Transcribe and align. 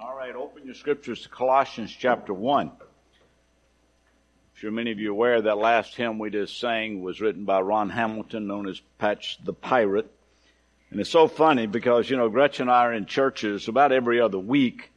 All 0.00 0.14
right, 0.14 0.36
open 0.36 0.64
your 0.64 0.76
scriptures 0.76 1.22
to 1.22 1.28
Colossians 1.28 1.90
chapter 1.90 2.32
1. 2.32 2.68
I'm 2.68 2.76
sure 4.54 4.70
many 4.70 4.92
of 4.92 5.00
you 5.00 5.08
are 5.08 5.12
aware 5.12 5.42
that 5.42 5.58
last 5.58 5.96
hymn 5.96 6.20
we 6.20 6.30
just 6.30 6.60
sang 6.60 7.02
was 7.02 7.20
written 7.20 7.44
by 7.44 7.60
Ron 7.60 7.90
Hamilton, 7.90 8.46
known 8.46 8.68
as 8.68 8.80
Patch 8.98 9.38
the 9.42 9.52
Pirate. 9.52 10.08
And 10.92 11.00
it's 11.00 11.10
so 11.10 11.26
funny 11.26 11.66
because, 11.66 12.08
you 12.08 12.16
know, 12.16 12.28
Gretchen 12.28 12.68
and 12.68 12.70
I 12.70 12.84
are 12.84 12.92
in 12.92 13.06
churches 13.06 13.66
about 13.66 13.90
every 13.90 14.20
other 14.20 14.38
week. 14.38 14.92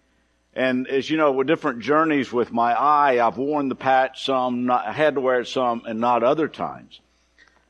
And 0.53 0.87
as 0.87 1.09
you 1.09 1.17
know, 1.17 1.31
with 1.31 1.47
different 1.47 1.79
journeys 1.79 2.31
with 2.31 2.51
my 2.51 2.73
eye, 2.73 3.25
I've 3.25 3.37
worn 3.37 3.69
the 3.69 3.75
patch 3.75 4.23
some, 4.23 4.67
not, 4.67 4.85
I 4.85 4.91
had 4.91 5.15
to 5.15 5.21
wear 5.21 5.39
it 5.39 5.47
some, 5.47 5.81
and 5.87 5.99
not 5.99 6.21
other 6.21 6.47
times. 6.47 6.99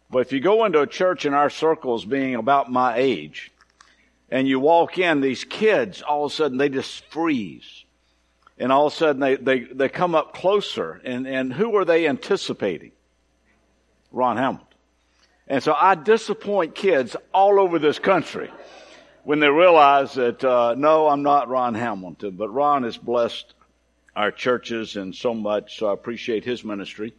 But 0.10 0.20
if 0.20 0.34
you 0.34 0.42
go 0.42 0.66
into 0.66 0.82
a 0.82 0.88
church 0.88 1.26
in 1.26 1.34
our 1.34 1.50
circles 1.50 2.04
being 2.04 2.36
about 2.36 2.70
my 2.70 2.98
age, 2.98 3.51
and 4.32 4.48
you 4.48 4.60
walk 4.60 4.98
in, 4.98 5.20
these 5.20 5.44
kids, 5.44 6.02
all 6.02 6.26
of 6.26 6.32
a 6.32 6.36
sudden 6.36 6.58
they 6.58 6.70
just 6.70 7.06
freeze. 7.12 7.84
And 8.58 8.72
all 8.72 8.88
of 8.88 8.94
a 8.94 8.96
sudden 8.96 9.20
they, 9.20 9.36
they, 9.36 9.60
they 9.60 9.90
come 9.90 10.16
up 10.16 10.34
closer. 10.34 11.02
And, 11.04 11.28
and 11.28 11.52
who 11.52 11.76
are 11.76 11.84
they 11.84 12.08
anticipating? 12.08 12.94
Ron 14.12 14.38
Hamilton. 14.38 14.68
And 15.48 15.62
so 15.62 15.74
I 15.74 15.96
disappoint 15.96 16.76
kids 16.76 17.18
all 17.34 17.60
over 17.60 17.78
this 17.78 18.00
country 18.00 18.50
when 19.24 19.40
they 19.40 19.50
realize 19.50 20.14
that, 20.14 20.44
uh, 20.44 20.76
no, 20.78 21.10
I'm 21.10 21.24
not 21.24 21.50
Ron 21.50 21.74
Hamilton, 21.76 22.36
but 22.38 22.50
Ron 22.50 22.84
has 22.84 22.98
blessed 22.98 23.54
our 24.16 24.32
churches 24.32 24.96
and 24.96 25.14
so 25.14 25.34
much. 25.34 25.78
So 25.78 25.88
I 25.88 25.94
appreciate 25.94 26.46
his 26.46 26.64
ministry. 26.64 27.14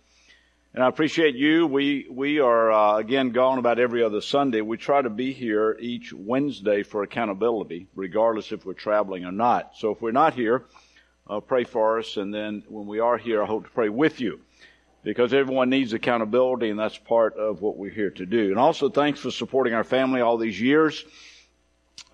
And 0.74 0.82
I 0.82 0.88
appreciate 0.88 1.34
you. 1.34 1.66
We, 1.66 2.06
we 2.10 2.40
are, 2.40 2.72
uh, 2.72 2.96
again, 2.96 3.30
gone 3.30 3.58
about 3.58 3.78
every 3.78 4.02
other 4.02 4.22
Sunday. 4.22 4.62
We 4.62 4.78
try 4.78 5.02
to 5.02 5.10
be 5.10 5.34
here 5.34 5.76
each 5.78 6.14
Wednesday 6.14 6.82
for 6.82 7.02
accountability, 7.02 7.88
regardless 7.94 8.52
if 8.52 8.64
we're 8.64 8.72
traveling 8.72 9.26
or 9.26 9.32
not. 9.32 9.72
So 9.76 9.90
if 9.90 10.00
we're 10.00 10.12
not 10.12 10.32
here, 10.32 10.64
uh, 11.28 11.40
pray 11.40 11.64
for 11.64 11.98
us. 11.98 12.16
And 12.16 12.32
then 12.32 12.62
when 12.68 12.86
we 12.86 13.00
are 13.00 13.18
here, 13.18 13.42
I 13.42 13.46
hope 13.46 13.64
to 13.64 13.70
pray 13.70 13.90
with 13.90 14.18
you 14.18 14.40
because 15.04 15.34
everyone 15.34 15.68
needs 15.68 15.92
accountability 15.92 16.70
and 16.70 16.78
that's 16.78 16.96
part 16.96 17.36
of 17.36 17.60
what 17.60 17.76
we're 17.76 17.90
here 17.90 18.10
to 18.10 18.24
do. 18.24 18.48
And 18.48 18.58
also 18.58 18.88
thanks 18.88 19.20
for 19.20 19.30
supporting 19.30 19.74
our 19.74 19.84
family 19.84 20.22
all 20.22 20.38
these 20.38 20.58
years. 20.58 21.04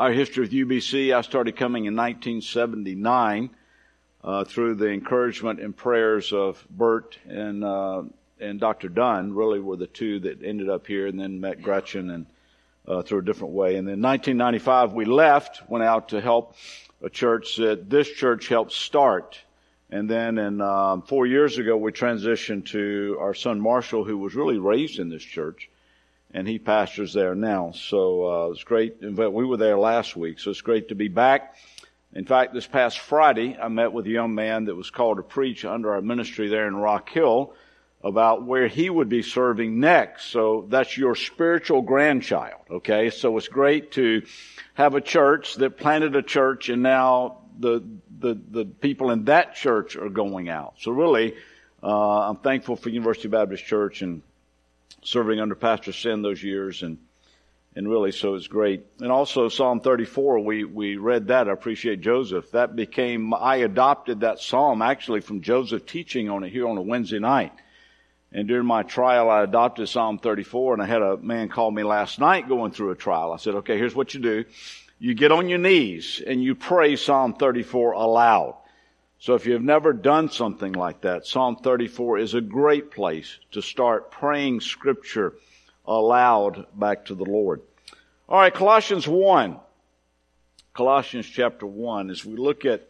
Our 0.00 0.10
history 0.10 0.40
with 0.40 0.52
UBC, 0.52 1.14
I 1.14 1.20
started 1.20 1.56
coming 1.56 1.84
in 1.84 1.94
1979. 1.94 3.50
Uh, 4.24 4.42
through 4.42 4.74
the 4.74 4.88
encouragement 4.88 5.60
and 5.60 5.76
prayers 5.76 6.32
of 6.32 6.66
Bert 6.68 7.16
and 7.28 7.62
uh, 7.62 8.02
and 8.40 8.60
Dr. 8.60 8.88
Dunn 8.88 9.34
really 9.34 9.60
were 9.60 9.76
the 9.76 9.86
two 9.86 10.20
that 10.20 10.42
ended 10.42 10.68
up 10.68 10.86
here 10.86 11.06
and 11.06 11.18
then 11.18 11.40
met 11.40 11.62
Gretchen 11.62 12.10
and 12.10 12.26
uh, 12.86 13.02
through 13.02 13.18
a 13.18 13.24
different 13.24 13.54
way. 13.54 13.76
And 13.76 13.86
then 13.86 14.00
1995 14.00 14.92
we 14.92 15.04
left, 15.04 15.68
went 15.68 15.84
out 15.84 16.10
to 16.10 16.20
help 16.20 16.54
a 17.02 17.10
church 17.10 17.56
that 17.56 17.90
this 17.90 18.08
church 18.08 18.48
helped 18.48 18.72
start. 18.72 19.38
And 19.90 20.08
then 20.08 20.38
in 20.38 20.60
um, 20.60 21.02
four 21.02 21.26
years 21.26 21.58
ago 21.58 21.76
we 21.76 21.92
transitioned 21.92 22.66
to 22.66 23.16
our 23.20 23.34
son 23.34 23.60
Marshall 23.60 24.04
who 24.04 24.18
was 24.18 24.34
really 24.34 24.58
raised 24.58 24.98
in 24.98 25.08
this 25.08 25.22
church 25.22 25.70
and 26.32 26.46
he 26.46 26.58
pastors 26.58 27.12
there 27.12 27.34
now. 27.34 27.72
So 27.72 28.26
uh, 28.26 28.50
it's 28.50 28.64
great. 28.64 28.96
In 29.00 29.16
fact, 29.16 29.32
we 29.32 29.46
were 29.46 29.56
there 29.56 29.78
last 29.78 30.14
week, 30.16 30.38
so 30.38 30.50
it's 30.50 30.60
great 30.60 30.88
to 30.88 30.94
be 30.94 31.08
back. 31.08 31.54
In 32.14 32.24
fact, 32.24 32.54
this 32.54 32.66
past 32.66 32.98
Friday, 32.98 33.56
I 33.60 33.68
met 33.68 33.92
with 33.92 34.06
a 34.06 34.10
young 34.10 34.34
man 34.34 34.66
that 34.66 34.74
was 34.74 34.90
called 34.90 35.18
to 35.18 35.22
preach 35.22 35.64
under 35.64 35.92
our 35.92 36.02
ministry 36.02 36.48
there 36.48 36.66
in 36.66 36.76
Rock 36.76 37.08
Hill 37.10 37.54
about 38.02 38.44
where 38.44 38.68
he 38.68 38.88
would 38.88 39.08
be 39.08 39.22
serving 39.22 39.80
next. 39.80 40.26
So 40.26 40.66
that's 40.68 40.96
your 40.96 41.14
spiritual 41.14 41.82
grandchild, 41.82 42.60
okay? 42.70 43.10
So 43.10 43.36
it's 43.36 43.48
great 43.48 43.92
to 43.92 44.22
have 44.74 44.94
a 44.94 45.00
church 45.00 45.56
that 45.56 45.76
planted 45.76 46.14
a 46.14 46.22
church 46.22 46.68
and 46.68 46.82
now 46.82 47.38
the, 47.58 47.82
the, 48.20 48.40
the 48.50 48.64
people 48.64 49.10
in 49.10 49.24
that 49.24 49.56
church 49.56 49.96
are 49.96 50.08
going 50.08 50.48
out. 50.48 50.74
So 50.80 50.92
really, 50.92 51.34
uh, 51.82 52.28
I'm 52.28 52.36
thankful 52.36 52.76
for 52.76 52.88
University 52.88 53.28
Baptist 53.28 53.64
Church 53.64 54.02
and 54.02 54.22
serving 55.02 55.40
under 55.40 55.56
Pastor 55.56 55.92
Sin 55.92 56.22
those 56.22 56.42
years 56.42 56.82
and 56.82 56.98
and 57.76 57.88
really 57.88 58.10
so 58.10 58.34
it's 58.34 58.48
great. 58.48 58.84
And 58.98 59.12
also 59.12 59.48
Psalm 59.48 59.80
34, 59.80 60.40
we, 60.40 60.64
we 60.64 60.96
read 60.96 61.28
that. 61.28 61.48
I 61.48 61.52
appreciate 61.52 62.00
Joseph. 62.00 62.50
That 62.50 62.74
became, 62.74 63.32
I 63.32 63.56
adopted 63.56 64.20
that 64.20 64.40
Psalm 64.40 64.82
actually 64.82 65.20
from 65.20 65.42
Joseph 65.42 65.86
teaching 65.86 66.28
on 66.28 66.42
it 66.42 66.50
here 66.50 66.66
on 66.66 66.76
a 66.76 66.82
Wednesday 66.82 67.20
night. 67.20 67.52
And 68.32 68.46
during 68.46 68.66
my 68.66 68.82
trial, 68.82 69.30
I 69.30 69.42
adopted 69.42 69.88
Psalm 69.88 70.18
34 70.18 70.74
and 70.74 70.82
I 70.82 70.86
had 70.86 71.02
a 71.02 71.16
man 71.16 71.48
call 71.48 71.70
me 71.70 71.82
last 71.82 72.18
night 72.18 72.48
going 72.48 72.72
through 72.72 72.90
a 72.90 72.96
trial. 72.96 73.32
I 73.32 73.38
said, 73.38 73.56
okay, 73.56 73.78
here's 73.78 73.94
what 73.94 74.12
you 74.12 74.20
do. 74.20 74.44
You 74.98 75.14
get 75.14 75.32
on 75.32 75.48
your 75.48 75.58
knees 75.58 76.20
and 76.26 76.42
you 76.42 76.54
pray 76.54 76.96
Psalm 76.96 77.34
34 77.34 77.92
aloud. 77.92 78.56
So 79.20 79.34
if 79.34 79.46
you've 79.46 79.62
never 79.62 79.92
done 79.92 80.30
something 80.30 80.72
like 80.72 81.00
that, 81.00 81.26
Psalm 81.26 81.56
34 81.56 82.18
is 82.18 82.34
a 82.34 82.40
great 82.40 82.90
place 82.90 83.38
to 83.52 83.62
start 83.62 84.10
praying 84.10 84.60
scripture 84.60 85.34
aloud 85.86 86.66
back 86.74 87.06
to 87.06 87.14
the 87.14 87.24
Lord. 87.24 87.62
All 88.28 88.38
right, 88.38 88.52
Colossians 88.52 89.08
1. 89.08 89.58
Colossians 90.74 91.26
chapter 91.26 91.66
1, 91.66 92.10
as 92.10 92.24
we 92.24 92.36
look 92.36 92.64
at 92.64 92.88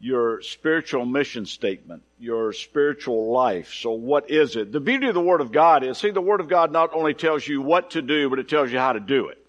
your 0.00 0.40
spiritual 0.42 1.04
mission 1.04 1.44
statement, 1.44 2.02
your 2.18 2.52
spiritual 2.52 3.32
life. 3.32 3.72
So 3.74 3.92
what 3.92 4.30
is 4.30 4.56
it? 4.56 4.70
The 4.70 4.80
beauty 4.80 5.08
of 5.08 5.14
the 5.14 5.20
Word 5.20 5.40
of 5.40 5.50
God 5.50 5.82
is, 5.82 5.98
see, 5.98 6.10
the 6.10 6.20
Word 6.20 6.40
of 6.40 6.48
God 6.48 6.70
not 6.72 6.94
only 6.94 7.14
tells 7.14 7.46
you 7.46 7.60
what 7.60 7.90
to 7.90 8.02
do, 8.02 8.30
but 8.30 8.38
it 8.38 8.48
tells 8.48 8.70
you 8.70 8.78
how 8.78 8.92
to 8.92 9.00
do 9.00 9.28
it. 9.28 9.44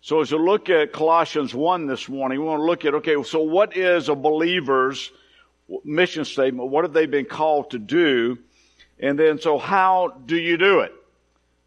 So 0.00 0.20
as 0.20 0.32
we 0.32 0.38
look 0.38 0.68
at 0.68 0.92
Colossians 0.92 1.54
1 1.54 1.86
this 1.86 2.08
morning, 2.08 2.40
we 2.40 2.44
want 2.44 2.60
to 2.60 2.64
look 2.64 2.84
at, 2.84 2.94
okay, 2.94 3.22
so 3.22 3.42
what 3.42 3.76
is 3.76 4.08
a 4.08 4.14
believer's 4.14 5.10
mission 5.84 6.24
statement? 6.24 6.70
What 6.70 6.84
have 6.84 6.92
they 6.92 7.06
been 7.06 7.24
called 7.24 7.70
to 7.70 7.78
do? 7.78 8.38
And 8.98 9.18
then, 9.18 9.40
so 9.40 9.58
how 9.58 10.20
do 10.26 10.36
you 10.36 10.56
do 10.56 10.80
it? 10.80 10.92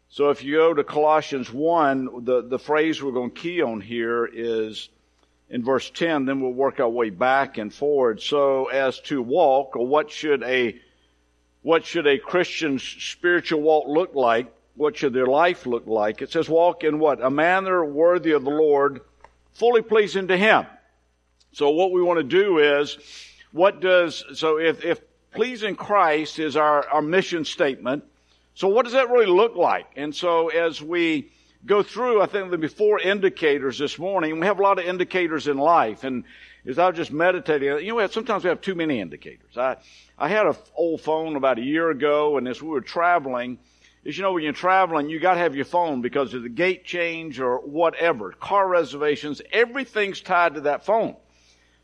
So 0.08 0.30
if 0.30 0.42
you 0.42 0.56
go 0.56 0.72
to 0.72 0.84
Colossians 0.84 1.52
1, 1.52 2.24
the, 2.24 2.42
the 2.42 2.58
phrase 2.58 3.02
we're 3.02 3.12
going 3.12 3.30
to 3.30 3.40
key 3.40 3.60
on 3.60 3.80
here 3.80 4.26
is 4.26 4.88
in 5.48 5.64
verse 5.64 5.90
10, 5.90 6.24
then 6.24 6.40
we'll 6.40 6.52
work 6.52 6.80
our 6.80 6.88
way 6.88 7.10
back 7.10 7.58
and 7.58 7.72
forward. 7.72 8.20
So 8.20 8.66
as 8.66 9.00
to 9.02 9.22
walk, 9.22 9.76
or 9.76 9.86
what 9.86 10.10
should 10.10 10.42
a, 10.42 10.78
what 11.62 11.84
should 11.84 12.06
a 12.06 12.18
Christian's 12.18 12.82
spiritual 12.82 13.60
walk 13.60 13.86
look 13.86 14.14
like? 14.14 14.52
What 14.74 14.96
should 14.96 15.12
their 15.12 15.26
life 15.26 15.64
look 15.64 15.86
like? 15.86 16.20
It 16.20 16.32
says 16.32 16.48
walk 16.48 16.84
in 16.84 16.98
what? 16.98 17.24
A 17.24 17.30
manner 17.30 17.84
worthy 17.84 18.32
of 18.32 18.44
the 18.44 18.50
Lord, 18.50 19.00
fully 19.54 19.82
pleasing 19.82 20.28
to 20.28 20.36
Him. 20.36 20.66
So 21.52 21.70
what 21.70 21.92
we 21.92 22.02
want 22.02 22.18
to 22.18 22.24
do 22.24 22.58
is, 22.58 22.98
what 23.52 23.80
does, 23.80 24.24
so 24.34 24.58
if, 24.58 24.84
if 24.84 25.00
pleasing 25.32 25.76
Christ 25.76 26.38
is 26.38 26.56
our, 26.56 26.86
our 26.88 27.00
mission 27.00 27.44
statement, 27.44 28.04
so 28.54 28.68
what 28.68 28.84
does 28.84 28.92
that 28.92 29.10
really 29.10 29.26
look 29.26 29.54
like? 29.54 29.86
And 29.96 30.14
so 30.14 30.48
as 30.48 30.82
we 30.82 31.30
go 31.66 31.82
through, 31.82 32.22
I 32.22 32.26
think 32.26 32.44
there'll 32.44 32.58
be 32.58 32.68
four 32.68 33.00
indicators 33.00 33.78
this 33.78 33.98
morning. 33.98 34.38
We 34.38 34.46
have 34.46 34.60
a 34.60 34.62
lot 34.62 34.78
of 34.78 34.84
indicators 34.84 35.48
in 35.48 35.58
life. 35.58 36.04
And 36.04 36.24
as 36.64 36.78
I 36.78 36.88
was 36.88 36.96
just 36.96 37.12
meditating, 37.12 37.84
you 37.84 37.96
know, 37.96 38.06
sometimes 38.06 38.44
we 38.44 38.48
have 38.48 38.60
too 38.60 38.74
many 38.74 39.00
indicators. 39.00 39.58
I, 39.58 39.76
I 40.16 40.28
had 40.28 40.46
an 40.46 40.54
old 40.76 41.00
phone 41.00 41.36
about 41.36 41.58
a 41.58 41.62
year 41.62 41.90
ago, 41.90 42.38
and 42.38 42.46
as 42.46 42.62
we 42.62 42.68
were 42.68 42.80
traveling, 42.80 43.58
as 44.06 44.16
you 44.16 44.22
know, 44.22 44.32
when 44.32 44.44
you're 44.44 44.52
traveling, 44.52 45.08
you 45.08 45.18
gotta 45.18 45.40
have 45.40 45.56
your 45.56 45.64
phone 45.64 46.00
because 46.00 46.32
of 46.32 46.42
the 46.42 46.48
gate 46.48 46.84
change 46.84 47.40
or 47.40 47.58
whatever, 47.58 48.32
car 48.32 48.68
reservations, 48.68 49.42
everything's 49.50 50.20
tied 50.20 50.54
to 50.54 50.60
that 50.62 50.84
phone. 50.84 51.16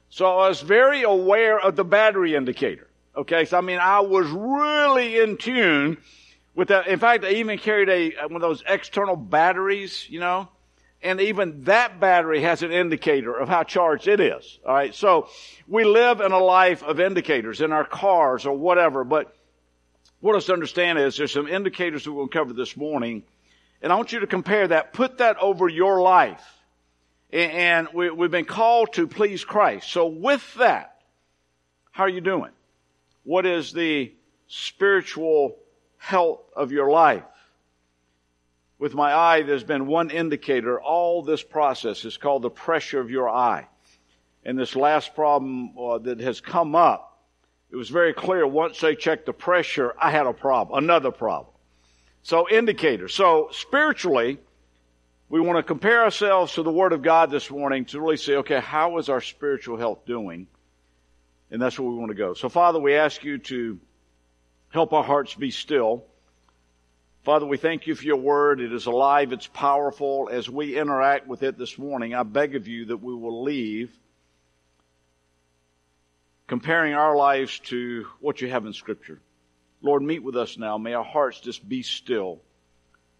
So 0.08 0.26
I 0.26 0.48
was 0.48 0.60
very 0.60 1.02
aware 1.02 1.58
of 1.58 1.74
the 1.74 1.84
battery 1.84 2.36
indicator. 2.36 2.86
Okay, 3.16 3.44
so 3.44 3.58
I 3.58 3.60
mean, 3.60 3.78
I 3.78 4.00
was 4.00 4.28
really 4.30 5.18
in 5.18 5.36
tune 5.36 5.98
with 6.54 6.68
that, 6.68 6.86
in 6.86 6.98
fact, 6.98 7.24
I 7.24 7.30
even 7.30 7.58
carried 7.58 7.88
a 7.88 8.16
uh, 8.16 8.28
one 8.28 8.36
of 8.36 8.42
those 8.42 8.62
external 8.66 9.16
batteries, 9.16 10.06
you 10.08 10.20
know, 10.20 10.48
and 11.02 11.20
even 11.20 11.64
that 11.64 11.98
battery 11.98 12.42
has 12.42 12.62
an 12.62 12.70
indicator 12.70 13.34
of 13.34 13.48
how 13.48 13.62
charged 13.62 14.06
it 14.06 14.20
is. 14.20 14.58
All 14.66 14.74
right, 14.74 14.94
so 14.94 15.28
we 15.66 15.84
live 15.84 16.20
in 16.20 16.32
a 16.32 16.38
life 16.38 16.82
of 16.82 17.00
indicators 17.00 17.60
in 17.60 17.72
our 17.72 17.84
cars 17.84 18.46
or 18.46 18.56
whatever. 18.56 19.02
But 19.04 19.34
what 20.20 20.36
us 20.36 20.46
to 20.46 20.52
understand 20.52 20.98
is 20.98 21.16
there's 21.16 21.32
some 21.32 21.48
indicators 21.48 22.04
that 22.04 22.12
we'll 22.12 22.28
cover 22.28 22.52
this 22.52 22.76
morning, 22.76 23.22
and 23.80 23.92
I 23.92 23.96
want 23.96 24.12
you 24.12 24.20
to 24.20 24.26
compare 24.26 24.68
that, 24.68 24.92
put 24.92 25.18
that 25.18 25.38
over 25.38 25.68
your 25.68 26.00
life, 26.02 26.44
and 27.32 27.88
we, 27.94 28.10
we've 28.10 28.30
been 28.30 28.44
called 28.44 28.92
to 28.94 29.06
please 29.06 29.42
Christ. 29.42 29.90
So 29.90 30.06
with 30.06 30.54
that, 30.54 31.00
how 31.92 32.04
are 32.04 32.08
you 32.08 32.20
doing? 32.20 32.50
What 33.24 33.46
is 33.46 33.72
the 33.72 34.12
spiritual 34.48 35.56
health 36.02 36.40
of 36.56 36.72
your 36.72 36.90
life. 36.90 37.22
With 38.76 38.92
my 38.92 39.14
eye, 39.14 39.42
there's 39.42 39.62
been 39.62 39.86
one 39.86 40.10
indicator. 40.10 40.80
All 40.80 41.22
this 41.22 41.44
process 41.44 42.04
is 42.04 42.16
called 42.16 42.42
the 42.42 42.50
pressure 42.50 42.98
of 42.98 43.08
your 43.08 43.30
eye. 43.30 43.68
And 44.44 44.58
this 44.58 44.74
last 44.74 45.14
problem 45.14 45.78
uh, 45.78 45.98
that 45.98 46.18
has 46.18 46.40
come 46.40 46.74
up, 46.74 47.22
it 47.70 47.76
was 47.76 47.88
very 47.88 48.12
clear 48.12 48.44
once 48.44 48.80
they 48.80 48.96
checked 48.96 49.26
the 49.26 49.32
pressure, 49.32 49.94
I 49.96 50.10
had 50.10 50.26
a 50.26 50.32
problem, 50.32 50.82
another 50.82 51.12
problem. 51.12 51.54
So 52.22 52.50
indicator. 52.50 53.06
So 53.06 53.50
spiritually, 53.52 54.40
we 55.28 55.40
want 55.40 55.58
to 55.58 55.62
compare 55.62 56.02
ourselves 56.02 56.54
to 56.54 56.64
the 56.64 56.72
Word 56.72 56.92
of 56.92 57.02
God 57.02 57.30
this 57.30 57.48
morning 57.48 57.84
to 57.86 58.00
really 58.00 58.16
say, 58.16 58.34
okay, 58.38 58.58
how 58.58 58.98
is 58.98 59.08
our 59.08 59.20
spiritual 59.20 59.78
health 59.78 60.04
doing? 60.04 60.48
And 61.52 61.62
that's 61.62 61.78
where 61.78 61.88
we 61.88 61.94
want 61.94 62.10
to 62.10 62.16
go. 62.16 62.34
So, 62.34 62.48
Father, 62.48 62.80
we 62.80 62.96
ask 62.96 63.22
you 63.22 63.38
to 63.38 63.78
help 64.72 64.92
our 64.92 65.04
hearts 65.04 65.34
be 65.34 65.50
still. 65.50 66.04
Father, 67.22 67.46
we 67.46 67.56
thank 67.56 67.86
you 67.86 67.94
for 67.94 68.04
your 68.04 68.16
word. 68.16 68.60
It 68.60 68.72
is 68.72 68.86
alive. 68.86 69.32
It's 69.32 69.46
powerful. 69.46 70.28
As 70.32 70.50
we 70.50 70.76
interact 70.76 71.28
with 71.28 71.44
it 71.44 71.56
this 71.56 71.78
morning, 71.78 72.14
I 72.14 72.24
beg 72.24 72.56
of 72.56 72.66
you 72.66 72.86
that 72.86 72.96
we 72.96 73.14
will 73.14 73.44
leave 73.44 73.92
comparing 76.48 76.94
our 76.94 77.16
lives 77.16 77.60
to 77.60 78.06
what 78.20 78.40
you 78.40 78.48
have 78.50 78.66
in 78.66 78.72
Scripture. 78.72 79.20
Lord, 79.82 80.02
meet 80.02 80.22
with 80.22 80.36
us 80.36 80.58
now. 80.58 80.78
May 80.78 80.94
our 80.94 81.04
hearts 81.04 81.40
just 81.40 81.68
be 81.68 81.82
still. 81.82 82.40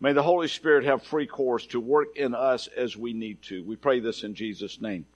May 0.01 0.13
the 0.15 0.23
Holy 0.23 0.49
Spirit 0.49 0.85
have 0.85 1.05
free 1.05 1.27
course 1.27 1.67
to 1.67 1.79
work 1.79 2.17
in 2.17 2.35
us 2.35 2.67
as 2.67 2.97
we 2.97 3.13
need 3.13 3.41
to. 3.43 3.63
We 3.63 3.77
pray 3.77 4.01
this 4.01 4.25
in 4.25 4.35
Jesus' 4.35 4.81
name. 4.81 5.07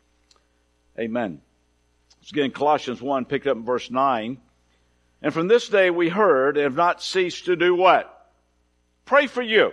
Amen. 0.98 1.40
Again, 2.30 2.52
Colossians 2.52 3.02
1, 3.02 3.24
picked 3.24 3.46
up 3.46 3.56
in 3.56 3.64
verse 3.64 3.90
9. 3.90 4.38
And 5.26 5.34
from 5.34 5.48
this 5.48 5.68
day 5.68 5.90
we 5.90 6.08
heard 6.08 6.56
and 6.56 6.62
have 6.62 6.76
not 6.76 7.02
ceased 7.02 7.46
to 7.46 7.56
do 7.56 7.74
what? 7.74 8.30
Pray 9.06 9.26
for 9.26 9.42
you. 9.42 9.72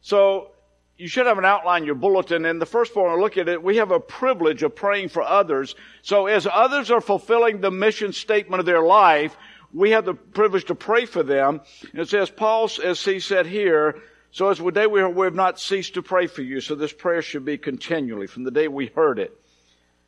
So 0.00 0.52
you 0.96 1.08
should 1.08 1.26
have 1.26 1.36
an 1.36 1.44
outline 1.44 1.84
your 1.84 1.94
bulletin. 1.94 2.46
And 2.46 2.58
the 2.58 2.64
first 2.64 2.94
point 2.94 3.10
I 3.10 3.16
look 3.16 3.36
at 3.36 3.50
it, 3.50 3.62
we 3.62 3.76
have 3.76 3.90
a 3.90 4.00
privilege 4.00 4.62
of 4.62 4.74
praying 4.74 5.10
for 5.10 5.22
others. 5.22 5.74
So 6.00 6.26
as 6.26 6.46
others 6.50 6.90
are 6.90 7.02
fulfilling 7.02 7.60
the 7.60 7.70
mission 7.70 8.14
statement 8.14 8.60
of 8.60 8.64
their 8.64 8.80
life, 8.80 9.36
we 9.74 9.90
have 9.90 10.06
the 10.06 10.14
privilege 10.14 10.64
to 10.64 10.74
pray 10.74 11.04
for 11.04 11.22
them. 11.22 11.60
And 11.92 12.00
it 12.00 12.08
says, 12.08 12.30
Paul, 12.30 12.70
as 12.82 13.04
he 13.04 13.20
said 13.20 13.44
here, 13.44 14.00
so 14.30 14.48
as 14.48 14.56
the 14.56 14.70
day 14.70 14.86
we, 14.86 15.04
we 15.04 15.26
have 15.26 15.34
not 15.34 15.60
ceased 15.60 15.92
to 15.94 16.02
pray 16.02 16.28
for 16.28 16.40
you. 16.40 16.62
So 16.62 16.74
this 16.74 16.94
prayer 16.94 17.20
should 17.20 17.44
be 17.44 17.58
continually 17.58 18.26
from 18.26 18.44
the 18.44 18.50
day 18.50 18.68
we 18.68 18.86
heard 18.86 19.18
it. 19.18 19.38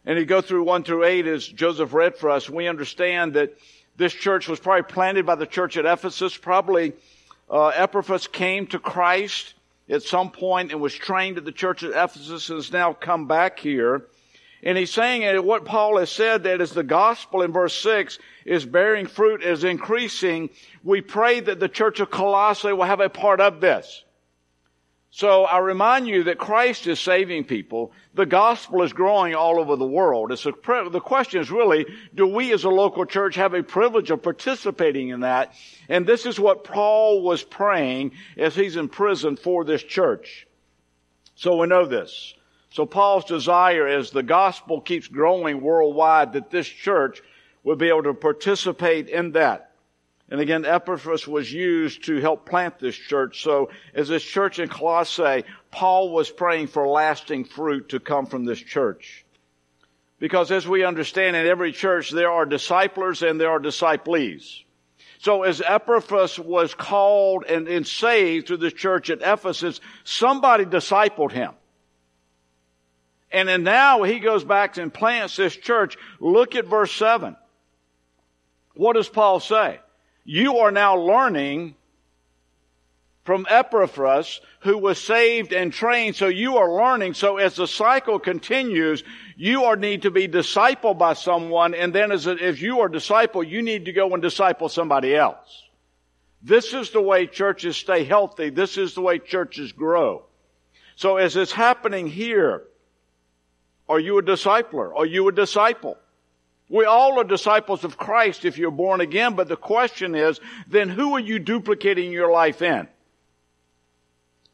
And 0.06 0.18
you 0.18 0.24
go 0.24 0.40
through 0.40 0.62
one 0.62 0.84
through 0.84 1.04
eight 1.04 1.26
as 1.26 1.46
Joseph 1.46 1.92
read 1.92 2.16
for 2.16 2.30
us. 2.30 2.48
We 2.48 2.66
understand 2.66 3.34
that 3.34 3.58
this 4.00 4.14
church 4.14 4.48
was 4.48 4.58
probably 4.58 4.82
planted 4.82 5.26
by 5.26 5.34
the 5.34 5.46
church 5.46 5.76
at 5.76 5.84
Ephesus. 5.84 6.34
Probably 6.34 6.94
uh, 7.50 7.68
Epaphras 7.68 8.26
came 8.26 8.66
to 8.68 8.78
Christ 8.78 9.52
at 9.90 10.02
some 10.02 10.30
point 10.30 10.72
and 10.72 10.80
was 10.80 10.94
trained 10.94 11.36
at 11.36 11.44
the 11.44 11.52
church 11.52 11.82
at 11.82 11.90
Ephesus 11.90 12.48
and 12.48 12.56
has 12.56 12.72
now 12.72 12.94
come 12.94 13.26
back 13.26 13.58
here. 13.58 14.06
And 14.62 14.78
he's 14.78 14.90
saying 14.90 15.24
and 15.24 15.44
what 15.44 15.66
Paul 15.66 15.98
has 15.98 16.10
said 16.10 16.44
that 16.44 16.62
as 16.62 16.72
the 16.72 16.82
gospel 16.82 17.42
in 17.42 17.52
verse 17.52 17.74
6 17.82 18.18
is 18.46 18.64
bearing 18.64 19.06
fruit, 19.06 19.42
is 19.42 19.64
increasing, 19.64 20.48
we 20.82 21.02
pray 21.02 21.40
that 21.40 21.60
the 21.60 21.68
church 21.68 22.00
of 22.00 22.10
Colossae 22.10 22.72
will 22.72 22.84
have 22.84 23.00
a 23.00 23.10
part 23.10 23.40
of 23.40 23.60
this. 23.60 24.02
So 25.12 25.44
I 25.44 25.58
remind 25.58 26.06
you 26.06 26.24
that 26.24 26.38
Christ 26.38 26.86
is 26.86 27.00
saving 27.00 27.44
people. 27.44 27.92
The 28.14 28.26
gospel 28.26 28.84
is 28.84 28.92
growing 28.92 29.34
all 29.34 29.58
over 29.58 29.74
the 29.74 29.86
world. 29.86 30.30
A, 30.30 30.88
the 30.88 31.00
question 31.00 31.40
is 31.40 31.50
really, 31.50 31.84
do 32.14 32.28
we 32.28 32.52
as 32.52 32.62
a 32.62 32.70
local 32.70 33.04
church 33.04 33.34
have 33.34 33.52
a 33.52 33.62
privilege 33.62 34.12
of 34.12 34.22
participating 34.22 35.08
in 35.08 35.20
that? 35.20 35.54
And 35.88 36.06
this 36.06 36.26
is 36.26 36.38
what 36.38 36.62
Paul 36.62 37.22
was 37.22 37.42
praying 37.42 38.12
as 38.36 38.54
he's 38.54 38.76
in 38.76 38.88
prison 38.88 39.36
for 39.36 39.64
this 39.64 39.82
church. 39.82 40.46
So 41.34 41.56
we 41.56 41.66
know 41.66 41.86
this. 41.86 42.34
So 42.72 42.86
Paul's 42.86 43.24
desire 43.24 43.88
as 43.88 44.12
the 44.12 44.22
gospel 44.22 44.80
keeps 44.80 45.08
growing 45.08 45.60
worldwide 45.60 46.34
that 46.34 46.50
this 46.50 46.68
church 46.68 47.20
would 47.64 47.78
be 47.78 47.88
able 47.88 48.04
to 48.04 48.14
participate 48.14 49.08
in 49.08 49.32
that. 49.32 49.69
And 50.30 50.40
again, 50.40 50.64
Epaphras 50.64 51.26
was 51.26 51.52
used 51.52 52.04
to 52.04 52.20
help 52.20 52.48
plant 52.48 52.78
this 52.78 52.94
church. 52.94 53.42
So 53.42 53.70
as 53.94 54.08
this 54.08 54.22
church 54.22 54.60
in 54.60 54.68
Colossae, 54.68 55.44
Paul 55.72 56.12
was 56.12 56.30
praying 56.30 56.68
for 56.68 56.86
lasting 56.86 57.44
fruit 57.44 57.88
to 57.88 58.00
come 58.00 58.26
from 58.26 58.44
this 58.44 58.60
church. 58.60 59.24
Because 60.20 60.52
as 60.52 60.68
we 60.68 60.84
understand 60.84 61.34
in 61.34 61.46
every 61.46 61.72
church, 61.72 62.10
there 62.10 62.30
are 62.30 62.46
disciplers 62.46 63.22
and 63.22 63.40
there 63.40 63.50
are 63.50 63.58
disciples. 63.58 64.64
So 65.18 65.42
as 65.42 65.60
Epaphras 65.60 66.38
was 66.38 66.74
called 66.74 67.44
and, 67.48 67.66
and 67.66 67.86
saved 67.86 68.46
through 68.46 68.58
the 68.58 68.70
church 68.70 69.10
at 69.10 69.22
Ephesus, 69.22 69.80
somebody 70.04 70.64
discipled 70.64 71.32
him. 71.32 71.52
And 73.32 73.48
then 73.48 73.64
now 73.64 74.02
he 74.04 74.20
goes 74.20 74.44
back 74.44 74.76
and 74.76 74.94
plants 74.94 75.36
this 75.36 75.56
church. 75.56 75.96
Look 76.20 76.54
at 76.54 76.66
verse 76.66 76.92
7. 76.92 77.36
What 78.74 78.94
does 78.94 79.08
Paul 79.08 79.40
say? 79.40 79.80
You 80.30 80.58
are 80.58 80.70
now 80.70 80.96
learning 80.96 81.74
from 83.24 83.48
Epaphras, 83.50 84.40
who 84.60 84.78
was 84.78 84.96
saved 85.00 85.52
and 85.52 85.72
trained. 85.72 86.14
So 86.14 86.28
you 86.28 86.58
are 86.58 86.72
learning. 86.72 87.14
So 87.14 87.38
as 87.38 87.56
the 87.56 87.66
cycle 87.66 88.20
continues, 88.20 89.02
you 89.36 89.64
are 89.64 89.74
need 89.74 90.02
to 90.02 90.12
be 90.12 90.28
discipled 90.28 90.98
by 90.98 91.14
someone. 91.14 91.74
And 91.74 91.92
then 91.92 92.12
as, 92.12 92.28
if 92.28 92.62
you 92.62 92.78
are 92.78 92.88
discipled, 92.88 93.48
you 93.48 93.60
need 93.60 93.86
to 93.86 93.92
go 93.92 94.12
and 94.12 94.22
disciple 94.22 94.68
somebody 94.68 95.16
else. 95.16 95.64
This 96.40 96.74
is 96.74 96.90
the 96.90 97.02
way 97.02 97.26
churches 97.26 97.76
stay 97.76 98.04
healthy. 98.04 98.50
This 98.50 98.78
is 98.78 98.94
the 98.94 99.00
way 99.00 99.18
churches 99.18 99.72
grow. 99.72 100.22
So 100.94 101.16
as 101.16 101.34
it's 101.34 101.50
happening 101.50 102.06
here, 102.06 102.62
are 103.88 103.98
you 103.98 104.18
a 104.18 104.22
discipler? 104.22 104.94
Are 104.94 105.06
you 105.06 105.26
a 105.26 105.32
disciple? 105.32 105.98
We 106.70 106.84
all 106.84 107.18
are 107.18 107.24
disciples 107.24 107.82
of 107.82 107.98
Christ 107.98 108.44
if 108.44 108.56
you're 108.56 108.70
born 108.70 109.00
again, 109.00 109.34
but 109.34 109.48
the 109.48 109.56
question 109.56 110.14
is, 110.14 110.38
then 110.68 110.88
who 110.88 111.14
are 111.16 111.20
you 111.20 111.40
duplicating 111.40 112.12
your 112.12 112.30
life 112.30 112.62
in? 112.62 112.86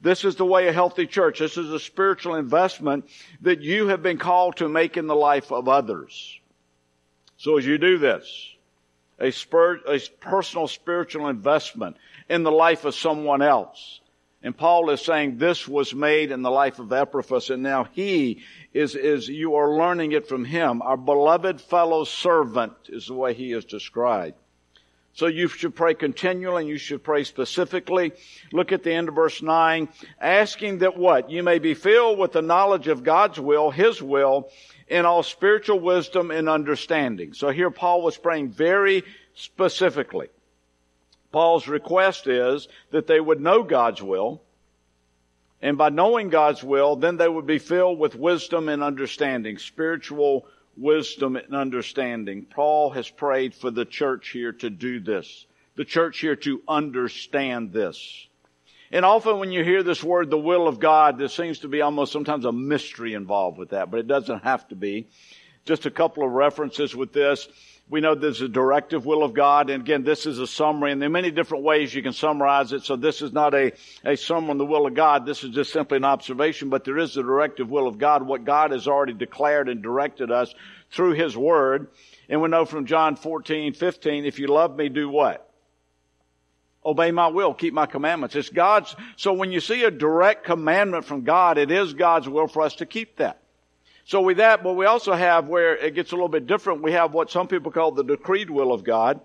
This 0.00 0.24
is 0.24 0.36
the 0.36 0.46
way 0.46 0.66
a 0.66 0.72
healthy 0.72 1.06
church. 1.06 1.38
This 1.38 1.58
is 1.58 1.70
a 1.70 1.78
spiritual 1.78 2.36
investment 2.36 3.06
that 3.42 3.60
you 3.60 3.88
have 3.88 4.02
been 4.02 4.16
called 4.16 4.56
to 4.56 4.68
make 4.68 4.96
in 4.96 5.06
the 5.06 5.14
life 5.14 5.52
of 5.52 5.68
others. 5.68 6.40
So 7.36 7.58
as 7.58 7.66
you 7.66 7.76
do 7.76 7.98
this, 7.98 8.26
a, 9.18 9.30
spir- 9.30 9.82
a 9.86 10.00
personal 10.20 10.68
spiritual 10.68 11.28
investment 11.28 11.96
in 12.30 12.44
the 12.44 12.52
life 12.52 12.86
of 12.86 12.94
someone 12.94 13.42
else. 13.42 14.00
And 14.46 14.56
Paul 14.56 14.90
is 14.90 15.00
saying 15.00 15.38
this 15.38 15.66
was 15.66 15.92
made 15.92 16.30
in 16.30 16.42
the 16.42 16.52
life 16.52 16.78
of 16.78 16.92
Epaphras 16.92 17.50
and 17.50 17.64
now 17.64 17.88
he 17.90 18.44
is, 18.72 18.94
is 18.94 19.28
you 19.28 19.56
are 19.56 19.76
learning 19.76 20.12
it 20.12 20.28
from 20.28 20.44
him. 20.44 20.82
Our 20.82 20.96
beloved 20.96 21.60
fellow 21.60 22.04
servant 22.04 22.72
is 22.88 23.08
the 23.08 23.14
way 23.14 23.34
he 23.34 23.50
is 23.52 23.64
described. 23.64 24.36
So 25.14 25.26
you 25.26 25.48
should 25.48 25.74
pray 25.74 25.94
continually 25.94 26.62
and 26.62 26.68
you 26.68 26.78
should 26.78 27.02
pray 27.02 27.24
specifically. 27.24 28.12
Look 28.52 28.70
at 28.70 28.84
the 28.84 28.92
end 28.92 29.08
of 29.08 29.16
verse 29.16 29.42
9. 29.42 29.88
Asking 30.20 30.78
that 30.78 30.96
what? 30.96 31.28
You 31.28 31.42
may 31.42 31.58
be 31.58 31.74
filled 31.74 32.20
with 32.20 32.30
the 32.30 32.40
knowledge 32.40 32.86
of 32.86 33.02
God's 33.02 33.40
will, 33.40 33.72
His 33.72 34.00
will, 34.00 34.52
in 34.86 35.06
all 35.06 35.24
spiritual 35.24 35.80
wisdom 35.80 36.30
and 36.30 36.48
understanding. 36.48 37.32
So 37.32 37.48
here 37.48 37.72
Paul 37.72 38.00
was 38.00 38.16
praying 38.16 38.50
very 38.50 39.02
specifically. 39.34 40.28
Paul's 41.32 41.68
request 41.68 42.26
is 42.26 42.68
that 42.90 43.06
they 43.06 43.20
would 43.20 43.40
know 43.40 43.62
God's 43.62 44.02
will, 44.02 44.42
and 45.62 45.78
by 45.78 45.88
knowing 45.88 46.28
God's 46.28 46.62
will, 46.62 46.96
then 46.96 47.16
they 47.16 47.28
would 47.28 47.46
be 47.46 47.58
filled 47.58 47.98
with 47.98 48.14
wisdom 48.14 48.68
and 48.68 48.82
understanding, 48.82 49.58
spiritual 49.58 50.46
wisdom 50.76 51.36
and 51.36 51.54
understanding. 51.54 52.44
Paul 52.44 52.90
has 52.90 53.08
prayed 53.08 53.54
for 53.54 53.70
the 53.70 53.84
church 53.84 54.28
here 54.28 54.52
to 54.52 54.70
do 54.70 55.00
this. 55.00 55.46
The 55.76 55.84
church 55.84 56.20
here 56.20 56.36
to 56.36 56.62
understand 56.68 57.72
this. 57.72 58.26
And 58.92 59.04
often 59.04 59.38
when 59.38 59.50
you 59.50 59.64
hear 59.64 59.82
this 59.82 60.04
word, 60.04 60.30
the 60.30 60.38
will 60.38 60.68
of 60.68 60.78
God, 60.78 61.18
there 61.18 61.28
seems 61.28 61.60
to 61.60 61.68
be 61.68 61.80
almost 61.80 62.12
sometimes 62.12 62.44
a 62.44 62.52
mystery 62.52 63.14
involved 63.14 63.58
with 63.58 63.70
that, 63.70 63.90
but 63.90 64.00
it 64.00 64.06
doesn't 64.06 64.44
have 64.44 64.68
to 64.68 64.76
be. 64.76 65.08
Just 65.64 65.86
a 65.86 65.90
couple 65.90 66.24
of 66.24 66.30
references 66.30 66.94
with 66.94 67.12
this. 67.12 67.48
We 67.88 68.00
know 68.00 68.16
there's 68.16 68.40
a 68.40 68.48
directive 68.48 69.06
will 69.06 69.22
of 69.22 69.32
God. 69.32 69.70
And 69.70 69.82
again, 69.82 70.02
this 70.02 70.26
is 70.26 70.40
a 70.40 70.46
summary 70.46 70.90
and 70.90 71.00
there 71.00 71.08
are 71.08 71.12
many 71.12 71.30
different 71.30 71.62
ways 71.62 71.94
you 71.94 72.02
can 72.02 72.12
summarize 72.12 72.72
it. 72.72 72.82
So 72.82 72.96
this 72.96 73.22
is 73.22 73.32
not 73.32 73.54
a, 73.54 73.72
a 74.04 74.16
summary 74.16 74.50
on 74.50 74.58
the 74.58 74.66
will 74.66 74.86
of 74.86 74.94
God. 74.94 75.24
This 75.24 75.44
is 75.44 75.50
just 75.50 75.72
simply 75.72 75.98
an 75.98 76.04
observation, 76.04 76.68
but 76.68 76.84
there 76.84 76.98
is 76.98 77.16
a 77.16 77.22
directive 77.22 77.70
will 77.70 77.86
of 77.86 77.98
God, 77.98 78.26
what 78.26 78.44
God 78.44 78.72
has 78.72 78.88
already 78.88 79.12
declared 79.12 79.68
and 79.68 79.82
directed 79.82 80.32
us 80.32 80.52
through 80.90 81.12
His 81.12 81.36
Word. 81.36 81.88
And 82.28 82.42
we 82.42 82.48
know 82.48 82.64
from 82.64 82.86
John 82.86 83.14
14, 83.14 83.74
15, 83.74 84.24
if 84.24 84.40
you 84.40 84.48
love 84.48 84.76
me, 84.76 84.88
do 84.88 85.08
what? 85.08 85.48
Obey 86.84 87.12
my 87.12 87.28
will, 87.28 87.54
keep 87.54 87.72
my 87.74 87.86
commandments. 87.86 88.34
It's 88.34 88.48
God's, 88.48 88.94
so 89.16 89.32
when 89.32 89.52
you 89.52 89.60
see 89.60 89.84
a 89.84 89.90
direct 89.92 90.44
commandment 90.44 91.04
from 91.04 91.22
God, 91.22 91.58
it 91.58 91.70
is 91.70 91.94
God's 91.94 92.28
will 92.28 92.48
for 92.48 92.62
us 92.62 92.76
to 92.76 92.86
keep 92.86 93.16
that. 93.18 93.40
So 94.06 94.20
with 94.20 94.36
that, 94.36 94.62
but 94.62 94.74
we 94.74 94.86
also 94.86 95.14
have 95.14 95.48
where 95.48 95.76
it 95.76 95.96
gets 95.96 96.12
a 96.12 96.14
little 96.14 96.28
bit 96.28 96.46
different. 96.46 96.80
We 96.80 96.92
have 96.92 97.12
what 97.12 97.28
some 97.28 97.48
people 97.48 97.72
call 97.72 97.90
the 97.90 98.04
decreed 98.04 98.48
will 98.48 98.72
of 98.72 98.84
God. 98.84 99.20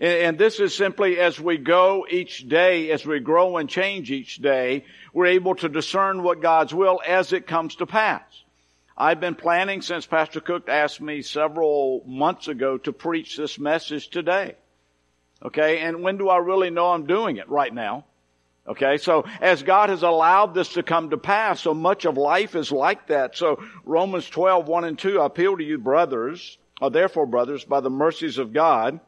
And, 0.00 0.36
this 0.36 0.58
is 0.58 0.74
simply 0.74 1.20
as 1.20 1.38
we 1.38 1.56
go 1.56 2.04
each 2.10 2.48
day, 2.48 2.90
as 2.90 3.06
we 3.06 3.20
grow 3.20 3.58
and 3.58 3.68
change 3.68 4.10
each 4.10 4.38
day, 4.38 4.86
we're 5.12 5.26
able 5.26 5.54
to 5.54 5.68
discern 5.68 6.24
what 6.24 6.42
God's 6.42 6.74
will 6.74 7.00
as 7.06 7.32
it 7.32 7.46
comes 7.46 7.76
to 7.76 7.86
pass. 7.86 8.24
I've 8.98 9.20
been 9.20 9.36
planning 9.36 9.82
since 9.82 10.04
Pastor 10.04 10.40
Cook 10.40 10.68
asked 10.68 11.00
me 11.00 11.22
several 11.22 12.02
months 12.04 12.48
ago 12.48 12.76
to 12.78 12.92
preach 12.92 13.36
this 13.36 13.56
message 13.56 14.08
today. 14.08 14.56
Okay, 15.44 15.78
and 15.78 16.02
when 16.02 16.18
do 16.18 16.28
I 16.28 16.38
really 16.38 16.70
know 16.70 16.90
I'm 16.90 17.06
doing 17.06 17.36
it? 17.36 17.48
Right 17.48 17.72
now. 17.72 18.04
Okay, 18.66 18.96
so 18.96 19.24
as 19.42 19.62
God 19.62 19.90
has 19.90 20.02
allowed 20.02 20.54
this 20.54 20.70
to 20.70 20.82
come 20.82 21.10
to 21.10 21.18
pass, 21.18 21.60
so 21.60 21.74
much 21.74 22.06
of 22.06 22.16
life 22.16 22.54
is 22.54 22.72
like 22.72 23.08
that. 23.08 23.36
So 23.36 23.62
Romans 23.84 24.28
12, 24.30 24.66
1 24.66 24.84
and 24.84 24.98
2, 24.98 25.20
I 25.20 25.26
appeal 25.26 25.56
to 25.58 25.62
you, 25.62 25.76
brothers, 25.76 26.56
or 26.80 26.90
therefore, 26.90 27.26
brothers, 27.26 27.64
by 27.64 27.80
the 27.80 27.90
mercies 27.90 28.38
of 28.38 28.54
God, 28.54 29.00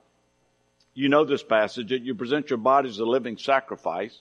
you 0.93 1.09
know 1.09 1.25
this 1.25 1.43
passage, 1.43 1.89
that 1.89 2.03
you 2.03 2.15
present 2.15 2.51
your 2.51 2.59
bodies 2.59 2.99
a 2.99 3.07
living 3.07 3.39
sacrifice, 3.39 4.21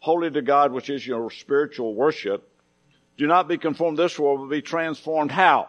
holy 0.00 0.30
to 0.32 0.42
God, 0.42 0.72
which 0.72 0.90
is 0.90 1.06
your 1.06 1.30
spiritual 1.30 1.94
worship. 1.94 2.48
Do 3.16 3.28
not 3.28 3.46
be 3.46 3.58
conformed 3.58 3.98
this 3.98 4.18
world, 4.18 4.40
but 4.40 4.50
be 4.50 4.62
transformed. 4.62 5.30
How? 5.30 5.68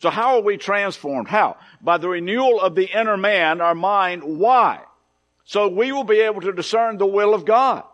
So 0.00 0.10
how 0.10 0.36
are 0.36 0.42
we 0.42 0.56
transformed? 0.56 1.28
How? 1.28 1.56
By 1.80 1.98
the 1.98 2.08
renewal 2.08 2.60
of 2.60 2.74
the 2.74 2.86
inner 2.86 3.16
man, 3.16 3.60
our 3.60 3.74
mind. 3.74 4.22
Why? 4.24 4.80
So 5.48 5.66
we 5.66 5.92
will 5.92 6.04
be 6.04 6.20
able 6.20 6.42
to 6.42 6.52
discern 6.52 6.98
the 6.98 7.06
will 7.06 7.32
of 7.32 7.46
God. 7.46 7.84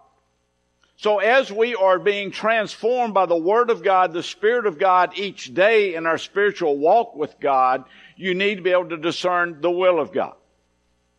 So 0.96 1.20
as 1.20 1.52
we 1.52 1.76
are 1.76 2.00
being 2.00 2.32
transformed 2.32 3.14
by 3.14 3.26
the 3.26 3.36
Word 3.36 3.70
of 3.70 3.84
God, 3.84 4.12
the 4.12 4.24
Spirit 4.24 4.66
of 4.66 4.76
God 4.76 5.16
each 5.16 5.54
day 5.54 5.94
in 5.94 6.04
our 6.04 6.18
spiritual 6.18 6.76
walk 6.76 7.14
with 7.14 7.38
God, 7.38 7.84
you 8.16 8.34
need 8.34 8.56
to 8.56 8.62
be 8.62 8.72
able 8.72 8.88
to 8.88 8.96
discern 8.96 9.60
the 9.60 9.70
will 9.70 10.00
of 10.00 10.10
God. 10.10 10.34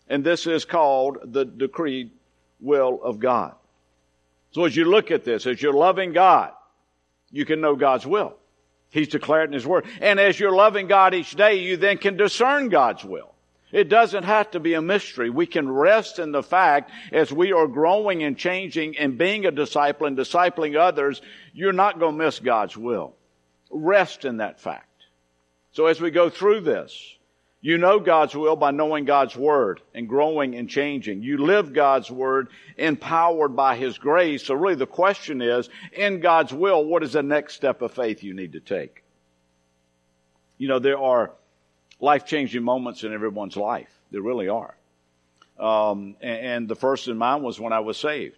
And 0.09 0.25
this 0.25 0.45
is 0.45 0.65
called 0.65 1.19
the 1.23 1.45
decreed 1.45 2.11
will 2.59 2.99
of 3.01 3.21
God. 3.21 3.55
So 4.51 4.65
as 4.65 4.75
you 4.75 4.83
look 4.83 5.11
at 5.11 5.23
this, 5.23 5.47
as 5.47 5.61
you're 5.61 5.71
loving 5.71 6.11
God, 6.11 6.51
you 7.31 7.45
can 7.45 7.61
know 7.61 7.77
God's 7.77 8.05
will. 8.05 8.35
He's 8.89 9.07
declared 9.07 9.51
in 9.51 9.53
His 9.53 9.65
Word. 9.65 9.85
And 10.01 10.19
as 10.19 10.37
you're 10.37 10.53
loving 10.53 10.87
God 10.87 11.13
each 11.13 11.33
day, 11.33 11.61
you 11.61 11.77
then 11.77 11.97
can 11.97 12.17
discern 12.17 12.67
God's 12.67 13.05
will. 13.05 13.34
It 13.75 13.89
doesn't 13.89 14.23
have 14.23 14.51
to 14.51 14.61
be 14.61 14.73
a 14.75 14.81
mystery. 14.81 15.29
We 15.29 15.47
can 15.47 15.69
rest 15.69 16.17
in 16.17 16.31
the 16.31 16.41
fact 16.41 16.91
as 17.11 17.33
we 17.33 17.51
are 17.51 17.67
growing 17.67 18.23
and 18.23 18.37
changing 18.37 18.97
and 18.97 19.17
being 19.17 19.45
a 19.45 19.51
disciple 19.51 20.07
and 20.07 20.17
discipling 20.17 20.77
others, 20.77 21.21
you're 21.53 21.73
not 21.73 21.99
going 21.99 22.17
to 22.17 22.23
miss 22.23 22.39
God's 22.39 22.77
will. 22.77 23.15
Rest 23.69 24.23
in 24.23 24.37
that 24.37 24.61
fact. 24.61 25.03
So 25.73 25.87
as 25.87 25.99
we 25.99 26.09
go 26.09 26.29
through 26.29 26.61
this, 26.61 27.17
you 27.59 27.77
know 27.77 27.99
God's 27.99 28.33
will 28.33 28.55
by 28.55 28.71
knowing 28.71 29.03
God's 29.03 29.35
Word 29.35 29.81
and 29.93 30.07
growing 30.07 30.55
and 30.55 30.69
changing. 30.69 31.21
You 31.21 31.39
live 31.39 31.73
God's 31.73 32.09
Word 32.09 32.47
empowered 32.77 33.57
by 33.57 33.75
His 33.75 33.97
grace. 33.97 34.45
So 34.45 34.53
really 34.53 34.75
the 34.75 34.87
question 34.87 35.41
is, 35.41 35.67
in 35.91 36.21
God's 36.21 36.53
will, 36.53 36.85
what 36.85 37.03
is 37.03 37.11
the 37.11 37.23
next 37.23 37.55
step 37.55 37.81
of 37.81 37.91
faith 37.91 38.23
you 38.23 38.33
need 38.33 38.53
to 38.53 38.61
take? 38.61 39.03
You 40.57 40.69
know, 40.69 40.79
there 40.79 40.97
are 40.97 41.33
life 41.99 42.25
changing 42.25 42.63
moments 42.63 43.03
in 43.03 43.13
everyone's 43.13 43.57
life. 43.57 43.89
There 44.11 44.21
really 44.21 44.49
are. 44.49 44.75
Um, 45.59 46.15
and, 46.21 46.39
and, 46.45 46.67
the 46.67 46.75
first 46.75 47.07
in 47.07 47.17
mine 47.17 47.41
was 47.41 47.59
when 47.59 47.71
I 47.71 47.79
was 47.79 47.97
saved. 47.97 48.37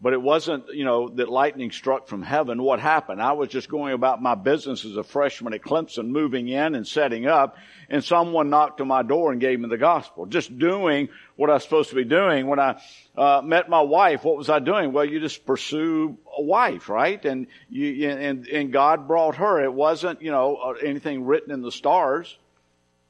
But 0.00 0.12
it 0.12 0.20
wasn't, 0.20 0.64
you 0.74 0.84
know, 0.84 1.08
that 1.10 1.28
lightning 1.28 1.70
struck 1.70 2.08
from 2.08 2.22
heaven. 2.22 2.60
What 2.60 2.80
happened? 2.80 3.22
I 3.22 3.32
was 3.32 3.50
just 3.50 3.68
going 3.68 3.92
about 3.92 4.20
my 4.20 4.34
business 4.34 4.84
as 4.84 4.96
a 4.96 5.04
freshman 5.04 5.54
at 5.54 5.62
Clemson, 5.62 6.08
moving 6.08 6.48
in 6.48 6.74
and 6.74 6.84
setting 6.84 7.28
up, 7.28 7.56
and 7.88 8.02
someone 8.02 8.50
knocked 8.50 8.80
on 8.80 8.88
my 8.88 9.04
door 9.04 9.30
and 9.30 9.40
gave 9.40 9.60
me 9.60 9.68
the 9.68 9.78
gospel. 9.78 10.26
Just 10.26 10.58
doing 10.58 11.08
what 11.36 11.50
I 11.50 11.54
was 11.54 11.62
supposed 11.62 11.90
to 11.90 11.94
be 11.94 12.02
doing. 12.02 12.48
When 12.48 12.58
I 12.58 12.82
uh, 13.16 13.42
met 13.44 13.68
my 13.68 13.82
wife, 13.82 14.24
what 14.24 14.36
was 14.36 14.50
I 14.50 14.58
doing? 14.58 14.92
Well, 14.92 15.04
you 15.04 15.20
just 15.20 15.46
pursue 15.46 16.18
a 16.36 16.42
wife, 16.42 16.88
right? 16.88 17.24
And 17.24 17.46
you, 17.70 18.08
and 18.08 18.48
and 18.48 18.72
God 18.72 19.06
brought 19.06 19.36
her. 19.36 19.62
It 19.62 19.72
wasn't, 19.72 20.20
you 20.20 20.32
know, 20.32 20.56
uh, 20.56 20.70
anything 20.84 21.24
written 21.24 21.52
in 21.52 21.62
the 21.62 21.70
stars 21.70 22.36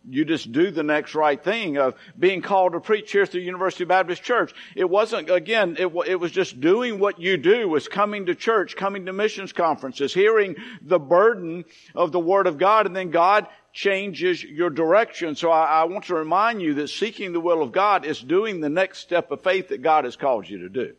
you 0.09 0.25
just 0.25 0.50
do 0.52 0.71
the 0.71 0.82
next 0.82 1.14
right 1.14 1.42
thing 1.42 1.78
of 1.78 1.94
being 2.18 2.42
called 2.42 2.73
to 2.73 2.80
preach 2.80 3.12
here 3.12 3.23
at 3.23 3.30
the 3.30 3.40
University 3.40 3.85
Baptist 3.85 4.23
Church. 4.23 4.52
It 4.75 4.88
wasn't, 4.88 5.30
again, 5.30 5.76
it, 5.78 5.87
it, 6.06 6.18
was 6.18 6.32
just 6.32 6.61
doing 6.61 6.99
what 6.99 7.21
you 7.21 7.37
do, 7.37 7.68
was 7.68 7.88
coming 7.88 8.26
to 8.26 8.35
church, 8.35 8.75
coming 8.75 9.06
to 9.06 9.12
missions 9.12 9.52
conferences, 9.52 10.12
hearing 10.12 10.56
the 10.80 10.99
burden 10.99 11.64
of 11.94 12.12
the 12.12 12.21
Word 12.21 12.47
of 12.47 12.59
God, 12.59 12.87
and 12.87 12.97
then 12.97 13.11
God 13.11 13.47
changes 13.73 14.42
your 14.42 14.71
direction. 14.71 15.37
So 15.37 15.50
I, 15.50 15.82
I 15.82 15.85
want 15.85 16.04
to 16.06 16.14
remind 16.14 16.61
you 16.61 16.75
that 16.75 16.88
seeking 16.88 17.32
the 17.32 17.40
will 17.40 17.62
of 17.62 17.73
God 17.73 18.04
is 18.04 18.21
doing 18.21 18.61
the 18.61 18.68
next 18.68 18.99
step 18.99 19.30
of 19.30 19.42
faith 19.42 19.68
that 19.68 19.82
God 19.82 20.04
has 20.04 20.16
called 20.16 20.49
you 20.49 20.59
to 20.59 20.68
do. 20.68 20.94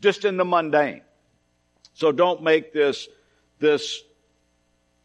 Just 0.00 0.24
in 0.24 0.36
the 0.36 0.44
mundane. 0.44 1.02
So 1.94 2.12
don't 2.12 2.42
make 2.42 2.72
this, 2.72 3.08
this, 3.58 4.00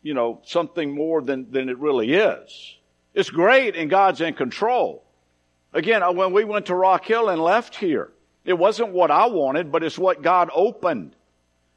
you 0.04 0.14
know, 0.14 0.42
something 0.44 0.94
more 0.94 1.22
than, 1.22 1.52
than 1.52 1.70
it 1.70 1.80
really 1.80 2.14
is. 2.14 2.78
It's 3.14 3.30
great 3.30 3.76
and 3.76 3.90
God's 3.90 4.22
in 4.22 4.34
control. 4.34 5.04
Again, 5.74 6.04
uh, 6.04 6.12
when 6.12 6.34
we 6.34 6.44
went 6.44 6.68
to 6.68 6.76
Rock 6.76 7.06
Hill 7.06 7.30
and 7.30 7.42
left 7.42 7.76
here, 7.76 8.12
it 8.46 8.54
wasn't 8.54 8.92
what 8.92 9.12
I 9.12 9.28
wanted, 9.28 9.72
but 9.72 9.84
it's 9.84 9.98
what 9.98 10.22
God 10.22 10.50
opened. 10.54 11.16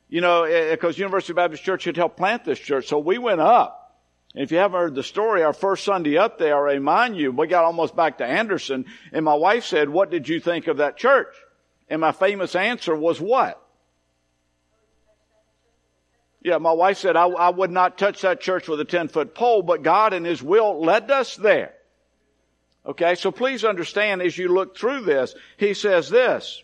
You 0.08 0.20
know, 0.20 0.44
because 0.70 0.96
eh, 0.96 0.98
eh, 0.98 1.04
University 1.04 1.32
Baptist 1.32 1.64
Church 1.64 1.84
had 1.84 1.96
helped 1.96 2.16
plant 2.16 2.44
this 2.44 2.58
church. 2.58 2.86
So 2.86 2.98
we 2.98 3.18
went 3.18 3.40
up. 3.40 3.82
And 4.34 4.42
if 4.42 4.52
you 4.52 4.58
haven't 4.58 4.78
heard 4.78 4.94
the 4.94 5.02
story, 5.02 5.42
our 5.42 5.52
first 5.52 5.84
Sunday 5.84 6.18
up 6.18 6.38
there, 6.38 6.56
I 6.68 6.74
remind 6.74 7.16
you, 7.16 7.32
we 7.32 7.46
got 7.46 7.64
almost 7.64 7.96
back 7.96 8.18
to 8.18 8.24
Anderson, 8.26 8.84
and 9.12 9.24
my 9.24 9.34
wife 9.34 9.64
said, 9.64 9.88
what 9.88 10.10
did 10.10 10.28
you 10.28 10.40
think 10.40 10.66
of 10.66 10.76
that 10.76 10.96
church? 10.96 11.34
And 11.88 12.00
my 12.00 12.12
famous 12.12 12.54
answer 12.54 12.94
was 12.94 13.20
what? 13.20 13.65
Yeah, 16.46 16.58
my 16.58 16.70
wife 16.70 16.98
said 16.98 17.16
I, 17.16 17.26
I 17.26 17.50
would 17.50 17.72
not 17.72 17.98
touch 17.98 18.22
that 18.22 18.40
church 18.40 18.68
with 18.68 18.78
a 18.78 18.84
10 18.84 19.08
foot 19.08 19.34
pole, 19.34 19.62
but 19.62 19.82
God 19.82 20.12
in 20.12 20.24
His 20.24 20.40
will 20.40 20.80
led 20.80 21.10
us 21.10 21.34
there. 21.34 21.74
Okay, 22.86 23.16
so 23.16 23.32
please 23.32 23.64
understand 23.64 24.22
as 24.22 24.38
you 24.38 24.54
look 24.54 24.78
through 24.78 25.00
this, 25.00 25.34
He 25.56 25.74
says 25.74 26.08
this, 26.08 26.62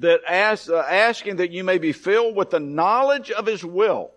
that 0.00 0.22
as, 0.28 0.68
uh, 0.68 0.80
asking 0.80 1.36
that 1.36 1.52
you 1.52 1.62
may 1.62 1.78
be 1.78 1.92
filled 1.92 2.34
with 2.34 2.50
the 2.50 2.58
knowledge 2.58 3.30
of 3.30 3.46
His 3.46 3.64
will. 3.64 4.10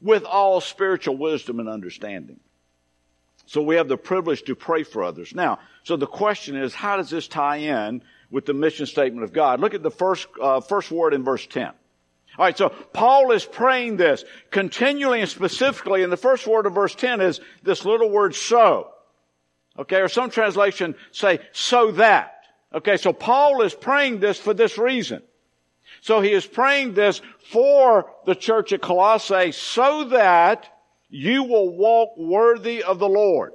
With 0.00 0.22
all 0.22 0.60
spiritual 0.60 1.16
wisdom 1.16 1.58
and 1.58 1.68
understanding. 1.68 2.38
So 3.46 3.60
we 3.60 3.74
have 3.74 3.88
the 3.88 3.96
privilege 3.96 4.44
to 4.44 4.54
pray 4.54 4.84
for 4.84 5.02
others. 5.02 5.34
Now, 5.34 5.58
so 5.82 5.96
the 5.96 6.06
question 6.06 6.54
is, 6.54 6.76
how 6.76 6.96
does 6.96 7.10
this 7.10 7.26
tie 7.26 7.56
in 7.56 8.02
with 8.30 8.46
the 8.46 8.54
mission 8.54 8.86
statement 8.86 9.24
of 9.24 9.32
God. 9.32 9.60
Look 9.60 9.74
at 9.74 9.82
the 9.82 9.90
first, 9.90 10.28
uh, 10.40 10.60
first 10.60 10.90
word 10.90 11.14
in 11.14 11.24
verse 11.24 11.46
10. 11.46 11.66
All 11.66 12.44
right, 12.46 12.56
so 12.56 12.68
Paul 12.68 13.32
is 13.32 13.44
praying 13.44 13.96
this 13.96 14.24
continually 14.50 15.20
and 15.20 15.28
specifically, 15.28 16.02
and 16.02 16.12
the 16.12 16.16
first 16.16 16.46
word 16.46 16.66
of 16.66 16.74
verse 16.74 16.94
10 16.94 17.20
is 17.20 17.40
this 17.62 17.84
little 17.84 18.08
word 18.08 18.34
so. 18.34 18.92
Okay, 19.78 20.00
or 20.00 20.08
some 20.08 20.30
translation 20.30 20.94
say 21.10 21.40
so 21.52 21.92
that. 21.92 22.44
Okay, 22.72 22.96
so 22.96 23.12
Paul 23.12 23.62
is 23.62 23.74
praying 23.74 24.20
this 24.20 24.38
for 24.38 24.54
this 24.54 24.78
reason. 24.78 25.22
So 26.02 26.20
he 26.20 26.32
is 26.32 26.46
praying 26.46 26.94
this 26.94 27.20
for 27.50 28.10
the 28.26 28.34
church 28.34 28.72
at 28.72 28.80
Colossae 28.80 29.52
so 29.52 30.04
that 30.04 30.66
you 31.08 31.42
will 31.42 31.76
walk 31.76 32.16
worthy 32.16 32.82
of 32.82 32.98
the 33.00 33.08
Lord. 33.08 33.52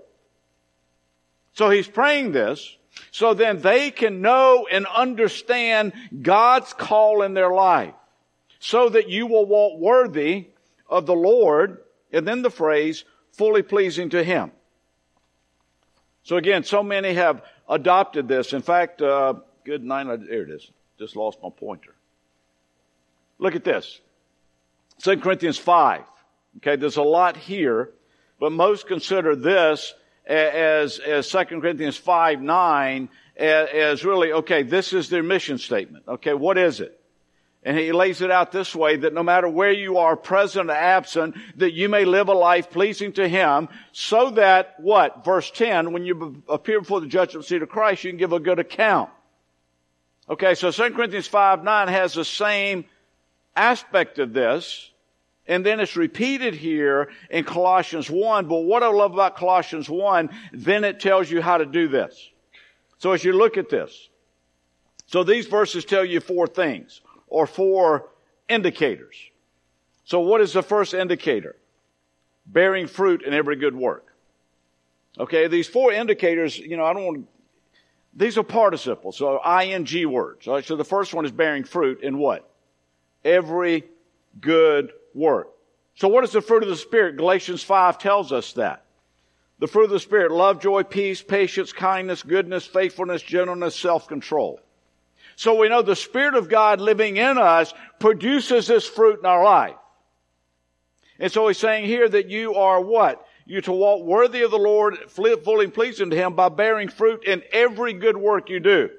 So 1.54 1.70
he's 1.70 1.88
praying 1.88 2.34
this 2.34 2.76
so 3.12 3.34
then 3.34 3.62
they 3.62 3.92
can 3.92 4.22
know 4.22 4.68
and 4.72 4.86
understand 4.86 5.94
God's 6.22 6.74
call 6.74 7.22
in 7.22 7.34
their 7.34 7.52
life 7.52 7.94
so 8.60 8.90
that 8.90 9.10
you 9.10 9.28
will 9.28 9.46
walk 9.46 9.80
worthy 9.80 10.48
of 10.90 11.06
the 11.06 11.16
Lord. 11.16 11.84
And 12.12 12.28
then 12.28 12.42
the 12.42 12.50
phrase, 12.50 13.04
fully 13.34 13.62
pleasing 13.62 14.10
to 14.10 14.24
Him. 14.24 14.52
So 16.24 16.38
again, 16.38 16.64
so 16.64 16.82
many 16.82 17.14
have 17.14 17.44
adopted 17.70 18.28
this. 18.28 18.54
In 18.54 18.62
fact, 18.62 19.02
uh, 19.02 19.36
good 19.64 19.84
nine, 19.84 20.08
there 20.08 20.44
it 20.44 20.50
is. 20.50 20.72
Just 20.98 21.16
lost 21.16 21.40
my 21.44 21.50
pointer. 21.50 21.94
Look 23.38 23.56
at 23.56 23.64
this. 23.64 24.00
2 25.04 25.18
Corinthians 25.18 25.58
5. 25.58 26.02
Okay, 26.58 26.78
there's 26.78 26.98
a 26.98 27.04
lot 27.04 27.36
here, 27.36 27.92
but 28.40 28.52
most 28.52 28.88
consider 28.88 29.36
this 29.36 29.94
as, 30.26 31.00
as 31.00 31.30
2 31.30 31.46
Corinthians 31.46 31.98
5, 31.98 32.42
9 32.42 33.10
as 33.38 34.06
really, 34.06 34.32
okay, 34.32 34.64
this 34.64 34.94
is 34.94 35.10
their 35.10 35.24
mission 35.24 35.58
statement. 35.58 36.06
Okay, 36.08 36.34
what 36.34 36.58
is 36.58 36.80
it? 36.80 37.00
And 37.64 37.78
he 37.78 37.92
lays 37.92 38.22
it 38.22 38.30
out 38.30 38.52
this 38.52 38.76
way 38.76 38.98
that 38.98 39.14
no 39.14 39.24
matter 39.24 39.50
where 39.50 39.72
you 39.72 39.98
are, 39.98 40.16
present 40.16 40.70
or 40.70 40.74
absent, 40.74 41.36
that 41.56 41.74
you 41.74 41.90
may 41.90 42.06
live 42.06 42.30
a 42.30 42.34
life 42.34 42.70
pleasing 42.70 43.12
to 43.14 43.28
him 43.28 43.70
so 43.92 44.30
that 44.32 44.76
what? 44.80 45.26
Verse 45.26 45.50
10, 45.50 45.92
when 45.92 46.06
you 46.06 46.44
appear 46.48 46.80
before 46.80 47.02
the 47.02 47.08
judgment 47.08 47.46
seat 47.46 47.64
of 47.64 47.70
Christ, 47.70 48.04
you 48.04 48.12
can 48.12 48.20
give 48.20 48.34
a 48.34 48.40
good 48.40 48.60
account. 48.60 49.10
Okay, 50.30 50.54
so 50.54 50.70
2 50.70 50.92
Corinthians 50.92 51.28
5, 51.28 51.64
9 51.64 51.88
has 51.88 52.14
the 52.14 52.26
same 52.26 52.86
aspect 53.56 54.20
of 54.20 54.32
this. 54.32 54.92
And 55.48 55.66
then 55.66 55.80
it's 55.80 55.96
repeated 55.96 56.56
here 56.56 57.10
in 57.30 57.44
Colossians 57.44 58.10
1. 58.10 58.48
But 58.48 58.62
what 58.62 58.84
I 58.84 58.88
love 58.88 59.14
about 59.14 59.36
Colossians 59.36 59.90
1, 59.90 60.30
then 60.54 60.84
it 60.84 61.00
tells 61.00 61.30
you 61.30 61.42
how 61.42 61.58
to 61.58 61.66
do 61.66 61.88
this. 61.88 62.32
So 62.98 63.12
as 63.12 63.24
you 63.24 63.34
look 63.34 63.58
at 63.58 63.70
this, 63.70 64.10
so 65.08 65.24
these 65.24 65.46
verses 65.46 65.86
tell 65.86 66.04
you 66.04 66.20
four 66.20 66.48
things 66.48 67.02
or 67.28 67.46
four 67.46 68.10
indicators. 68.50 69.16
So 70.06 70.20
what 70.22 70.42
is 70.42 70.54
the 70.54 70.64
first 70.64 70.94
indicator? 70.94 71.56
Bearing 72.48 72.88
fruit 72.88 73.22
in 73.22 73.34
every 73.34 73.56
good 73.56 73.76
work. 73.76 74.16
Okay, 75.20 75.48
these 75.48 75.68
four 75.68 75.94
indicators, 75.94 76.58
you 76.58 76.76
know, 76.76 76.86
I 76.86 76.94
don't 76.94 77.06
want 77.06 77.28
these 78.18 78.38
are 78.38 78.44
participles, 78.44 79.18
so 79.18 79.42
ing 79.62 80.10
words. 80.10 80.46
So 80.46 80.76
the 80.76 80.86
first 80.86 81.14
one 81.14 81.26
is 81.26 81.32
bearing 81.32 81.66
fruit 81.66 82.02
in 82.02 82.18
what? 82.18 82.50
Every 83.26 83.84
good 84.40 84.94
work. 85.16 85.50
So 85.96 86.08
what 86.08 86.24
is 86.24 86.32
the 86.32 86.42
fruit 86.42 86.62
of 86.62 86.70
the 86.70 86.76
Spirit? 86.76 87.18
Galatians 87.18 87.64
5 87.64 87.98
tells 87.98 88.32
us 88.32 88.54
that. 88.54 88.86
The 89.60 89.68
fruit 89.68 89.86
of 89.86 89.92
the 89.92 90.00
Spirit, 90.00 90.32
love, 90.32 90.60
joy, 90.60 90.84
peace, 90.84 91.22
patience, 91.22 91.72
kindness, 91.72 92.22
goodness, 92.22 92.66
faithfulness, 92.66 93.22
gentleness, 93.22 93.76
self-control. 93.76 94.60
So 95.38 95.56
we 95.56 95.70
know 95.70 95.82
the 95.82 95.96
Spirit 95.96 96.36
of 96.36 96.50
God 96.50 96.82
living 96.82 97.18
in 97.18 97.38
us 97.38 97.74
produces 98.00 98.68
this 98.68 98.86
fruit 98.86 99.20
in 99.20 99.26
our 99.26 99.44
life. 99.44 99.76
And 101.20 101.32
so 101.32 101.48
he's 101.48 101.58
saying 101.58 101.86
here 101.86 102.08
that 102.10 102.30
you 102.30 102.56
are 102.56 102.82
what? 102.82 103.26
You 103.46 103.62
to 103.62 103.72
walk 103.72 104.04
worthy 104.04 104.42
of 104.42 104.52
the 104.52 104.58
Lord, 104.58 104.98
fully 105.08 105.68
pleasing 105.68 106.10
to 106.10 106.16
Him 106.16 106.34
by 106.34 106.50
bearing 106.50 106.90
fruit 106.90 107.24
in 107.24 107.44
every 107.54 107.94
good 107.94 108.18
work 108.18 108.50
you 108.50 108.60
do. 108.60 108.90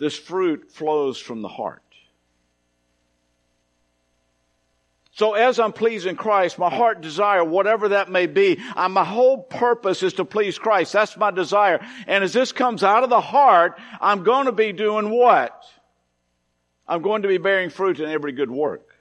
This 0.00 0.16
fruit 0.16 0.72
flows 0.72 1.18
from 1.18 1.42
the 1.42 1.48
heart. 1.48 1.82
So 5.12 5.34
as 5.34 5.60
I'm 5.60 5.74
pleasing 5.74 6.16
Christ, 6.16 6.58
my 6.58 6.74
heart 6.74 7.02
desire, 7.02 7.44
whatever 7.44 7.90
that 7.90 8.10
may 8.10 8.26
be, 8.26 8.58
I, 8.74 8.88
my 8.88 9.04
whole 9.04 9.42
purpose 9.42 10.02
is 10.02 10.14
to 10.14 10.24
please 10.24 10.58
Christ. 10.58 10.94
That's 10.94 11.18
my 11.18 11.30
desire. 11.30 11.86
And 12.06 12.24
as 12.24 12.32
this 12.32 12.52
comes 12.52 12.82
out 12.82 13.04
of 13.04 13.10
the 13.10 13.20
heart, 13.20 13.78
I'm 14.00 14.22
going 14.22 14.46
to 14.46 14.52
be 14.52 14.72
doing 14.72 15.10
what? 15.10 15.62
I'm 16.88 17.02
going 17.02 17.20
to 17.22 17.28
be 17.28 17.36
bearing 17.36 17.68
fruit 17.68 18.00
in 18.00 18.08
every 18.08 18.32
good 18.32 18.50
work. 18.50 18.94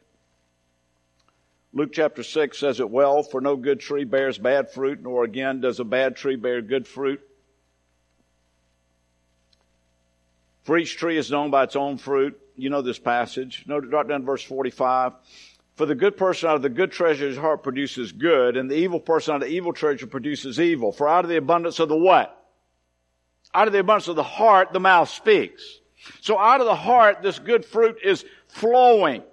Luke 1.72 1.92
chapter 1.94 2.24
6 2.24 2.60
says 2.60 2.82
it 2.82 2.90
well, 2.90 3.24
for 3.24 3.40
no 3.40 3.56
good 3.56 3.80
tree 3.80 4.04
bears 4.04 4.38
bad 4.38 4.70
fruit, 4.72 5.02
nor 5.02 5.24
again 5.24 5.62
does 5.62 5.80
a 5.80 5.86
bad 5.86 6.18
tree 6.18 6.36
bear 6.36 6.62
good 6.62 6.86
fruit. 6.86 7.22
For 10.70 10.78
each 10.78 10.98
tree 10.98 11.18
is 11.18 11.32
known 11.32 11.50
by 11.50 11.64
its 11.64 11.76
own 11.76 11.98
fruit. 11.98 12.40
You 12.56 12.70
know 12.70 12.84
this 12.84 13.00
passage. 13.00 13.64
Note, 13.66 13.90
drop 13.90 14.08
down 14.08 14.24
verse 14.24 14.44
45. 14.44 15.14
For 15.78 15.88
the 15.88 15.96
good 15.96 16.16
person 16.16 16.48
out 16.48 16.58
of 16.58 16.62
the 16.62 16.70
good 16.70 16.92
treasure 16.92 17.26
of 17.26 17.32
his 17.32 17.40
heart 17.40 17.64
produces 17.64 18.12
good, 18.12 18.56
and 18.56 18.70
the 18.70 18.76
evil 18.76 19.00
person 19.00 19.34
out 19.34 19.42
of 19.42 19.50
the 19.50 19.56
evil 19.56 19.74
treasure 19.74 20.06
produces 20.06 20.60
evil. 20.60 20.92
For 20.92 21.10
out 21.10 21.26
of 21.26 21.30
the 21.30 21.38
abundance 21.38 21.80
of 21.80 21.90
the 21.90 21.98
what? 21.98 22.40
Out 23.52 23.66
of 23.66 23.74
the 23.74 23.80
abundance 23.80 24.10
of 24.10 24.16
the 24.16 24.22
heart, 24.22 24.72
the 24.72 24.80
mouth 24.80 25.10
speaks. 25.10 25.80
So 26.22 26.38
out 26.38 26.60
of 26.60 26.68
the 26.68 26.76
heart, 26.76 27.24
this 27.24 27.40
good 27.40 27.66
fruit 27.66 27.98
is 28.04 28.24
flowing. 28.50 29.24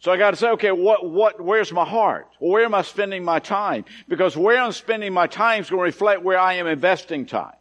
So 0.00 0.10
I 0.10 0.16
got 0.16 0.32
to 0.32 0.36
say, 0.36 0.48
okay, 0.48 0.72
what, 0.72 1.08
what, 1.08 1.40
where's 1.40 1.72
my 1.72 1.84
heart? 1.84 2.26
where 2.40 2.64
am 2.64 2.74
I 2.74 2.82
spending 2.82 3.22
my 3.24 3.38
time? 3.38 3.84
Because 4.08 4.36
where 4.36 4.60
I'm 4.60 4.72
spending 4.72 5.12
my 5.12 5.28
time 5.28 5.60
is 5.60 5.70
going 5.70 5.82
to 5.82 5.84
reflect 5.84 6.24
where 6.24 6.40
I 6.40 6.54
am 6.54 6.66
investing 6.66 7.26
time. 7.26 7.54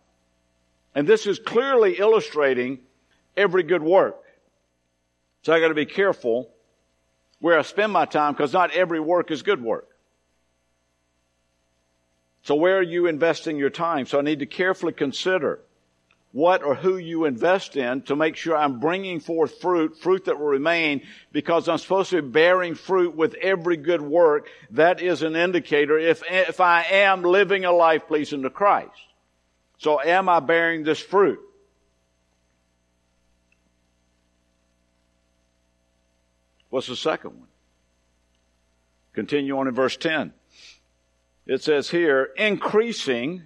And 0.96 1.06
this 1.06 1.28
is 1.28 1.38
clearly 1.38 2.00
illustrating 2.00 2.80
every 3.36 3.64
good 3.64 3.84
work. 3.84 4.16
So 5.44 5.54
I 5.54 5.60
got 5.60 5.68
to 5.68 5.76
be 5.76 5.86
careful 5.86 6.50
where 7.40 7.60
I 7.60 7.62
spend 7.62 7.92
my 7.92 8.06
time 8.06 8.34
because 8.34 8.54
not 8.54 8.72
every 8.72 9.00
work 9.00 9.30
is 9.30 9.44
good 9.44 9.62
work. 9.62 9.88
So 12.44 12.56
where 12.56 12.78
are 12.78 12.84
you 12.84 13.08
investing 13.08 13.58
your 13.58 13.70
time? 13.70 14.06
So 14.06 14.20
I 14.20 14.22
need 14.22 14.40
to 14.40 14.46
carefully 14.46 14.94
consider 14.94 15.60
what 16.32 16.64
or 16.64 16.76
who 16.76 16.98
you 16.98 17.26
invest 17.26 17.76
in 17.76 18.02
to 18.04 18.16
make 18.16 18.36
sure 18.36 18.56
I'm 18.56 18.80
bringing 18.80 19.20
forth 19.20 19.60
fruit, 19.62 19.98
fruit 19.98 20.26
that 20.26 20.40
will 20.40 20.48
remain 20.48 21.02
because 21.32 21.68
I'm 21.68 21.78
supposed 21.78 22.12
to 22.12 22.22
be 22.22 22.28
bearing 22.28 22.76
fruit 22.76 23.16
with 23.16 23.36
every 23.36 23.78
good 23.78 24.02
work. 24.02 24.48
That 24.72 25.02
is 25.02 25.22
an 25.24 25.36
indicator 25.36 25.98
if, 25.98 26.24
if 26.30 26.60
I 26.60 26.84
am 26.84 27.24
living 27.24 27.66
a 27.66 27.72
life 27.72 28.08
pleasing 28.08 28.44
to 28.44 28.50
Christ. 28.50 28.92
So 29.78 30.02
am 30.02 30.30
I 30.30 30.40
bearing 30.40 30.84
this 30.84 31.00
fruit? 31.00 31.40
What's 36.70 36.88
the 36.88 36.96
second 36.96 37.32
one? 37.40 37.48
Continue 39.14 39.58
on 39.58 39.68
in 39.68 39.74
verse 39.74 39.96
10. 39.96 40.34
It 41.46 41.64
says 41.64 41.90
here, 41.90 42.30
increasing 42.36 43.44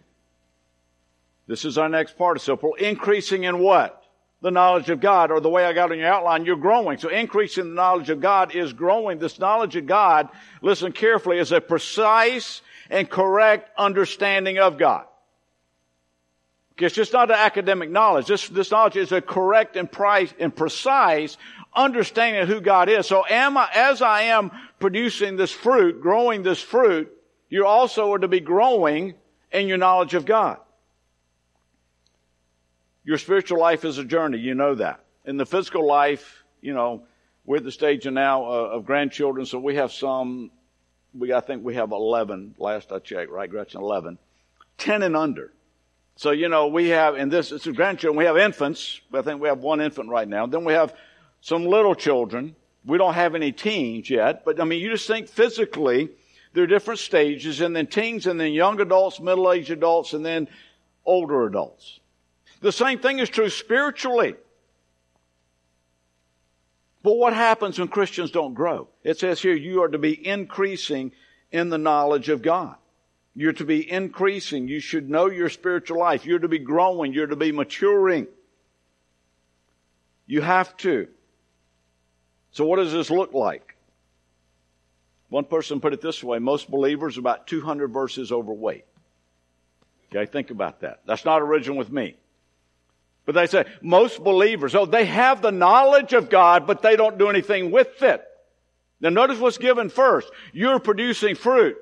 this 1.49 1.65
is 1.65 1.79
our 1.79 1.89
next 1.89 2.15
participle. 2.15 2.75
Increasing 2.75 3.43
in 3.43 3.57
what? 3.57 4.03
The 4.41 4.51
knowledge 4.51 4.91
of 4.91 5.01
God, 5.01 5.31
or 5.31 5.41
the 5.41 5.49
way 5.49 5.65
I 5.65 5.73
got 5.73 5.91
on 5.91 5.97
your 5.97 6.07
outline, 6.07 6.45
you're 6.45 6.55
growing. 6.55 6.99
So 6.99 7.09
increasing 7.09 7.69
the 7.69 7.73
knowledge 7.73 8.11
of 8.11 8.21
God 8.21 8.55
is 8.55 8.71
growing. 8.71 9.17
This 9.17 9.39
knowledge 9.39 9.75
of 9.75 9.87
God, 9.87 10.29
listen 10.61 10.91
carefully, 10.91 11.39
is 11.39 11.51
a 11.51 11.59
precise 11.59 12.61
and 12.91 13.09
correct 13.09 13.71
understanding 13.79 14.59
of 14.59 14.77
God. 14.77 15.05
It's 16.81 16.95
just 16.95 17.13
not 17.13 17.29
an 17.29 17.37
academic 17.37 17.89
knowledge. 17.89 18.27
This, 18.27 18.47
this 18.49 18.71
knowledge 18.71 18.95
is 18.95 19.11
a 19.11 19.21
correct 19.21 19.75
and, 19.75 19.91
price, 19.91 20.33
and 20.39 20.55
precise 20.55 21.37
understanding 21.73 22.41
of 22.41 22.47
who 22.47 22.61
God 22.61 22.89
is. 22.89 23.07
So 23.07 23.25
am 23.29 23.57
I, 23.57 23.69
as 23.73 24.01
I 24.01 24.23
am 24.23 24.51
producing 24.79 25.35
this 25.35 25.51
fruit, 25.51 26.01
growing 26.01 26.43
this 26.43 26.61
fruit, 26.61 27.11
you 27.49 27.65
also 27.65 28.11
are 28.13 28.19
to 28.19 28.27
be 28.27 28.39
growing 28.39 29.15
in 29.51 29.67
your 29.67 29.77
knowledge 29.77 30.13
of 30.13 30.25
God. 30.25 30.57
Your 33.03 33.17
spiritual 33.17 33.59
life 33.59 33.85
is 33.85 33.97
a 33.97 34.03
journey. 34.03 34.37
You 34.37 34.53
know 34.53 34.75
that. 34.75 35.03
In 35.25 35.37
the 35.37 35.45
physical 35.45 35.85
life, 35.85 36.43
you 36.61 36.73
know, 36.73 37.03
we're 37.45 37.57
at 37.57 37.63
the 37.63 37.71
stage 37.71 38.05
now 38.05 38.45
uh, 38.45 38.69
of 38.73 38.85
grandchildren, 38.85 39.45
so 39.45 39.57
we 39.57 39.75
have 39.75 39.91
some, 39.91 40.51
we, 41.17 41.33
I 41.33 41.39
think 41.39 41.63
we 41.63 41.75
have 41.75 41.91
11, 41.91 42.55
last 42.59 42.91
I 42.91 42.99
checked, 42.99 43.31
right, 43.31 43.49
Gretchen? 43.49 43.81
11. 43.81 44.19
10 44.77 45.01
and 45.01 45.15
under. 45.15 45.51
So, 46.19 46.31
you 46.31 46.49
know, 46.49 46.67
we 46.67 46.89
have, 46.89 47.15
in 47.15 47.29
this, 47.29 47.53
it's 47.53 47.65
a 47.65 47.71
grandchildren, 47.71 48.17
we 48.17 48.25
have 48.25 48.35
infants. 48.35 48.99
I 49.13 49.21
think 49.21 49.41
we 49.41 49.47
have 49.47 49.59
one 49.59 49.79
infant 49.79 50.09
right 50.09 50.27
now. 50.27 50.47
Then 50.47 50.65
we 50.65 50.73
have 50.73 50.93
some 51.39 51.65
little 51.65 51.95
children. 51.95 52.57
We 52.83 52.97
don't 52.97 53.13
have 53.13 53.35
any 53.35 53.53
teens 53.53 54.09
yet, 54.09 54.43
but 54.43 54.59
I 54.59 54.65
mean, 54.65 54.81
you 54.81 54.89
just 54.89 55.07
think 55.07 55.29
physically, 55.29 56.09
there 56.51 56.65
are 56.65 56.67
different 56.67 56.99
stages, 56.99 57.61
and 57.61 57.73
then 57.73 57.87
teens, 57.87 58.27
and 58.27 58.37
then 58.37 58.51
young 58.51 58.81
adults, 58.81 59.21
middle-aged 59.21 59.71
adults, 59.71 60.11
and 60.11 60.25
then 60.25 60.49
older 61.05 61.45
adults. 61.45 62.01
The 62.59 62.73
same 62.73 62.99
thing 62.99 63.19
is 63.19 63.29
true 63.29 63.49
spiritually. 63.49 64.35
But 67.01 67.13
what 67.13 67.31
happens 67.31 67.79
when 67.79 67.87
Christians 67.87 68.31
don't 68.31 68.55
grow? 68.55 68.89
It 69.05 69.19
says 69.19 69.41
here, 69.41 69.55
you 69.55 69.83
are 69.83 69.87
to 69.87 69.97
be 69.97 70.27
increasing 70.27 71.13
in 71.49 71.69
the 71.69 71.77
knowledge 71.77 72.27
of 72.27 72.41
God. 72.41 72.75
You're 73.35 73.53
to 73.53 73.65
be 73.65 73.89
increasing. 73.89 74.67
You 74.67 74.79
should 74.79 75.09
know 75.09 75.27
your 75.27 75.49
spiritual 75.49 75.99
life. 75.99 76.25
You're 76.25 76.39
to 76.39 76.47
be 76.47 76.59
growing. 76.59 77.13
You're 77.13 77.27
to 77.27 77.35
be 77.35 77.51
maturing. 77.51 78.27
You 80.25 80.41
have 80.41 80.75
to. 80.77 81.07
So 82.51 82.65
what 82.65 82.77
does 82.77 82.91
this 82.91 83.09
look 83.09 83.33
like? 83.33 83.75
One 85.29 85.45
person 85.45 85.79
put 85.79 85.93
it 85.93 86.01
this 86.01 86.23
way, 86.23 86.39
most 86.39 86.69
believers 86.71 87.17
are 87.17 87.19
about 87.19 87.47
200 87.47 87.89
verses 87.89 88.31
overweight. 88.31 88.85
Okay, 90.11 90.25
think 90.29 90.49
about 90.49 90.81
that. 90.81 91.01
That's 91.05 91.25
not 91.25 91.41
original 91.41 91.77
with 91.77 91.91
me. 91.91 92.15
But 93.25 93.35
they 93.35 93.45
say 93.45 93.65
most 93.83 94.23
believers, 94.23 94.73
oh, 94.73 94.87
they 94.87 95.05
have 95.05 95.43
the 95.43 95.51
knowledge 95.51 96.13
of 96.13 96.31
God, 96.31 96.65
but 96.65 96.81
they 96.81 96.95
don't 96.95 97.19
do 97.19 97.29
anything 97.29 97.69
with 97.69 98.01
it. 98.01 98.25
Now 98.99 99.09
notice 99.09 99.37
what's 99.37 99.59
given 99.59 99.89
first. 99.89 100.31
You're 100.51 100.79
producing 100.79 101.35
fruit 101.35 101.77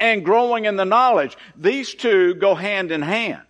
and 0.00 0.24
growing 0.24 0.64
in 0.64 0.76
the 0.76 0.84
knowledge. 0.84 1.36
These 1.56 1.94
two 1.94 2.34
go 2.34 2.54
hand 2.54 2.90
in 2.90 3.02
hand. 3.02 3.42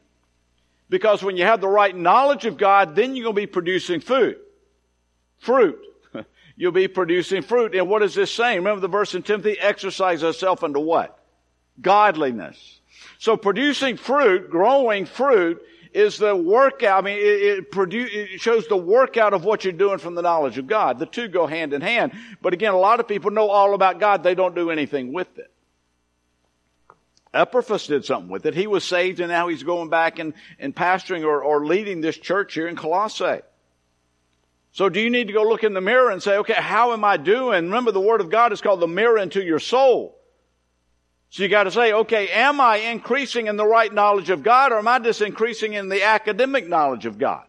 Because 0.91 1.23
when 1.23 1.37
you 1.37 1.45
have 1.45 1.61
the 1.61 1.69
right 1.69 1.97
knowledge 1.97 2.45
of 2.45 2.59
God, 2.59 2.97
then 2.97 3.15
you're 3.15 3.25
going 3.25 3.37
to 3.37 3.43
be 3.43 3.47
producing 3.47 4.01
food. 4.01 4.37
Fruit. 5.39 5.79
You'll 6.57 6.73
be 6.73 6.89
producing 6.89 7.43
fruit. 7.43 7.75
And 7.77 7.89
what 7.89 8.03
is 8.03 8.15
this 8.15 8.33
saying? 8.33 8.59
Remember 8.59 8.81
the 8.81 8.89
verse 8.89 9.15
in 9.15 9.23
Timothy? 9.23 9.57
Exercise 9.59 10.21
yourself 10.21 10.65
unto 10.65 10.81
what? 10.81 11.17
Godliness. 11.81 12.81
So 13.19 13.37
producing 13.37 13.97
fruit, 13.97 14.51
growing 14.51 15.07
fruit, 15.07 15.63
is 15.95 16.19
the 16.19 16.37
workout. 16.37 17.03
I 17.03 17.07
mean, 17.07 17.19
it, 17.19 17.67
it, 17.69 17.95
it 17.95 18.41
shows 18.41 18.67
the 18.67 18.77
workout 18.77 19.33
of 19.33 19.45
what 19.45 19.65
you're 19.65 19.73
doing 19.73 19.99
from 19.99 20.15
the 20.15 20.23
knowledge 20.23 20.59
of 20.59 20.67
God. 20.67 20.99
The 20.99 21.07
two 21.07 21.29
go 21.29 21.47
hand 21.47 21.73
in 21.73 21.81
hand. 21.81 22.13
But 22.43 22.53
again, 22.53 22.73
a 22.73 22.79
lot 22.79 23.01
of 23.01 23.09
people 23.09 23.31
know 23.31 23.49
all 23.49 23.75
about 23.75 24.01
God. 24.01 24.23
They 24.23 24.35
don't 24.35 24.55
do 24.55 24.71
anything 24.71 25.13
with 25.13 25.39
it. 25.39 25.51
Epaphras 27.33 27.87
did 27.87 28.05
something 28.05 28.31
with 28.31 28.45
it. 28.47 28.55
He 28.55 28.67
was 28.67 28.85
saved 28.85 29.21
and 29.21 29.31
now 29.31 29.49
he's 29.49 29.63
going 29.63 29.89
back 29.89 30.19
and, 30.19 30.35
and 30.59 30.75
pastoring 30.75 31.25
or, 31.25 31.43
or 31.43 31.65
leading 31.65 32.01
this 32.01 32.19
church 32.19 32.55
here 32.55 32.67
in 32.67 32.77
Colossae. 32.77 33.41
So 34.73 34.89
do 34.89 35.01
you 35.01 35.11
need 35.11 35.29
to 35.29 35.33
go 35.33 35.43
look 35.43 35.65
in 35.65 35.75
the 35.75 35.81
mirror 35.81 36.11
and 36.11 36.23
say, 36.23 36.39
okay, 36.39 36.55
how 36.55 36.93
am 36.93 37.05
I 37.05 37.17
doing? 37.17 37.65
Remember 37.65 37.93
the 37.93 38.01
Word 38.01 38.21
of 38.21 38.31
God 38.31 38.53
is 38.53 38.61
called 38.61 38.81
the 38.81 38.89
mirror 38.89 39.19
into 39.19 39.43
your 39.43 39.59
soul. 39.59 40.17
So 41.31 41.45
you 41.45 41.49
got 41.49 41.65
to 41.65 41.71
say, 41.71 41.93
okay, 41.93 42.29
am 42.29 42.61
I 42.61 42.77
increasing 42.77 43.47
in 43.47 43.57
the 43.57 43.67
right 43.67 43.93
knowledge 43.93 44.31
of 44.31 44.43
God 44.43 44.73
or 44.73 44.79
am 44.79 44.89
I 44.89 44.99
just 44.99 45.23
increasing 45.23 45.75
in 45.75 45.89
the 45.89 46.03
academic 46.03 46.69
knowledge 46.69 47.07
of 47.07 47.19
God? 47.19 47.45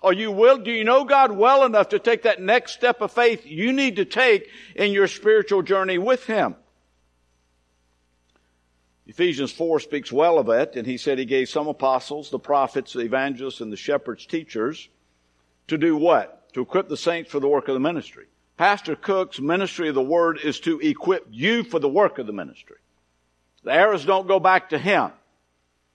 Are 0.00 0.12
you 0.12 0.30
will, 0.30 0.58
do 0.58 0.70
you 0.70 0.84
know 0.84 1.04
God 1.04 1.32
well 1.32 1.64
enough 1.64 1.88
to 1.88 1.98
take 1.98 2.22
that 2.22 2.40
next 2.40 2.72
step 2.72 3.00
of 3.00 3.10
faith 3.10 3.44
you 3.44 3.72
need 3.72 3.96
to 3.96 4.04
take 4.04 4.48
in 4.76 4.92
your 4.92 5.08
spiritual 5.08 5.62
journey 5.62 5.98
with 5.98 6.24
Him? 6.24 6.54
Ephesians 9.08 9.50
4 9.50 9.80
speaks 9.80 10.12
well 10.12 10.38
of 10.38 10.50
it, 10.50 10.76
and 10.76 10.86
he 10.86 10.98
said 10.98 11.18
he 11.18 11.24
gave 11.24 11.48
some 11.48 11.66
apostles, 11.66 12.28
the 12.28 12.38
prophets, 12.38 12.92
the 12.92 13.00
evangelists, 13.00 13.62
and 13.62 13.72
the 13.72 13.76
shepherds, 13.76 14.26
teachers, 14.26 14.90
to 15.66 15.78
do 15.78 15.96
what? 15.96 16.52
To 16.52 16.60
equip 16.60 16.88
the 16.88 16.96
saints 16.96 17.30
for 17.30 17.40
the 17.40 17.48
work 17.48 17.68
of 17.68 17.74
the 17.74 17.80
ministry. 17.80 18.26
Pastor 18.58 18.94
Cook's 18.96 19.40
ministry 19.40 19.88
of 19.88 19.94
the 19.94 20.02
word 20.02 20.38
is 20.44 20.60
to 20.60 20.78
equip 20.80 21.26
you 21.30 21.62
for 21.62 21.78
the 21.78 21.88
work 21.88 22.18
of 22.18 22.26
the 22.26 22.34
ministry. 22.34 22.76
The 23.64 23.72
arrows 23.72 24.04
don't 24.04 24.28
go 24.28 24.40
back 24.40 24.70
to 24.70 24.78
him. 24.78 25.10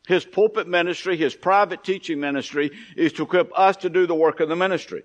His 0.08 0.26
pulpit 0.26 0.68
ministry, 0.68 1.16
his 1.16 1.36
private 1.36 1.84
teaching 1.84 2.20
ministry 2.20 2.72
is 2.98 3.14
to 3.14 3.24
equip 3.24 3.52
us 3.58 3.78
to 3.78 3.90
do 3.90 4.08
the 4.08 4.16
work 4.16 4.40
of 4.40 4.50
the 4.50 4.56
ministry. 4.56 5.04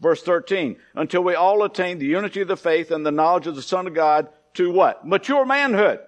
Verse 0.00 0.22
13, 0.22 0.76
until 0.94 1.22
we 1.22 1.34
all 1.34 1.62
attain 1.64 1.98
the 1.98 2.06
unity 2.06 2.40
of 2.40 2.48
the 2.48 2.56
faith 2.56 2.90
and 2.90 3.04
the 3.04 3.10
knowledge 3.10 3.46
of 3.46 3.56
the 3.56 3.62
Son 3.62 3.86
of 3.86 3.94
God 3.94 4.28
to 4.54 4.70
what? 4.70 5.06
Mature 5.06 5.44
manhood. 5.44 6.00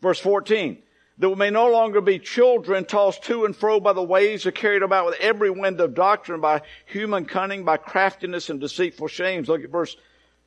Verse 0.00 0.18
14, 0.18 0.78
that 1.18 1.28
we 1.28 1.34
may 1.34 1.50
no 1.50 1.70
longer 1.70 2.00
be 2.00 2.18
children 2.18 2.84
tossed 2.84 3.24
to 3.24 3.44
and 3.44 3.54
fro 3.54 3.80
by 3.80 3.92
the 3.92 4.02
waves 4.02 4.46
or 4.46 4.50
carried 4.50 4.82
about 4.82 5.06
with 5.06 5.16
every 5.20 5.50
wind 5.50 5.80
of 5.80 5.94
doctrine 5.94 6.40
by 6.40 6.62
human 6.86 7.26
cunning, 7.26 7.64
by 7.64 7.76
craftiness 7.76 8.48
and 8.48 8.60
deceitful 8.60 9.08
shames. 9.08 9.48
Look 9.48 9.62
at 9.62 9.70
verse 9.70 9.96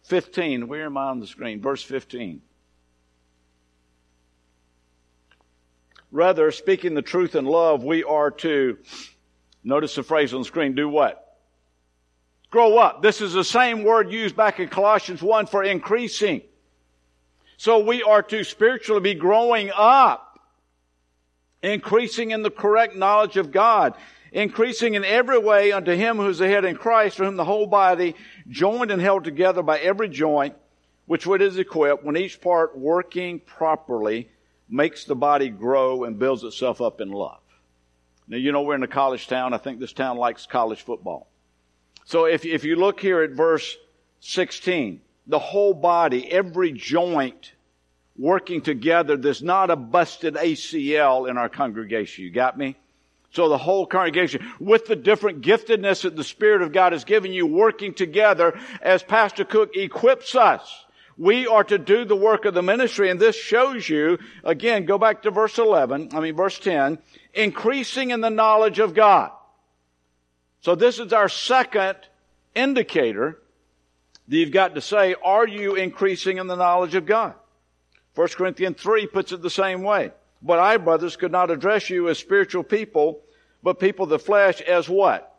15. 0.05 0.67
Where 0.67 0.85
am 0.85 0.97
I 0.97 1.05
on 1.05 1.19
the 1.19 1.27
screen? 1.27 1.61
Verse 1.61 1.83
15. 1.83 2.41
Rather, 6.11 6.51
speaking 6.51 6.93
the 6.93 7.01
truth 7.01 7.35
in 7.35 7.45
love, 7.45 7.83
we 7.83 8.03
are 8.03 8.29
to, 8.29 8.77
notice 9.63 9.95
the 9.95 10.03
phrase 10.03 10.33
on 10.33 10.41
the 10.41 10.45
screen, 10.45 10.75
do 10.75 10.87
what? 10.87 11.39
Grow 12.51 12.77
up. 12.77 13.01
This 13.01 13.19
is 13.19 13.33
the 13.33 13.43
same 13.43 13.83
word 13.83 14.11
used 14.11 14.35
back 14.35 14.59
in 14.59 14.69
Colossians 14.69 15.23
1 15.23 15.47
for 15.47 15.63
increasing. 15.63 16.43
So 17.57 17.79
we 17.79 18.03
are 18.03 18.23
to 18.23 18.43
spiritually 18.43 19.01
be 19.01 19.13
growing 19.13 19.71
up, 19.75 20.39
increasing 21.61 22.31
in 22.31 22.41
the 22.41 22.51
correct 22.51 22.95
knowledge 22.95 23.37
of 23.37 23.51
God, 23.51 23.93
increasing 24.31 24.95
in 24.95 25.05
every 25.05 25.37
way 25.37 25.71
unto 25.71 25.93
Him 25.95 26.17
who 26.17 26.27
is 26.27 26.39
the 26.39 26.47
head 26.47 26.65
in 26.65 26.75
Christ, 26.75 27.17
for 27.17 27.25
whom 27.25 27.37
the 27.37 27.45
whole 27.45 27.67
body, 27.67 28.15
joined 28.49 28.91
and 28.91 29.01
held 29.01 29.23
together 29.23 29.61
by 29.61 29.79
every 29.79 30.09
joint, 30.09 30.55
which 31.05 31.27
what 31.27 31.41
is 31.41 31.57
equipped, 31.57 32.03
when 32.03 32.17
each 32.17 32.41
part 32.41 32.77
working 32.77 33.39
properly, 33.39 34.29
makes 34.69 35.05
the 35.05 35.15
body 35.15 35.49
grow 35.49 36.03
and 36.03 36.17
builds 36.17 36.43
itself 36.43 36.81
up 36.81 36.99
in 36.99 37.11
love. 37.11 37.39
Now, 38.27 38.37
you 38.37 38.51
know, 38.51 38.61
we're 38.61 38.75
in 38.75 38.83
a 38.83 38.87
college 38.87 39.27
town. 39.27 39.53
I 39.53 39.57
think 39.57 39.79
this 39.79 39.93
town 39.93 40.17
likes 40.17 40.45
college 40.45 40.81
football. 40.81 41.27
So 42.05 42.25
if, 42.25 42.45
if 42.45 42.63
you 42.63 42.75
look 42.75 42.99
here 42.99 43.21
at 43.21 43.31
verse 43.31 43.75
16, 44.21 45.01
the 45.27 45.39
whole 45.39 45.73
body, 45.73 46.29
every 46.31 46.71
joint 46.71 47.53
working 48.17 48.61
together, 48.61 49.17
there's 49.17 49.41
not 49.41 49.71
a 49.71 49.75
busted 49.75 50.35
ACL 50.35 51.29
in 51.29 51.37
our 51.37 51.49
congregation. 51.49 52.23
You 52.23 52.31
got 52.31 52.57
me? 52.57 52.75
So 53.31 53.49
the 53.49 53.57
whole 53.57 53.87
congregation, 53.87 54.47
with 54.59 54.85
the 54.85 54.95
different 54.95 55.41
giftedness 55.41 56.03
that 56.03 56.15
the 56.15 56.23
Spirit 56.23 56.61
of 56.61 56.71
God 56.71 56.93
has 56.93 57.03
given 57.03 57.33
you, 57.33 57.47
working 57.47 57.95
together 57.95 58.59
as 58.81 59.01
Pastor 59.01 59.43
Cook 59.43 59.75
equips 59.75 60.35
us 60.35 60.83
we 61.17 61.47
are 61.47 61.63
to 61.63 61.77
do 61.77 62.05
the 62.05 62.15
work 62.15 62.45
of 62.45 62.53
the 62.53 62.63
ministry, 62.63 63.09
and 63.09 63.19
this 63.19 63.35
shows 63.35 63.87
you, 63.87 64.17
again, 64.43 64.85
go 64.85 64.97
back 64.97 65.23
to 65.23 65.31
verse 65.31 65.57
11, 65.57 66.09
I 66.13 66.19
mean 66.19 66.35
verse 66.35 66.57
10, 66.59 66.97
increasing 67.33 68.11
in 68.11 68.21
the 68.21 68.29
knowledge 68.29 68.79
of 68.79 68.93
God. 68.93 69.31
So 70.61 70.75
this 70.75 70.99
is 70.99 71.13
our 71.13 71.29
second 71.29 71.97
indicator 72.55 73.39
you've 74.37 74.51
got 74.51 74.75
to 74.75 74.81
say, 74.81 75.15
are 75.23 75.47
you 75.47 75.75
increasing 75.75 76.37
in 76.37 76.47
the 76.47 76.55
knowledge 76.55 76.95
of 76.95 77.05
God? 77.05 77.33
1 78.15 78.27
Corinthians 78.29 78.81
3 78.81 79.07
puts 79.07 79.31
it 79.31 79.41
the 79.41 79.49
same 79.49 79.83
way. 79.83 80.11
But 80.41 80.59
I, 80.59 80.77
brothers, 80.77 81.15
could 81.15 81.31
not 81.31 81.51
address 81.51 81.89
you 81.89 82.09
as 82.09 82.19
spiritual 82.19 82.63
people, 82.63 83.21
but 83.61 83.79
people 83.79 84.03
of 84.03 84.09
the 84.09 84.19
flesh 84.19 84.61
as 84.61 84.87
what? 84.89 85.29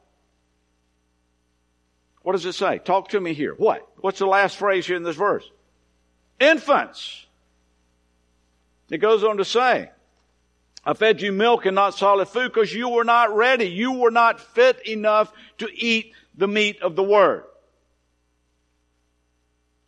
What 2.23 2.33
does 2.33 2.47
it 2.47 2.55
say? 2.55 2.79
Talk 2.79 3.11
to 3.11 3.21
me 3.21 3.35
here. 3.35 3.55
What? 3.55 3.87
What's 3.99 4.19
the 4.19 4.27
last 4.27 4.57
phrase 4.57 4.87
here 4.87 4.97
in 4.97 5.03
this 5.03 5.17
verse? 5.17 5.49
infants. 6.41 7.27
It 8.91 8.99
goes 8.99 9.25
on 9.25 9.39
to 9.39 9.45
say, 9.45 9.91
I 10.85 10.95
fed 10.95 11.23
you 11.23 11.33
milk 11.33 11.67
and 11.67 11.75
not 11.75 11.95
solid 11.95 12.29
food 12.29 12.53
because 12.53 12.73
you 12.73 12.91
were 12.91 13.05
not 13.05 13.35
ready. 13.35 13.67
You 13.67 13.93
were 13.93 14.11
not 14.11 14.41
fit 14.41 14.87
enough 14.87 15.33
to 15.59 15.69
eat 15.73 16.13
the 16.37 16.49
meat 16.49 16.83
of 16.83 16.95
the 16.95 17.03
Word. 17.03 17.45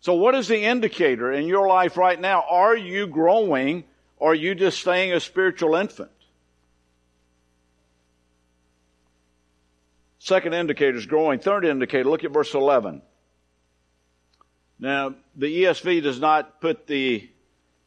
So 0.06 0.14
what 0.14 0.36
is 0.36 0.46
the 0.46 0.62
indicator 0.62 1.32
in 1.32 1.48
your 1.48 1.66
life 1.66 1.96
right 1.96 2.20
now? 2.20 2.44
Are 2.48 2.76
you 2.76 3.08
growing 3.08 3.82
or 4.18 4.30
are 4.30 4.34
you 4.36 4.54
just 4.54 4.78
staying 4.78 5.12
a 5.12 5.18
spiritual 5.18 5.74
infant? 5.74 6.12
Second 10.20 10.54
indicator 10.54 10.96
is 10.96 11.06
growing. 11.06 11.40
Third 11.40 11.64
indicator, 11.64 12.08
look 12.08 12.22
at 12.22 12.30
verse 12.30 12.54
11. 12.54 13.02
Now, 14.78 15.16
the 15.34 15.64
ESV 15.64 16.04
does 16.04 16.20
not 16.20 16.60
put 16.60 16.86
the 16.86 17.28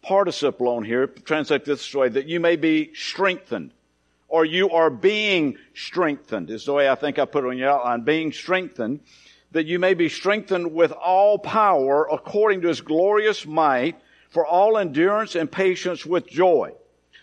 participle 0.01 0.67
on 0.67 0.83
here, 0.83 1.07
translate 1.07 1.63
this 1.63 1.95
way, 1.95 2.09
that 2.09 2.27
you 2.27 2.41
may 2.41 2.57
be 2.57 2.93
strengthened, 2.95 3.71
or 4.27 4.43
you 4.43 4.71
are 4.71 4.89
being 4.89 5.55
strengthened, 5.73 6.49
is 6.49 6.65
the 6.65 6.73
way 6.73 6.89
I 6.89 6.95
think 6.95 7.17
I 7.17 7.23
put 7.23 7.45
it 7.45 7.47
on 7.47 7.57
your 7.57 7.69
outline, 7.69 8.01
being 8.01 8.33
strengthened, 8.33 8.99
that 9.51 9.65
you 9.65 9.79
may 9.79 9.93
be 9.93 10.09
strengthened 10.09 10.73
with 10.73 10.91
all 10.91 11.39
power 11.39 12.07
according 12.11 12.61
to 12.61 12.67
his 12.67 12.81
glorious 12.81 13.45
might 13.45 13.95
for 14.29 14.45
all 14.45 14.77
endurance 14.77 15.35
and 15.35 15.51
patience 15.51 16.05
with 16.05 16.27
joy. 16.27 16.71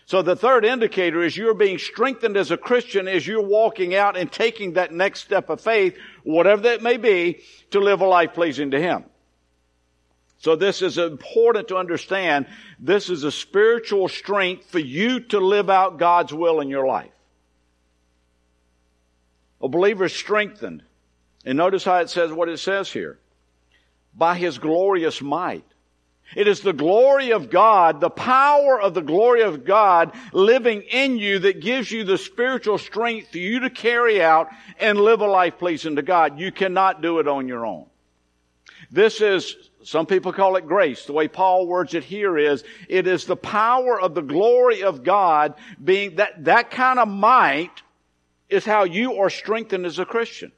So 0.05 0.21
the 0.21 0.35
third 0.37 0.63
indicator 0.63 1.21
is 1.21 1.35
you're 1.35 1.53
being 1.53 1.77
strengthened 1.77 2.37
as 2.37 2.51
a 2.51 2.57
Christian 2.57 3.07
as 3.09 3.27
you're 3.27 3.41
walking 3.41 3.93
out 3.93 4.15
and 4.15 4.31
taking 4.31 4.73
that 4.73 4.93
next 4.93 5.21
step 5.21 5.49
of 5.49 5.59
faith, 5.59 5.97
whatever 6.23 6.61
that 6.63 6.81
may 6.81 6.95
be, 6.95 7.41
to 7.71 7.79
live 7.79 7.99
a 7.99 8.05
life 8.05 8.33
pleasing 8.33 8.71
to 8.71 8.79
Him. 8.79 9.03
So 10.39 10.55
this 10.55 10.81
is 10.81 10.97
important 10.97 11.67
to 11.69 11.77
understand. 11.77 12.45
This 12.79 13.09
is 13.09 13.23
a 13.23 13.31
spiritual 13.31 14.07
strength 14.07 14.69
for 14.69 14.79
you 14.79 15.19
to 15.21 15.39
live 15.39 15.69
out 15.69 15.97
God's 15.97 16.33
will 16.33 16.61
in 16.61 16.69
your 16.69 16.85
life. 16.85 17.11
A 19.61 19.67
believer 19.67 20.05
is 20.05 20.13
strengthened. 20.13 20.83
And 21.47 21.57
notice 21.57 21.85
how 21.85 21.99
it 21.99 22.09
says 22.09 22.29
what 22.29 22.49
it 22.49 22.57
says 22.57 22.91
here. 22.91 23.17
By 24.13 24.35
his 24.35 24.57
glorious 24.57 25.21
might. 25.21 25.63
It 26.35 26.45
is 26.45 26.59
the 26.59 26.73
glory 26.73 27.31
of 27.31 27.49
God, 27.49 28.01
the 28.01 28.09
power 28.09 28.81
of 28.81 28.93
the 28.93 29.01
glory 29.01 29.43
of 29.43 29.63
God 29.63 30.13
living 30.33 30.81
in 30.81 31.17
you 31.17 31.39
that 31.39 31.61
gives 31.61 31.89
you 31.89 32.03
the 32.03 32.17
spiritual 32.17 32.77
strength 32.77 33.31
for 33.31 33.37
you 33.37 33.61
to 33.61 33.69
carry 33.69 34.21
out 34.21 34.49
and 34.77 34.99
live 34.99 35.21
a 35.21 35.25
life 35.25 35.57
pleasing 35.57 35.95
to 35.95 36.01
God. 36.01 36.37
You 36.37 36.51
cannot 36.51 37.01
do 37.01 37.19
it 37.19 37.29
on 37.29 37.47
your 37.47 37.65
own. 37.65 37.85
This 38.91 39.21
is 39.21 39.55
some 39.83 40.05
people 40.05 40.33
call 40.33 40.57
it 40.57 40.67
grace. 40.67 41.05
The 41.05 41.13
way 41.13 41.29
Paul 41.29 41.65
words 41.65 41.93
it 41.93 42.03
here 42.03 42.37
is, 42.37 42.65
it 42.89 43.07
is 43.07 43.23
the 43.23 43.37
power 43.37 43.97
of 43.97 44.15
the 44.15 44.21
glory 44.21 44.83
of 44.83 45.01
God 45.01 45.53
being 45.81 46.17
that, 46.17 46.43
that 46.43 46.71
kind 46.71 46.99
of 46.99 47.07
might 47.07 47.83
is 48.49 48.65
how 48.65 48.83
you 48.83 49.21
are 49.21 49.29
strengthened 49.29 49.85
as 49.85 49.97
a 49.97 50.03
Christian. 50.03 50.51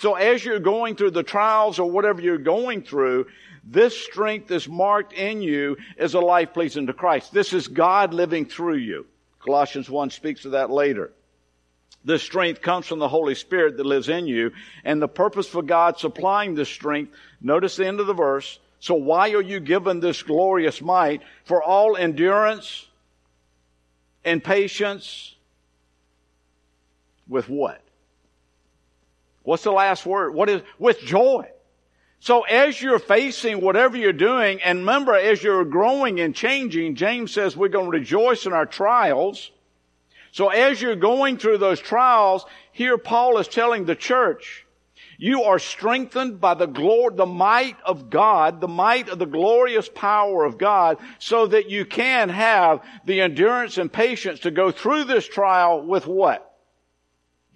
So 0.00 0.14
as 0.14 0.42
you're 0.42 0.60
going 0.60 0.96
through 0.96 1.10
the 1.10 1.22
trials 1.22 1.78
or 1.78 1.90
whatever 1.90 2.22
you're 2.22 2.38
going 2.38 2.80
through, 2.80 3.26
this 3.64 3.94
strength 3.94 4.50
is 4.50 4.66
marked 4.66 5.12
in 5.12 5.42
you 5.42 5.76
as 5.98 6.14
a 6.14 6.20
life 6.20 6.54
pleasing 6.54 6.86
to 6.86 6.94
Christ. 6.94 7.34
This 7.34 7.52
is 7.52 7.68
God 7.68 8.14
living 8.14 8.46
through 8.46 8.76
you. 8.76 9.04
Colossians 9.40 9.90
1 9.90 10.08
speaks 10.08 10.46
of 10.46 10.52
that 10.52 10.70
later. 10.70 11.12
This 12.02 12.22
strength 12.22 12.62
comes 12.62 12.86
from 12.86 12.98
the 12.98 13.10
Holy 13.10 13.34
Spirit 13.34 13.76
that 13.76 13.84
lives 13.84 14.08
in 14.08 14.26
you. 14.26 14.52
And 14.84 15.02
the 15.02 15.06
purpose 15.06 15.48
for 15.48 15.60
God 15.60 15.98
supplying 15.98 16.54
this 16.54 16.70
strength, 16.70 17.12
notice 17.42 17.76
the 17.76 17.86
end 17.86 18.00
of 18.00 18.06
the 18.06 18.14
verse. 18.14 18.58
So 18.78 18.94
why 18.94 19.32
are 19.32 19.42
you 19.42 19.60
given 19.60 20.00
this 20.00 20.22
glorious 20.22 20.80
might 20.80 21.20
for 21.44 21.62
all 21.62 21.94
endurance 21.94 22.86
and 24.24 24.42
patience 24.42 25.34
with 27.28 27.50
what? 27.50 27.82
What's 29.50 29.64
the 29.64 29.72
last 29.72 30.06
word? 30.06 30.34
What 30.34 30.48
is, 30.48 30.62
with 30.78 31.00
joy. 31.00 31.48
So 32.20 32.42
as 32.42 32.80
you're 32.80 32.98
facing 32.98 33.60
whatever 33.60 33.96
you're 33.96 34.12
doing, 34.12 34.62
and 34.62 34.80
remember, 34.80 35.14
as 35.14 35.42
you're 35.42 35.64
growing 35.64 36.20
and 36.20 36.34
changing, 36.34 36.94
James 36.94 37.32
says 37.32 37.56
we're 37.56 37.68
going 37.68 37.90
to 37.90 37.98
rejoice 37.98 38.46
in 38.46 38.52
our 38.52 38.66
trials 38.66 39.50
so 40.32 40.48
as 40.48 40.80
you're 40.80 40.96
going 40.96 41.38
through 41.38 41.58
those 41.58 41.80
trials, 41.80 42.46
here 42.72 42.98
Paul 42.98 43.38
is 43.38 43.48
telling 43.48 43.84
the 43.84 43.96
church, 43.96 44.66
you 45.18 45.42
are 45.42 45.58
strengthened 45.58 46.40
by 46.40 46.54
the 46.54 46.66
glory, 46.66 47.14
the 47.14 47.26
might 47.26 47.76
of 47.84 48.08
God, 48.08 48.60
the 48.60 48.68
might 48.68 49.08
of 49.08 49.18
the 49.18 49.26
glorious 49.26 49.88
power 49.88 50.44
of 50.44 50.56
God, 50.56 50.98
so 51.18 51.46
that 51.48 51.68
you 51.68 51.84
can 51.84 52.28
have 52.30 52.82
the 53.04 53.20
endurance 53.20 53.76
and 53.76 53.92
patience 53.92 54.40
to 54.40 54.50
go 54.50 54.70
through 54.70 55.04
this 55.04 55.28
trial 55.28 55.82
with 55.82 56.06
what? 56.06 56.49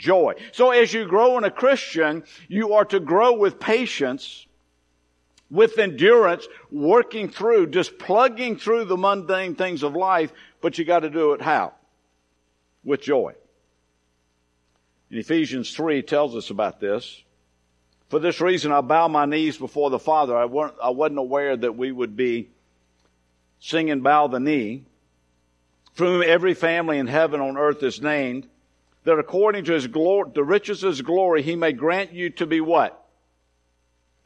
Joy. 0.04 0.34
So 0.52 0.70
as 0.70 0.92
you 0.92 1.06
grow 1.06 1.38
in 1.38 1.44
a 1.44 1.50
Christian, 1.50 2.22
you 2.46 2.74
are 2.74 2.84
to 2.84 3.00
grow 3.00 3.32
with 3.32 3.58
patience, 3.58 4.46
with 5.50 5.78
endurance, 5.78 6.46
working 6.70 7.28
through, 7.28 7.68
just 7.68 7.98
plugging 7.98 8.56
through 8.56 8.84
the 8.84 8.96
mundane 8.96 9.54
things 9.54 9.82
of 9.82 9.96
life, 9.96 10.32
but 10.60 10.78
you 10.78 10.84
got 10.84 11.00
to 11.00 11.10
do 11.10 11.32
it 11.32 11.40
how? 11.40 11.72
With 12.84 13.00
joy. 13.00 13.34
In 15.10 15.18
Ephesians 15.18 15.74
3 15.74 16.02
tells 16.02 16.36
us 16.36 16.50
about 16.50 16.80
this. 16.80 17.22
For 18.10 18.18
this 18.18 18.40
reason, 18.40 18.70
I 18.72 18.82
bow 18.82 19.08
my 19.08 19.24
knees 19.24 19.56
before 19.56 19.90
the 19.90 19.98
Father. 19.98 20.36
I, 20.36 20.44
weren't, 20.44 20.74
I 20.82 20.90
wasn't 20.90 21.18
aware 21.18 21.56
that 21.56 21.76
we 21.76 21.90
would 21.90 22.14
be 22.14 22.50
singing 23.58 24.00
Bow 24.00 24.26
the 24.26 24.40
Knee, 24.40 24.84
from 25.94 26.06
whom 26.06 26.22
every 26.26 26.54
family 26.54 26.98
in 26.98 27.06
heaven 27.06 27.40
on 27.40 27.56
earth 27.56 27.82
is 27.82 28.02
named, 28.02 28.46
that 29.04 29.18
according 29.18 29.64
to 29.64 29.72
his 29.72 29.86
glory, 29.86 30.30
the 30.34 30.42
riches 30.44 30.82
of 30.82 30.88
his 30.88 31.02
glory, 31.02 31.42
he 31.42 31.56
may 31.56 31.72
grant 31.72 32.12
you 32.12 32.30
to 32.30 32.46
be 32.46 32.60
what? 32.60 33.06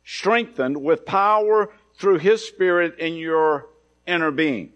Strengthened 0.05 0.83
with 0.83 1.05
power 1.05 1.71
through 1.97 2.19
his 2.19 2.47
spirit 2.47 2.99
in 2.99 3.15
your 3.15 3.67
inner 4.07 4.31
being. 4.31 4.73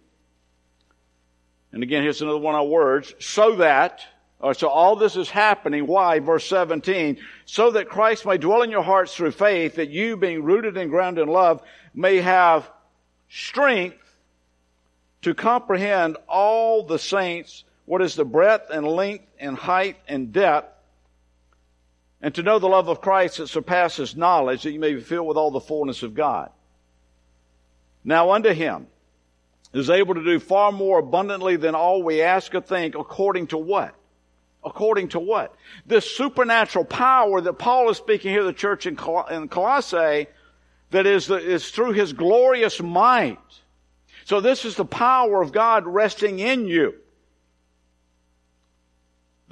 And 1.72 1.82
again, 1.82 2.02
here's 2.02 2.20
another 2.20 2.38
one 2.38 2.54
of 2.54 2.62
our 2.62 2.66
words. 2.66 3.14
So 3.18 3.56
that, 3.56 4.04
or 4.40 4.52
so 4.54 4.68
all 4.68 4.96
this 4.96 5.16
is 5.16 5.30
happening. 5.30 5.86
Why? 5.86 6.18
Verse 6.18 6.46
17. 6.46 7.18
So 7.46 7.70
that 7.70 7.88
Christ 7.88 8.26
may 8.26 8.36
dwell 8.36 8.62
in 8.62 8.70
your 8.70 8.82
hearts 8.82 9.14
through 9.14 9.30
faith, 9.30 9.76
that 9.76 9.88
you 9.88 10.16
being 10.16 10.42
rooted 10.42 10.76
and 10.76 10.90
grounded 10.90 11.22
in 11.22 11.32
love 11.32 11.62
may 11.94 12.16
have 12.18 12.68
strength 13.30 13.96
to 15.22 15.32
comprehend 15.32 16.16
all 16.28 16.82
the 16.82 16.98
saints 16.98 17.64
what 17.92 18.00
is 18.00 18.14
the 18.14 18.24
breadth 18.24 18.70
and 18.70 18.88
length 18.88 19.26
and 19.38 19.54
height 19.54 19.98
and 20.08 20.32
depth, 20.32 20.74
and 22.22 22.34
to 22.34 22.42
know 22.42 22.58
the 22.58 22.66
love 22.66 22.88
of 22.88 23.02
Christ 23.02 23.36
that 23.36 23.48
surpasses 23.48 24.16
knowledge, 24.16 24.62
that 24.62 24.72
you 24.72 24.80
may 24.80 24.94
be 24.94 25.02
filled 25.02 25.26
with 25.26 25.36
all 25.36 25.50
the 25.50 25.60
fullness 25.60 26.02
of 26.02 26.14
God. 26.14 26.48
Now 28.02 28.30
unto 28.30 28.48
him 28.54 28.86
is 29.74 29.90
able 29.90 30.14
to 30.14 30.24
do 30.24 30.38
far 30.38 30.72
more 30.72 31.00
abundantly 31.00 31.56
than 31.56 31.74
all 31.74 32.02
we 32.02 32.22
ask 32.22 32.54
or 32.54 32.62
think, 32.62 32.94
according 32.94 33.48
to 33.48 33.58
what? 33.58 33.94
According 34.64 35.08
to 35.08 35.20
what? 35.20 35.54
This 35.84 36.10
supernatural 36.16 36.86
power 36.86 37.42
that 37.42 37.58
Paul 37.58 37.90
is 37.90 37.98
speaking 37.98 38.30
here 38.30 38.42
the 38.42 38.54
church 38.54 38.86
in, 38.86 38.96
Colossae, 38.96 40.28
that 40.92 41.06
is, 41.06 41.26
the, 41.26 41.36
is 41.36 41.68
through 41.68 41.92
his 41.92 42.14
glorious 42.14 42.80
might. 42.80 43.38
So 44.24 44.40
this 44.40 44.64
is 44.64 44.76
the 44.76 44.86
power 44.86 45.42
of 45.42 45.52
God 45.52 45.86
resting 45.86 46.38
in 46.38 46.66
you. 46.66 46.94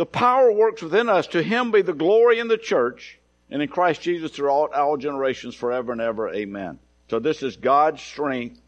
The 0.00 0.06
power 0.06 0.50
works 0.50 0.80
within 0.80 1.10
us. 1.10 1.26
To 1.26 1.42
him 1.42 1.72
be 1.72 1.82
the 1.82 1.92
glory 1.92 2.38
in 2.38 2.48
the 2.48 2.56
church 2.56 3.18
and 3.50 3.60
in 3.60 3.68
Christ 3.68 4.00
Jesus 4.00 4.32
throughout 4.32 4.72
all 4.72 4.96
generations 4.96 5.54
forever 5.54 5.92
and 5.92 6.00
ever. 6.00 6.32
Amen. 6.32 6.78
So 7.10 7.18
this 7.18 7.42
is 7.42 7.56
God's 7.56 8.00
strength 8.00 8.58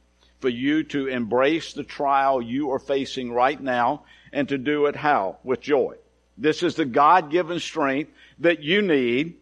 for 0.41 0.51
you 0.51 0.83
to 0.85 1.07
embrace 1.07 1.73
the 1.73 1.85
trial 1.85 2.43
you 2.43 2.71
are 2.73 2.79
facing 2.79 3.33
right 3.33 3.59
now 3.59 4.05
and 4.31 4.47
to 4.51 4.59
do 4.59 4.85
it 4.85 4.95
how? 4.95 5.39
With 5.43 5.63
joy. 5.63 5.95
This 6.37 6.63
is 6.63 6.75
the 6.75 6.85
God-given 6.85 7.61
strength 7.61 8.13
that 8.41 8.63
you 8.63 8.83
need 8.83 9.37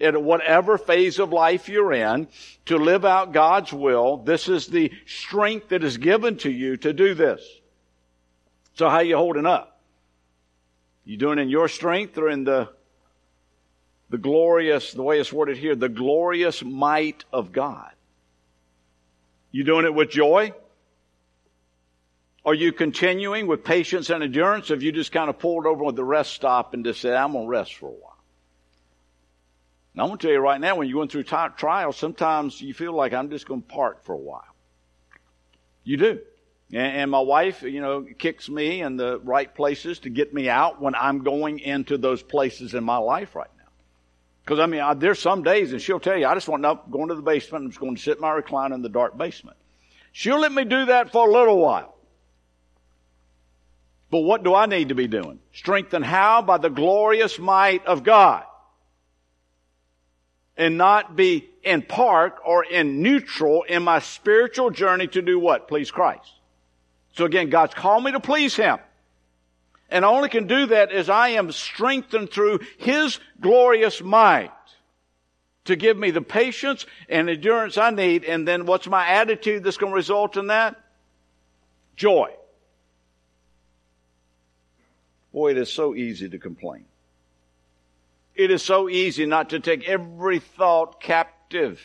at 0.00 0.22
whatever 0.22 0.78
phase 0.78 1.18
of 1.18 1.32
life 1.32 1.68
you're 1.68 1.94
in 1.94 2.28
to 2.66 2.76
live 2.76 3.04
out 3.04 3.32
God's 3.32 3.72
will. 3.72 4.18
This 4.18 4.48
is 4.48 4.68
the 4.68 4.92
strength 5.04 5.70
that 5.70 5.82
is 5.82 5.96
given 5.96 6.36
to 6.36 6.50
you 6.52 6.76
to 6.76 6.92
do 6.92 7.14
this. 7.14 7.44
So 8.74 8.88
how 8.88 9.00
you 9.00 9.16
holding 9.16 9.46
up? 9.46 9.73
You 11.04 11.16
doing 11.16 11.38
in 11.38 11.48
your 11.48 11.68
strength 11.68 12.16
or 12.18 12.28
in 12.28 12.44
the 12.44 12.70
the 14.10 14.18
glorious, 14.18 14.92
the 14.92 15.02
way 15.02 15.18
it's 15.18 15.32
worded 15.32 15.56
here, 15.56 15.74
the 15.74 15.88
glorious 15.88 16.62
might 16.62 17.24
of 17.32 17.52
God? 17.52 17.90
You 19.50 19.64
doing 19.64 19.84
it 19.84 19.94
with 19.94 20.10
joy? 20.10 20.52
Are 22.44 22.54
you 22.54 22.72
continuing 22.72 23.46
with 23.46 23.64
patience 23.64 24.10
and 24.10 24.22
endurance? 24.22 24.68
Have 24.68 24.82
you 24.82 24.92
just 24.92 25.12
kind 25.12 25.30
of 25.30 25.38
pulled 25.38 25.66
over 25.66 25.82
with 25.82 25.96
the 25.96 26.04
rest 26.04 26.32
stop 26.32 26.74
and 26.74 26.84
just 26.84 27.00
said, 27.00 27.14
I'm 27.14 27.32
going 27.32 27.44
to 27.44 27.48
rest 27.48 27.74
for 27.74 27.88
a 27.88 27.92
while? 27.92 28.18
I'm 29.96 30.08
going 30.08 30.18
to 30.18 30.26
tell 30.26 30.32
you 30.32 30.40
right 30.40 30.60
now, 30.60 30.76
when 30.76 30.88
you're 30.88 30.98
going 30.98 31.08
through 31.08 31.22
t- 31.22 31.54
trials, 31.56 31.96
sometimes 31.96 32.60
you 32.60 32.74
feel 32.74 32.92
like 32.92 33.12
I'm 33.14 33.30
just 33.30 33.46
going 33.46 33.62
to 33.62 33.68
park 33.68 34.04
for 34.04 34.12
a 34.12 34.18
while. 34.18 34.42
You 35.84 35.96
do. 35.96 36.20
And 36.74 37.08
my 37.08 37.20
wife, 37.20 37.62
you 37.62 37.80
know, 37.80 38.04
kicks 38.18 38.48
me 38.48 38.82
in 38.82 38.96
the 38.96 39.20
right 39.20 39.54
places 39.54 40.00
to 40.00 40.10
get 40.10 40.34
me 40.34 40.48
out 40.48 40.82
when 40.82 40.96
I'm 40.96 41.22
going 41.22 41.60
into 41.60 41.96
those 41.96 42.20
places 42.20 42.74
in 42.74 42.82
my 42.82 42.96
life 42.96 43.36
right 43.36 43.50
now. 43.56 43.68
Because 44.44 44.58
I 44.58 44.66
mean, 44.66 44.80
I, 44.80 44.94
there's 44.94 45.20
some 45.20 45.44
days, 45.44 45.70
and 45.70 45.80
she'll 45.80 46.00
tell 46.00 46.18
you, 46.18 46.26
I 46.26 46.34
just 46.34 46.48
want 46.48 46.64
to 46.64 46.80
go 46.90 47.02
into 47.02 47.14
the 47.14 47.22
basement. 47.22 47.64
I'm 47.64 47.70
just 47.70 47.80
going 47.80 47.94
to 47.94 48.02
sit 48.02 48.16
in 48.16 48.22
my 48.22 48.40
recliner 48.40 48.74
in 48.74 48.82
the 48.82 48.88
dark 48.88 49.16
basement. 49.16 49.56
She'll 50.10 50.40
let 50.40 50.50
me 50.50 50.64
do 50.64 50.86
that 50.86 51.12
for 51.12 51.28
a 51.28 51.32
little 51.32 51.58
while. 51.58 51.94
But 54.10 54.20
what 54.20 54.42
do 54.42 54.52
I 54.52 54.66
need 54.66 54.88
to 54.88 54.96
be 54.96 55.06
doing? 55.06 55.38
Strengthened 55.52 56.04
how? 56.04 56.42
By 56.42 56.58
the 56.58 56.70
glorious 56.70 57.38
might 57.38 57.86
of 57.86 58.02
God. 58.02 58.42
And 60.56 60.76
not 60.76 61.14
be 61.14 61.48
in 61.62 61.82
park 61.82 62.40
or 62.44 62.64
in 62.64 63.00
neutral 63.00 63.62
in 63.62 63.84
my 63.84 64.00
spiritual 64.00 64.70
journey 64.70 65.06
to 65.06 65.22
do 65.22 65.38
what? 65.38 65.68
Please 65.68 65.92
Christ. 65.92 66.33
So 67.14 67.24
again, 67.24 67.48
God's 67.48 67.74
called 67.74 68.04
me 68.04 68.12
to 68.12 68.20
please 68.20 68.54
Him. 68.54 68.78
And 69.88 70.04
I 70.04 70.08
only 70.08 70.28
can 70.28 70.46
do 70.46 70.66
that 70.66 70.90
as 70.90 71.08
I 71.08 71.30
am 71.30 71.52
strengthened 71.52 72.30
through 72.30 72.60
His 72.78 73.20
glorious 73.40 74.02
might 74.02 74.50
to 75.64 75.76
give 75.76 75.96
me 75.96 76.10
the 76.10 76.22
patience 76.22 76.86
and 77.08 77.30
endurance 77.30 77.78
I 77.78 77.90
need. 77.90 78.24
And 78.24 78.46
then 78.46 78.66
what's 78.66 78.88
my 78.88 79.06
attitude 79.06 79.62
that's 79.62 79.76
going 79.76 79.92
to 79.92 79.96
result 79.96 80.36
in 80.36 80.48
that? 80.48 80.80
Joy. 81.96 82.30
Boy, 85.32 85.52
it 85.52 85.58
is 85.58 85.72
so 85.72 85.94
easy 85.94 86.28
to 86.28 86.38
complain. 86.38 86.84
It 88.34 88.50
is 88.50 88.62
so 88.62 88.88
easy 88.88 89.26
not 89.26 89.50
to 89.50 89.60
take 89.60 89.88
every 89.88 90.40
thought 90.40 91.00
captive 91.00 91.80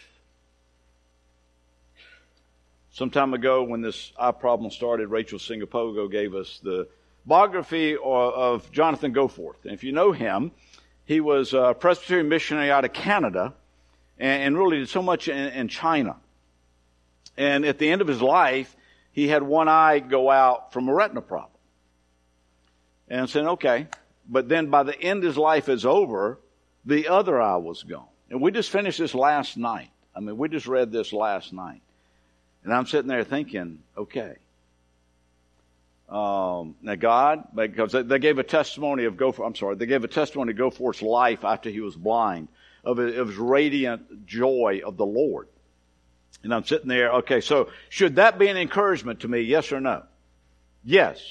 some 3.00 3.10
time 3.10 3.34
ago, 3.34 3.64
when 3.64 3.80
this 3.80 4.12
eye 4.20 4.32
problem 4.32 4.70
started, 4.70 5.08
Rachel 5.08 5.40
Singapogo 5.40 6.12
gave 6.12 6.36
us 6.36 6.60
the 6.62 6.90
biography 7.26 7.96
of 7.96 8.70
Jonathan 8.74 9.14
Goforth. 9.14 9.64
And 9.64 9.72
if 9.72 9.86
you 9.86 9.94
know 9.94 10.12
him, 10.12 10.52
he 11.06 11.22
was 11.22 11.54
a 11.54 11.74
Presbyterian 11.80 12.28
missionary 12.28 12.70
out 12.70 12.84
of 12.84 12.92
Canada 12.92 13.54
and, 14.18 14.58
really 14.58 14.80
did 14.80 14.90
so 14.90 15.02
much 15.02 15.30
in, 15.30 15.70
China. 15.70 16.18
And 17.38 17.64
at 17.64 17.78
the 17.78 17.90
end 17.90 18.02
of 18.02 18.10
his 18.10 18.22
life, 18.22 18.76
he 19.14 19.30
had 19.30 19.44
one 19.44 19.70
eye 19.70 20.00
go 20.00 20.30
out 20.30 20.74
from 20.74 20.90
a 20.90 20.94
retina 20.94 21.22
problem. 21.22 21.54
And 23.08 23.30
said, 23.30 23.46
okay. 23.46 23.88
But 24.28 24.50
then 24.50 24.70
by 24.70 24.84
the 24.84 25.02
end 25.02 25.24
his 25.24 25.38
life 25.38 25.70
is 25.70 25.86
over, 25.86 26.38
the 26.84 27.08
other 27.08 27.42
eye 27.42 27.56
was 27.56 27.82
gone. 27.82 28.10
And 28.30 28.42
we 28.42 28.52
just 28.52 28.70
finished 28.70 29.00
this 29.00 29.16
last 29.16 29.56
night. 29.56 29.90
I 30.14 30.20
mean, 30.20 30.38
we 30.38 30.50
just 30.50 30.68
read 30.68 30.92
this 30.92 31.14
last 31.14 31.54
night. 31.54 31.82
And 32.64 32.74
I'm 32.74 32.86
sitting 32.86 33.08
there 33.08 33.24
thinking, 33.24 33.80
okay. 33.98 34.36
Um, 36.10 36.76
now 36.82 36.96
God, 36.96 37.44
because 37.56 37.92
they 37.92 38.20
gave 38.20 38.40
a 38.40 38.44
testimony 38.44 39.06
of 39.06 39.16
Goforth, 39.16 39.46
I'm 39.46 39.56
sorry, 39.56 39.76
they 39.76 39.86
gave 39.86 40.04
a 40.04 40.08
testimony 40.08 40.52
of 40.52 40.58
go 40.58 40.72
Goforth's 40.72 41.02
life 41.02 41.44
after 41.44 41.70
he 41.70 41.82
was 41.82 41.96
blind, 41.96 42.48
of 42.84 42.98
his 42.98 43.36
radiant 43.36 44.26
joy 44.26 44.82
of 44.84 44.98
the 44.98 45.06
Lord. 45.06 45.48
And 46.44 46.54
I'm 46.54 46.64
sitting 46.64 46.88
there, 46.88 47.12
okay, 47.16 47.42
so 47.42 47.70
should 47.90 48.16
that 48.16 48.40
be 48.40 48.48
an 48.48 48.58
encouragement 48.58 49.22
to 49.22 49.28
me, 49.28 49.42
yes 49.42 49.72
or 49.72 49.80
no? 49.82 50.04
Yes. 50.84 51.22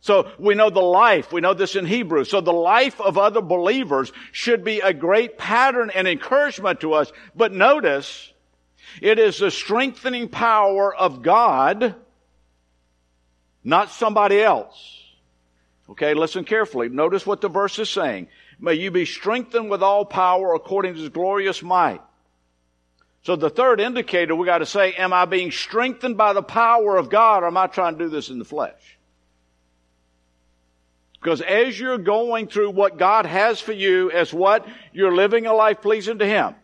So 0.00 0.30
we 0.38 0.54
know 0.54 0.70
the 0.70 0.80
life, 0.80 1.32
we 1.32 1.40
know 1.40 1.54
this 1.54 1.76
in 1.76 1.86
Hebrew. 1.86 2.24
So 2.24 2.40
the 2.40 2.52
life 2.52 3.00
of 3.00 3.18
other 3.18 3.40
believers 3.40 4.12
should 4.32 4.62
be 4.62 4.80
a 4.80 4.92
great 4.92 5.36
pattern 5.38 5.90
and 5.94 6.06
encouragement 6.06 6.80
to 6.80 6.92
us. 6.92 7.10
But 7.34 7.52
notice, 7.52 8.32
it 9.00 9.18
is 9.18 9.38
the 9.38 9.50
strengthening 9.50 10.28
power 10.28 10.94
of 10.94 11.22
God, 11.22 11.94
not 13.62 13.90
somebody 13.90 14.40
else. 14.40 15.02
Okay, 15.90 16.14
listen 16.14 16.44
carefully. 16.44 16.88
Notice 16.88 17.26
what 17.26 17.40
the 17.40 17.48
verse 17.48 17.78
is 17.78 17.90
saying. 17.90 18.28
May 18.58 18.74
you 18.74 18.90
be 18.90 19.04
strengthened 19.04 19.70
with 19.70 19.82
all 19.82 20.04
power 20.04 20.54
according 20.54 20.94
to 20.94 21.00
his 21.00 21.10
glorious 21.10 21.62
might. 21.62 22.00
So 23.22 23.36
the 23.36 23.50
third 23.50 23.80
indicator 23.80 24.34
we 24.34 24.46
got 24.46 24.58
to 24.58 24.66
say, 24.66 24.92
am 24.92 25.12
I 25.12 25.24
being 25.24 25.50
strengthened 25.50 26.16
by 26.16 26.34
the 26.34 26.42
power 26.42 26.96
of 26.96 27.08
God 27.08 27.42
or 27.42 27.46
am 27.46 27.56
I 27.56 27.66
trying 27.66 27.98
to 27.98 28.04
do 28.04 28.10
this 28.10 28.28
in 28.28 28.38
the 28.38 28.44
flesh? 28.44 28.98
Because 31.20 31.40
as 31.40 31.80
you're 31.80 31.96
going 31.96 32.48
through 32.48 32.72
what 32.72 32.98
God 32.98 33.24
has 33.24 33.58
for 33.58 33.72
you 33.72 34.10
as 34.10 34.32
what? 34.34 34.66
You're 34.92 35.14
living 35.14 35.46
a 35.46 35.54
life 35.54 35.80
pleasing 35.80 36.18
to 36.18 36.26
Him. 36.26 36.54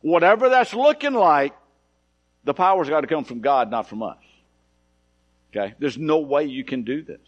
Whatever 0.00 0.48
that's 0.48 0.74
looking 0.74 1.14
like, 1.14 1.54
the 2.44 2.54
power's 2.54 2.88
got 2.88 3.02
to 3.02 3.06
come 3.06 3.24
from 3.24 3.40
God, 3.40 3.70
not 3.70 3.88
from 3.88 4.02
us. 4.02 4.18
Okay? 5.50 5.74
There's 5.78 5.98
no 5.98 6.18
way 6.18 6.44
you 6.44 6.64
can 6.64 6.82
do 6.82 7.02
this. 7.02 7.20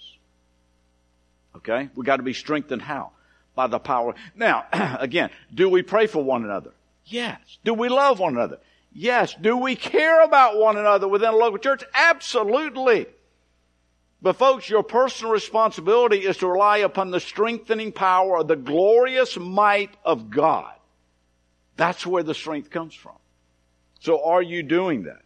Okay? 1.57 1.89
We 1.95 2.05
got 2.05 2.17
to 2.17 2.23
be 2.23 2.33
strengthened 2.33 2.83
how? 2.83 3.13
by 3.55 3.67
the 3.67 3.79
power. 3.79 4.15
Now, 4.35 4.65
again, 5.01 5.31
do 5.55 5.69
we 5.69 5.83
pray 5.83 6.07
for 6.07 6.23
one 6.23 6.45
another? 6.45 6.71
Yes. 7.05 7.39
Do 7.65 7.75
we 7.75 7.89
love 7.89 8.19
one 8.19 8.35
another? 8.35 8.59
Yes. 8.93 9.35
Do 9.41 9.57
we 9.57 9.77
care 9.77 10.23
about 10.23 10.59
one 10.59 10.77
another 10.77 11.07
within 11.09 11.29
a 11.29 11.37
local 11.37 11.59
church? 11.59 11.85
Absolutely. 11.93 13.07
But 14.23 14.37
folks, 14.37 14.69
your 14.69 14.83
personal 14.83 15.33
responsibility 15.33 16.19
is 16.19 16.39
to 16.39 16.47
rely 16.47 16.79
upon 16.79 17.11
the 17.11 17.21
strengthening 17.21 17.93
power 17.93 18.39
of 18.39 18.49
the 18.49 18.57
glorious 18.57 19.39
might 19.39 19.95
of 20.05 20.31
God. 20.31 20.73
That's 21.81 22.07
where 22.07 22.23
the 22.23 22.35
strength 22.35 22.69
comes 22.69 22.95
from. 22.95 23.17
So 24.01 24.23
are 24.23 24.43
you 24.43 24.63
doing 24.63 25.05
that? 25.05 25.23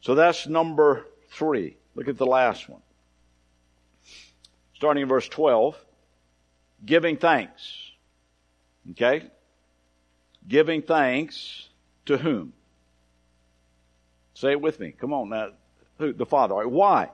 So 0.00 0.14
that's 0.14 0.46
number 0.46 1.06
three. 1.32 1.76
Look 1.94 2.08
at 2.08 2.16
the 2.16 2.24
last 2.24 2.66
one. 2.66 2.80
Starting 4.72 5.02
in 5.02 5.08
verse 5.10 5.28
12. 5.28 5.76
Giving 6.86 7.18
thanks. 7.18 7.76
Okay? 8.92 9.24
Giving 10.48 10.80
thanks 10.80 11.68
to 12.06 12.16
whom? 12.16 12.54
Say 14.32 14.52
it 14.52 14.62
with 14.62 14.80
me. 14.80 14.94
Come 14.98 15.12
on 15.12 15.28
now. 15.28 15.50
Who? 15.98 16.14
The 16.14 16.24
Father. 16.24 16.66
Why? 16.66 17.10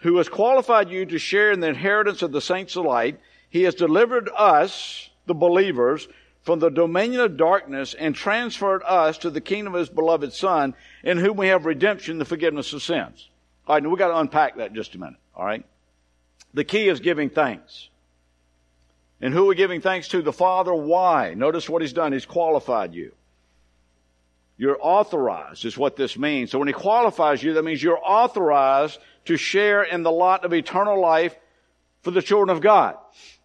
Who 0.00 0.16
has 0.16 0.28
qualified 0.28 0.90
you 0.90 1.06
to 1.06 1.20
share 1.20 1.52
in 1.52 1.60
the 1.60 1.68
inheritance 1.68 2.22
of 2.22 2.32
the 2.32 2.40
saints 2.40 2.74
of 2.74 2.84
light. 2.84 3.20
He 3.48 3.62
has 3.62 3.76
delivered 3.76 4.28
us, 4.36 5.08
the 5.28 5.34
believers, 5.34 6.08
from 6.42 6.58
the 6.58 6.70
dominion 6.70 7.20
of 7.20 7.36
darkness 7.36 7.94
and 7.94 8.14
transferred 8.14 8.82
us 8.82 9.18
to 9.18 9.30
the 9.30 9.40
kingdom 9.40 9.74
of 9.74 9.80
his 9.80 9.88
beloved 9.88 10.32
Son, 10.32 10.74
in 11.04 11.18
whom 11.18 11.36
we 11.36 11.48
have 11.48 11.66
redemption, 11.66 12.18
the 12.18 12.24
forgiveness 12.24 12.72
of 12.72 12.82
sins. 12.82 13.28
All 13.66 13.74
right, 13.74 13.82
now 13.82 13.90
we've 13.90 13.98
got 13.98 14.08
to 14.08 14.18
unpack 14.18 14.56
that 14.56 14.72
just 14.72 14.94
a 14.94 14.98
minute. 14.98 15.18
All 15.36 15.44
right? 15.44 15.64
The 16.54 16.64
key 16.64 16.88
is 16.88 17.00
giving 17.00 17.28
thanks. 17.28 17.90
And 19.20 19.34
who 19.34 19.44
are 19.44 19.48
we 19.48 19.54
giving 19.56 19.80
thanks 19.80 20.08
to? 20.08 20.22
The 20.22 20.32
Father. 20.32 20.72
Why? 20.72 21.34
Notice 21.34 21.68
what 21.68 21.82
He's 21.82 21.92
done. 21.92 22.12
He's 22.12 22.24
qualified 22.24 22.94
you. 22.94 23.12
You're 24.56 24.78
authorized, 24.80 25.64
is 25.64 25.76
what 25.76 25.96
this 25.96 26.16
means. 26.16 26.50
So 26.50 26.58
when 26.58 26.68
He 26.68 26.74
qualifies 26.74 27.42
you, 27.42 27.54
that 27.54 27.64
means 27.64 27.82
you're 27.82 28.00
authorized 28.02 28.98
to 29.26 29.36
share 29.36 29.82
in 29.82 30.02
the 30.02 30.10
lot 30.10 30.44
of 30.44 30.54
eternal 30.54 31.00
life 31.00 31.36
for 32.02 32.10
the 32.10 32.22
children 32.22 32.56
of 32.56 32.62
God. 32.62 32.96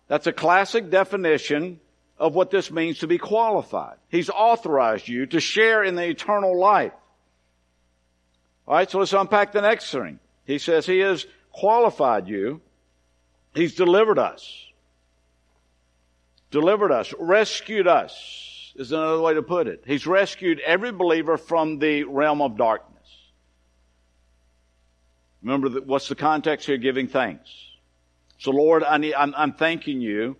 That's 0.07 0.27
a 0.27 0.33
classic 0.33 0.89
definition 0.89 1.79
of 2.17 2.35
what 2.35 2.51
this 2.51 2.71
means 2.71 2.99
to 2.99 3.07
be 3.07 3.17
qualified. 3.17 3.97
He's 4.09 4.29
authorized 4.29 5.07
you 5.07 5.25
to 5.27 5.39
share 5.39 5.83
in 5.83 5.95
the 5.95 6.07
eternal 6.07 6.57
life. 6.57 6.93
Alright, 8.67 8.91
so 8.91 8.99
let's 8.99 9.13
unpack 9.13 9.51
the 9.51 9.61
next 9.61 9.91
thing. 9.91 10.19
He 10.45 10.57
says 10.57 10.85
He 10.85 10.99
has 10.99 11.25
qualified 11.51 12.27
you. 12.27 12.61
He's 13.53 13.75
delivered 13.75 14.19
us. 14.19 14.67
Delivered 16.51 16.91
us, 16.91 17.13
rescued 17.17 17.87
us, 17.87 18.73
is 18.75 18.91
another 18.91 19.19
way 19.19 19.33
to 19.33 19.41
put 19.41 19.67
it. 19.67 19.83
He's 19.85 20.05
rescued 20.05 20.59
every 20.59 20.91
believer 20.91 21.37
from 21.37 21.79
the 21.79 22.03
realm 22.03 22.41
of 22.41 22.57
darkness. 22.57 22.93
Remember, 25.41 25.69
that, 25.69 25.87
what's 25.87 26.07
the 26.07 26.15
context 26.15 26.67
here? 26.67 26.77
Giving 26.77 27.07
thanks. 27.07 27.49
So 28.43 28.51
Lord, 28.51 28.83
I 28.83 28.97
need, 28.97 29.13
I'm, 29.13 29.33
I'm 29.37 29.53
thanking 29.53 30.01
you. 30.01 30.35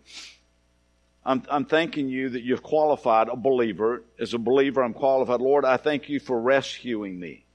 I'm, 1.26 1.42
I'm 1.50 1.63
thanking 1.63 2.10
you 2.10 2.28
that 2.30 2.44
you've 2.44 2.62
qualified 2.62 3.30
a 3.30 3.38
believer. 3.38 4.04
As 4.20 4.34
a 4.34 4.38
believer, 4.38 4.84
I'm 4.84 4.94
qualified. 4.94 5.39
Lord, 5.39 5.63
I 5.63 5.78
thank 5.78 6.10
you 6.10 6.20
for 6.20 6.38
rescuing 6.38 7.18
me. 7.18 7.46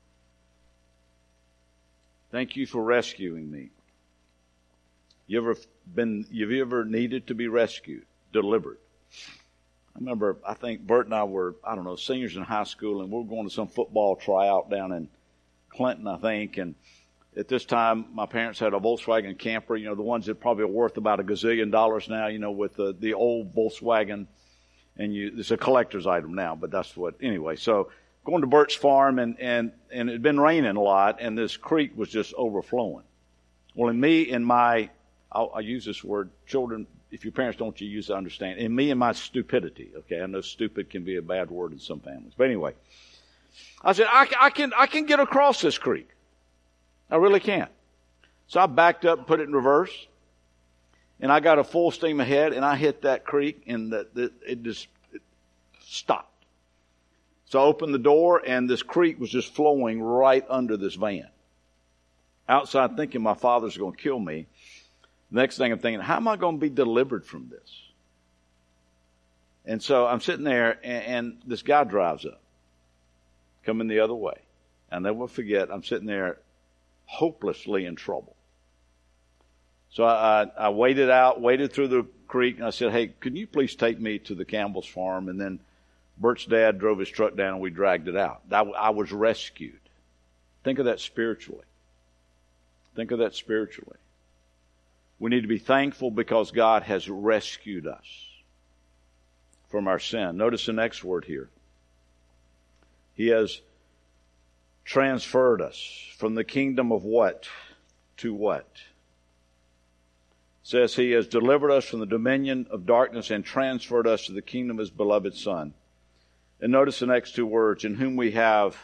Thank 2.32 2.56
you 2.56 2.66
for 2.66 2.82
rescuing 2.82 3.50
me. 3.50 3.68
You 5.26 5.38
ever 5.38 5.56
been, 5.94 6.22
have 6.22 6.50
you 6.50 6.62
ever 6.62 6.82
needed 6.86 7.26
to 7.26 7.34
be 7.34 7.48
rescued? 7.48 8.06
delivered. 8.32 8.78
I 9.94 9.98
remember, 9.98 10.36
I 10.46 10.54
think 10.54 10.80
Bert 10.80 11.06
and 11.06 11.14
I 11.14 11.24
were, 11.24 11.56
I 11.64 11.74
don't 11.74 11.84
know, 11.84 11.96
seniors 11.96 12.36
in 12.36 12.42
high 12.42 12.64
school, 12.64 13.02
and 13.02 13.10
we 13.10 13.18
were 13.18 13.24
going 13.24 13.48
to 13.48 13.54
some 13.54 13.68
football 13.68 14.16
tryout 14.16 14.70
down 14.70 14.92
in 14.92 15.08
Clinton, 15.70 16.06
I 16.06 16.18
think. 16.18 16.56
And 16.56 16.74
at 17.36 17.48
this 17.48 17.64
time, 17.64 18.06
my 18.12 18.26
parents 18.26 18.58
had 18.58 18.74
a 18.74 18.80
Volkswagen 18.80 19.38
camper, 19.38 19.76
you 19.76 19.86
know, 19.86 19.94
the 19.94 20.02
ones 20.02 20.26
that 20.26 20.40
probably 20.40 20.64
are 20.64 20.68
worth 20.68 20.96
about 20.96 21.20
a 21.20 21.22
gazillion 21.22 21.70
dollars 21.70 22.08
now, 22.08 22.26
you 22.26 22.38
know, 22.38 22.50
with 22.50 22.74
the, 22.74 22.94
the 22.98 23.14
old 23.14 23.54
Volkswagen. 23.54 24.26
And 24.96 25.14
you, 25.14 25.32
it's 25.36 25.52
a 25.52 25.56
collector's 25.56 26.06
item 26.06 26.34
now, 26.34 26.56
but 26.56 26.72
that's 26.72 26.96
what, 26.96 27.14
anyway. 27.22 27.54
So 27.54 27.90
going 28.24 28.40
to 28.40 28.48
Bert's 28.48 28.74
farm, 28.74 29.18
and, 29.18 29.38
and, 29.38 29.72
and 29.92 30.08
it 30.08 30.14
had 30.14 30.22
been 30.22 30.40
raining 30.40 30.76
a 30.76 30.80
lot, 30.80 31.18
and 31.20 31.38
this 31.38 31.56
creek 31.56 31.92
was 31.96 32.08
just 32.08 32.34
overflowing. 32.34 33.04
Well, 33.74 33.90
in 33.90 34.00
me, 34.00 34.22
in 34.22 34.42
my, 34.42 34.90
I'll, 35.30 35.52
I'll 35.54 35.62
use 35.62 35.84
this 35.84 36.02
word, 36.02 36.30
children, 36.46 36.86
if 37.12 37.24
your 37.24 37.32
parents 37.32 37.58
don't 37.58 37.80
you 37.80 37.86
use 37.86 38.08
to 38.08 38.16
understand. 38.16 38.58
In 38.58 38.74
me 38.74 38.90
and 38.90 38.98
my 38.98 39.12
stupidity, 39.12 39.92
okay, 39.98 40.20
I 40.20 40.26
know 40.26 40.40
stupid 40.40 40.90
can 40.90 41.04
be 41.04 41.16
a 41.16 41.22
bad 41.22 41.50
word 41.50 41.72
in 41.72 41.78
some 41.78 42.00
families. 42.00 42.32
But 42.36 42.44
anyway, 42.44 42.74
I 43.82 43.92
said, 43.92 44.08
I, 44.10 44.28
I 44.40 44.50
can, 44.50 44.72
I 44.76 44.86
can 44.86 45.06
get 45.06 45.20
across 45.20 45.60
this 45.60 45.78
creek. 45.78 46.08
I 47.10 47.16
really 47.16 47.40
can't. 47.40 47.70
So 48.48 48.60
I 48.60 48.66
backed 48.66 49.04
up 49.04 49.26
put 49.26 49.40
it 49.40 49.44
in 49.44 49.54
reverse. 49.54 50.06
And 51.20 51.32
I 51.32 51.40
got 51.40 51.58
a 51.58 51.64
full 51.64 51.90
steam 51.90 52.20
ahead 52.20 52.52
and 52.52 52.64
I 52.64 52.76
hit 52.76 53.02
that 53.02 53.24
creek 53.24 53.64
and 53.66 53.92
the, 53.92 54.06
the, 54.14 54.32
it 54.46 54.62
just 54.62 54.86
it 55.12 55.22
stopped. 55.80 56.44
So 57.46 57.60
I 57.60 57.64
opened 57.64 57.92
the 57.92 57.98
door 57.98 58.42
and 58.46 58.70
this 58.70 58.82
creek 58.82 59.18
was 59.18 59.30
just 59.30 59.52
flowing 59.54 60.00
right 60.00 60.44
under 60.48 60.76
this 60.76 60.94
van. 60.94 61.28
Outside 62.48 62.96
thinking 62.96 63.20
my 63.20 63.34
father's 63.34 63.76
going 63.76 63.96
to 63.96 64.02
kill 64.02 64.18
me. 64.18 64.46
Next 65.30 65.58
thing 65.58 65.72
I'm 65.72 65.78
thinking, 65.78 66.00
how 66.00 66.16
am 66.16 66.28
I 66.28 66.36
going 66.36 66.56
to 66.56 66.60
be 66.60 66.70
delivered 66.70 67.26
from 67.26 67.48
this? 67.50 67.82
And 69.66 69.82
so 69.82 70.06
I'm 70.06 70.20
sitting 70.20 70.44
there, 70.44 70.78
and, 70.82 71.04
and 71.04 71.38
this 71.46 71.62
guy 71.62 71.84
drives 71.84 72.24
up, 72.24 72.40
coming 73.64 73.86
the 73.86 74.00
other 74.00 74.14
way. 74.14 74.38
I'll 74.90 75.00
never 75.00 75.28
forget, 75.28 75.70
I'm 75.70 75.84
sitting 75.84 76.06
there 76.06 76.38
hopelessly 77.08 77.86
in 77.86 77.96
trouble. 77.96 78.36
So 79.90 80.04
I, 80.04 80.42
I, 80.42 80.66
I 80.66 80.68
waited 80.68 81.10
out, 81.10 81.40
waited 81.40 81.72
through 81.72 81.88
the 81.88 82.06
creek, 82.28 82.58
and 82.58 82.66
I 82.66 82.70
said, 82.70 82.92
Hey, 82.92 83.08
can 83.18 83.34
you 83.34 83.46
please 83.46 83.74
take 83.74 83.98
me 83.98 84.18
to 84.20 84.34
the 84.34 84.44
Campbell's 84.44 84.86
farm? 84.86 85.28
And 85.28 85.40
then 85.40 85.58
Bert's 86.18 86.44
dad 86.44 86.78
drove 86.78 86.98
his 86.98 87.08
truck 87.08 87.34
down 87.34 87.54
and 87.54 87.60
we 87.60 87.70
dragged 87.70 88.08
it 88.08 88.16
out. 88.16 88.42
I, 88.52 88.60
I 88.60 88.90
was 88.90 89.10
rescued. 89.10 89.80
Think 90.64 90.78
of 90.78 90.84
that 90.84 91.00
spiritually. 91.00 91.64
Think 92.94 93.10
of 93.10 93.20
that 93.20 93.34
spiritually. 93.34 93.96
We 95.18 95.30
need 95.30 95.42
to 95.42 95.48
be 95.48 95.58
thankful 95.58 96.10
because 96.10 96.50
God 96.50 96.82
has 96.82 97.08
rescued 97.08 97.86
us 97.86 98.04
from 99.70 99.88
our 99.88 99.98
sin. 99.98 100.36
Notice 100.36 100.66
the 100.66 100.72
next 100.74 101.02
word 101.02 101.24
here. 101.24 101.48
He 103.14 103.28
has 103.28 103.60
transferred 104.88 105.60
us 105.60 106.08
from 106.16 106.34
the 106.34 106.42
kingdom 106.42 106.90
of 106.92 107.04
what 107.04 107.46
to 108.16 108.32
what? 108.32 108.66
It 110.62 110.62
says 110.62 110.94
he 110.94 111.10
has 111.10 111.28
delivered 111.28 111.70
us 111.70 111.84
from 111.84 112.00
the 112.00 112.06
dominion 112.06 112.66
of 112.70 112.86
darkness 112.86 113.30
and 113.30 113.44
transferred 113.44 114.06
us 114.06 114.24
to 114.26 114.32
the 114.32 114.40
kingdom 114.40 114.78
of 114.78 114.80
his 114.80 114.90
beloved 114.90 115.34
son. 115.34 115.74
And 116.58 116.72
notice 116.72 117.00
the 117.00 117.06
next 117.06 117.34
two 117.34 117.44
words, 117.44 117.84
in 117.84 117.96
whom 117.96 118.16
we 118.16 118.30
have 118.30 118.78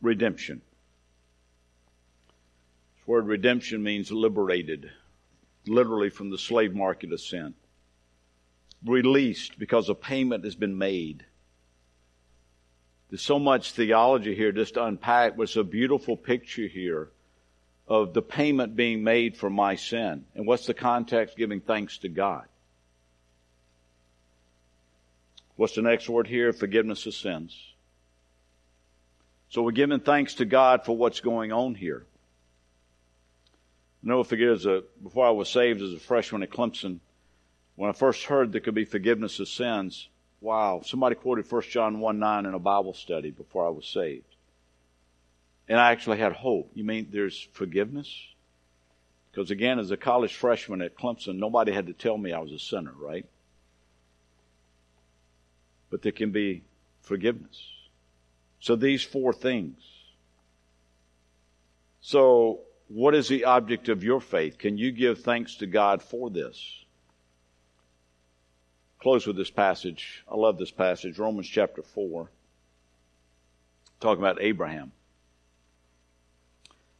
redemption 0.00 0.62
This 2.96 3.06
word 3.06 3.26
redemption 3.26 3.82
means 3.82 4.10
liberated, 4.10 4.90
literally 5.66 6.08
from 6.08 6.30
the 6.30 6.38
slave 6.38 6.74
market 6.74 7.12
of 7.12 7.20
sin. 7.20 7.52
Released 8.86 9.58
because 9.58 9.90
a 9.90 9.94
payment 9.94 10.44
has 10.44 10.54
been 10.56 10.78
made. 10.78 11.26
There's 13.12 13.20
so 13.20 13.38
much 13.38 13.72
theology 13.72 14.34
here 14.34 14.52
just 14.52 14.72
to 14.72 14.84
unpack, 14.86 15.36
but 15.36 15.42
it's 15.42 15.56
a 15.56 15.62
beautiful 15.62 16.16
picture 16.16 16.66
here 16.66 17.10
of 17.86 18.14
the 18.14 18.22
payment 18.22 18.74
being 18.74 19.04
made 19.04 19.36
for 19.36 19.50
my 19.50 19.74
sin. 19.74 20.24
And 20.34 20.46
what's 20.46 20.64
the 20.64 20.72
context? 20.72 21.36
Giving 21.36 21.60
thanks 21.60 21.98
to 21.98 22.08
God. 22.08 22.46
What's 25.56 25.74
the 25.74 25.82
next 25.82 26.08
word 26.08 26.26
here? 26.26 26.54
Forgiveness 26.54 27.04
of 27.04 27.12
sins. 27.12 27.74
So 29.50 29.60
we're 29.60 29.72
giving 29.72 30.00
thanks 30.00 30.36
to 30.36 30.46
God 30.46 30.86
for 30.86 30.96
what's 30.96 31.20
going 31.20 31.52
on 31.52 31.74
here. 31.74 32.06
No 34.02 34.20
a, 34.22 34.84
before 35.02 35.26
I 35.26 35.32
was 35.32 35.50
saved 35.50 35.82
as 35.82 35.92
a 35.92 35.98
freshman 35.98 36.42
at 36.42 36.50
Clemson, 36.50 37.00
when 37.76 37.90
I 37.90 37.92
first 37.92 38.24
heard 38.24 38.52
there 38.52 38.62
could 38.62 38.74
be 38.74 38.86
forgiveness 38.86 39.38
of 39.38 39.48
sins, 39.48 40.08
wow, 40.42 40.82
somebody 40.84 41.14
quoted 41.14 41.50
1 41.50 41.62
John 41.70 42.00
1 42.00 42.18
9 42.18 42.46
in 42.46 42.54
a 42.54 42.58
Bible 42.58 42.92
study 42.92 43.30
before 43.30 43.66
I 43.66 43.70
was 43.70 43.86
saved. 43.86 44.24
And 45.68 45.78
I 45.78 45.92
actually 45.92 46.18
had 46.18 46.32
hope. 46.32 46.70
You 46.74 46.84
mean 46.84 47.08
there's 47.10 47.48
forgiveness? 47.52 48.12
Because 49.30 49.50
again, 49.50 49.78
as 49.78 49.90
a 49.90 49.96
college 49.96 50.34
freshman 50.34 50.82
at 50.82 50.96
Clemson, 50.96 51.36
nobody 51.36 51.72
had 51.72 51.86
to 51.86 51.94
tell 51.94 52.18
me 52.18 52.32
I 52.32 52.40
was 52.40 52.52
a 52.52 52.58
sinner, 52.58 52.92
right? 52.98 53.24
But 55.88 56.02
there 56.02 56.12
can 56.12 56.32
be 56.32 56.62
forgiveness. 57.00 57.62
So 58.60 58.76
these 58.76 59.02
four 59.02 59.32
things. 59.32 59.80
So 62.00 62.60
what 62.88 63.14
is 63.14 63.28
the 63.28 63.44
object 63.44 63.88
of 63.88 64.04
your 64.04 64.20
faith? 64.20 64.58
Can 64.58 64.76
you 64.76 64.90
give 64.90 65.20
thanks 65.20 65.54
to 65.56 65.66
God 65.66 66.02
for 66.02 66.28
this? 66.28 66.81
Close 69.02 69.26
with 69.26 69.36
this 69.36 69.50
passage. 69.50 70.22
I 70.30 70.36
love 70.36 70.58
this 70.58 70.70
passage, 70.70 71.18
Romans 71.18 71.48
chapter 71.48 71.82
4, 71.82 72.30
talking 73.98 74.22
about 74.22 74.40
Abraham. 74.40 74.92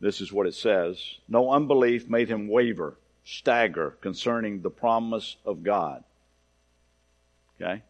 This 0.01 0.21
is 0.21 0.33
what 0.33 0.49
it 0.49 0.55
says 0.55 1.01
No 1.29 1.53
unbelief 1.53 2.09
made 2.09 2.29
him 2.29 2.49
waver, 2.49 2.97
stagger 3.23 3.91
concerning 4.01 4.63
the 4.63 4.71
promise 4.71 5.37
of 5.47 5.63
God. 5.63 6.03
Okay? 7.61 7.83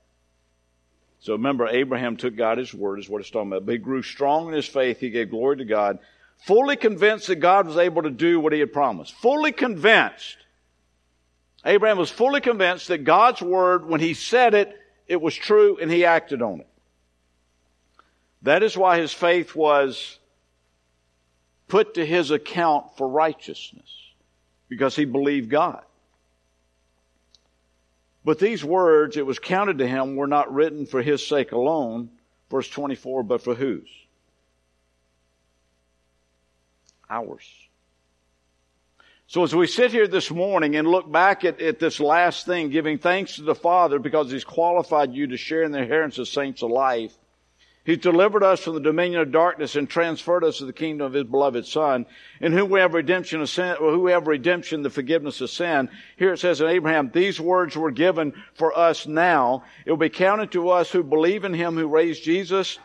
So 1.21 1.33
remember, 1.33 1.67
Abraham 1.69 2.19
took 2.19 2.37
God 2.37 2.59
his 2.59 2.75
word, 2.75 2.99
is 2.99 3.09
what 3.09 3.23
it's 3.23 3.31
talking 3.31 3.51
about. 3.51 3.65
But 3.65 3.73
he 3.73 3.79
grew 3.79 4.03
strong 4.03 4.49
in 4.49 4.53
his 4.53 4.69
faith. 4.69 5.01
He 5.01 5.09
gave 5.09 5.31
glory 5.31 5.57
to 5.57 5.65
God, 5.65 6.01
fully 6.37 6.77
convinced 6.77 7.29
that 7.29 7.37
God 7.37 7.67
was 7.67 7.79
able 7.79 8.03
to 8.03 8.11
do 8.11 8.41
what 8.41 8.53
he 8.53 8.61
had 8.61 8.75
promised. 8.75 9.15
Fully 9.15 9.53
convinced. 9.53 10.37
Abraham 11.65 11.99
was 11.99 12.11
fully 12.11 12.41
convinced 12.41 12.89
that 12.89 13.05
God's 13.05 13.41
word, 13.41 13.87
when 13.87 14.01
he 14.01 14.15
said 14.15 14.55
it, 14.55 14.77
it 15.07 15.21
was 15.21 15.35
true 15.35 15.79
and 15.81 15.91
he 15.91 16.05
acted 16.05 16.43
on 16.43 16.61
it. 16.61 16.69
That 18.43 18.63
is 18.63 18.77
why 18.77 18.99
his 18.99 19.13
faith 19.13 19.55
was 19.55 20.19
put 21.69 21.95
to 21.95 22.05
his 22.05 22.31
account 22.31 22.97
for 22.97 23.09
righteousness, 23.09 23.89
because 24.69 24.97
he 24.97 25.05
believed 25.05 25.49
God. 25.49 25.85
But 28.25 28.39
these 28.39 28.65
words, 28.65 29.17
it 29.17 29.27
was 29.27 29.39
counted 29.39 29.79
to 29.79 29.87
him, 29.87 30.17
were 30.17 30.27
not 30.27 30.53
written 30.53 30.87
for 30.87 31.03
his 31.03 31.27
sake 31.27 31.53
alone, 31.53 32.11
verse 32.51 32.69
24, 32.69 33.23
but 33.23 33.43
for 33.43 33.55
whose? 33.55 33.89
Ours. 37.09 37.49
So 39.33 39.43
as 39.43 39.55
we 39.55 39.67
sit 39.67 39.93
here 39.93 40.07
this 40.07 40.31
morning 40.31 40.77
and 40.77 40.87
look 40.87 41.11
back 41.11 41.43
at, 41.43 41.59
at 41.63 41.79
this 41.79 42.01
last 42.01 42.45
thing, 42.45 42.69
giving 42.69 42.99
thanks 42.99 43.37
to 43.37 43.43
the 43.43 43.55
Father 43.55 43.99
because 43.99 44.31
He's 44.31 44.45
qualified 44.45 45.15
you 45.15 45.29
to 45.29 45.39
share 45.39 45.63
in 45.63 45.73
the 45.73 45.79
inheritance 45.79 46.19
of 46.19 46.29
saints 46.29 46.63
of 46.63 46.71
life, 46.71 47.17
He's 47.83 47.97
delivered 47.97 48.43
us 48.43 48.61
from 48.61 48.75
the 48.75 48.81
dominion 48.81 49.23
of 49.23 49.33
darkness 49.33 49.75
and 49.75 49.89
transferred 49.89 50.45
us 50.45 50.59
to 50.59 50.67
the 50.67 50.73
kingdom 50.75 51.07
of 51.07 51.15
His 51.15 51.25
beloved 51.25 51.65
Son, 51.65 52.05
in 52.43 52.53
whom 52.53 52.69
we 52.69 52.81
have 52.81 52.93
redemption 52.93 53.41
of 53.41 53.49
sin, 53.49 53.75
who 53.79 54.09
have 54.09 54.27
redemption, 54.27 54.83
the 54.83 54.91
forgiveness 54.91 55.41
of 55.41 55.49
sin. 55.49 55.89
Here 56.19 56.35
it 56.35 56.39
says 56.39 56.61
in 56.61 56.69
Abraham, 56.69 57.11
these 57.11 57.41
words 57.41 57.75
were 57.75 57.91
given 57.91 58.35
for 58.53 58.77
us 58.77 59.07
now. 59.07 59.65
It 59.87 59.91
will 59.91 59.97
be 59.97 60.11
counted 60.11 60.53
to 60.53 60.69
us 60.69 60.91
who 60.91 61.03
believe 61.03 61.45
in 61.45 61.55
Him 61.55 61.75
who 61.75 61.87
raised 61.87 62.23
Jesus, 62.23 62.79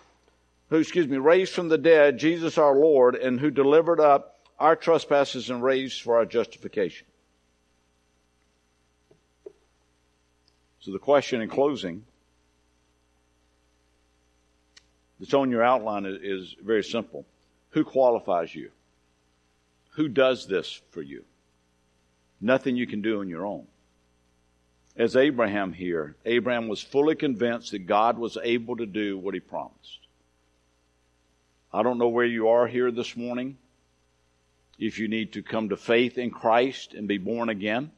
who, 0.70 0.78
excuse 0.78 1.10
me, 1.10 1.18
raised 1.18 1.52
from 1.52 1.68
the 1.68 1.78
dead, 1.78 2.18
Jesus 2.18 2.58
our 2.58 2.74
Lord, 2.74 3.16
and 3.16 3.38
who 3.38 3.52
delivered 3.52 4.00
up 4.00 4.37
our 4.60 4.76
trespasses 4.76 5.50
and 5.50 5.62
raised 5.62 6.02
for 6.02 6.18
our 6.18 6.26
justification. 6.26 7.08
So 10.80 10.92
the 10.92 11.00
question 11.00 11.42
in 11.42 11.50
closing 11.50 12.06
that's 15.20 15.34
on 15.34 15.52
your 15.52 15.64
outline 15.64 16.06
is, 16.06 16.18
is 16.22 16.56
very 16.64 16.84
simple. 16.84 17.26
Who 17.72 17.84
qualifies 17.84 18.54
you? 18.56 18.72
Who 19.92 20.08
does 20.08 20.48
this 20.48 20.82
for 20.92 21.02
you? 21.02 21.26
Nothing 22.40 22.76
you 22.76 22.88
can 22.88 23.02
do 23.02 23.20
on 23.20 23.30
your 23.30 23.46
own. 23.46 23.68
As 24.96 25.16
Abraham 25.16 25.74
here, 25.74 26.16
Abraham 26.26 26.68
was 26.68 26.82
fully 26.82 27.16
convinced 27.16 27.72
that 27.72 27.86
God 27.86 28.18
was 28.18 28.38
able 28.42 28.78
to 28.78 28.86
do 28.86 29.18
what 29.18 29.34
he 29.34 29.40
promised. 29.40 30.00
I 31.72 31.84
don't 31.84 32.00
know 32.00 32.08
where 32.08 32.26
you 32.26 32.48
are 32.48 32.66
here 32.66 32.92
this 32.92 33.16
morning. 33.16 33.58
If 34.80 35.00
you 35.00 35.08
need 35.08 35.34
to 35.34 35.44
come 35.44 35.70
to 35.70 35.78
faith 35.78 36.18
in 36.18 36.30
Christ 36.30 36.94
and 36.94 37.08
be 37.08 37.18
born 37.18 37.50
again, 37.50 37.92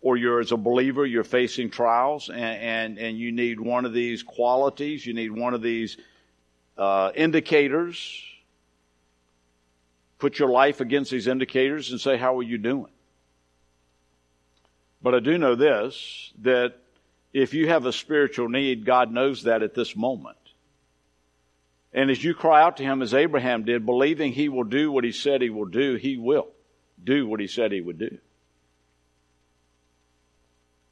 or 0.00 0.16
you're 0.16 0.40
as 0.40 0.52
a 0.52 0.56
believer, 0.56 1.04
you're 1.04 1.24
facing 1.24 1.70
trials 1.70 2.28
and, 2.28 2.38
and, 2.38 2.98
and 2.98 3.18
you 3.18 3.32
need 3.32 3.60
one 3.60 3.84
of 3.84 3.92
these 3.92 4.22
qualities, 4.22 5.04
you 5.04 5.12
need 5.12 5.30
one 5.30 5.54
of 5.54 5.62
these 5.62 5.96
uh, 6.76 7.10
indicators. 7.14 8.22
Put 10.18 10.38
your 10.38 10.48
life 10.48 10.80
against 10.80 11.10
these 11.10 11.26
indicators 11.26 11.90
and 11.90 12.00
say, 12.00 12.16
How 12.16 12.38
are 12.38 12.42
you 12.42 12.58
doing? 12.58 12.92
But 15.02 15.14
I 15.14 15.20
do 15.20 15.38
know 15.38 15.54
this 15.54 16.32
that 16.42 16.74
if 17.32 17.54
you 17.54 17.68
have 17.68 17.86
a 17.86 17.92
spiritual 17.92 18.48
need, 18.48 18.84
God 18.84 19.12
knows 19.12 19.44
that 19.44 19.62
at 19.62 19.74
this 19.74 19.94
moment. 19.94 20.36
And 21.92 22.10
as 22.10 22.22
you 22.22 22.34
cry 22.34 22.62
out 22.62 22.76
to 22.78 22.82
Him 22.82 23.02
as 23.02 23.14
Abraham 23.14 23.64
did, 23.64 23.86
believing 23.86 24.32
He 24.32 24.48
will 24.48 24.64
do 24.64 24.92
what 24.92 25.04
He 25.04 25.12
said 25.12 25.42
He 25.42 25.50
will 25.50 25.66
do, 25.66 25.94
He 25.94 26.16
will 26.16 26.48
do 27.02 27.26
what 27.26 27.40
He 27.40 27.46
said 27.46 27.72
He 27.72 27.80
would 27.80 27.98
do. 27.98 28.18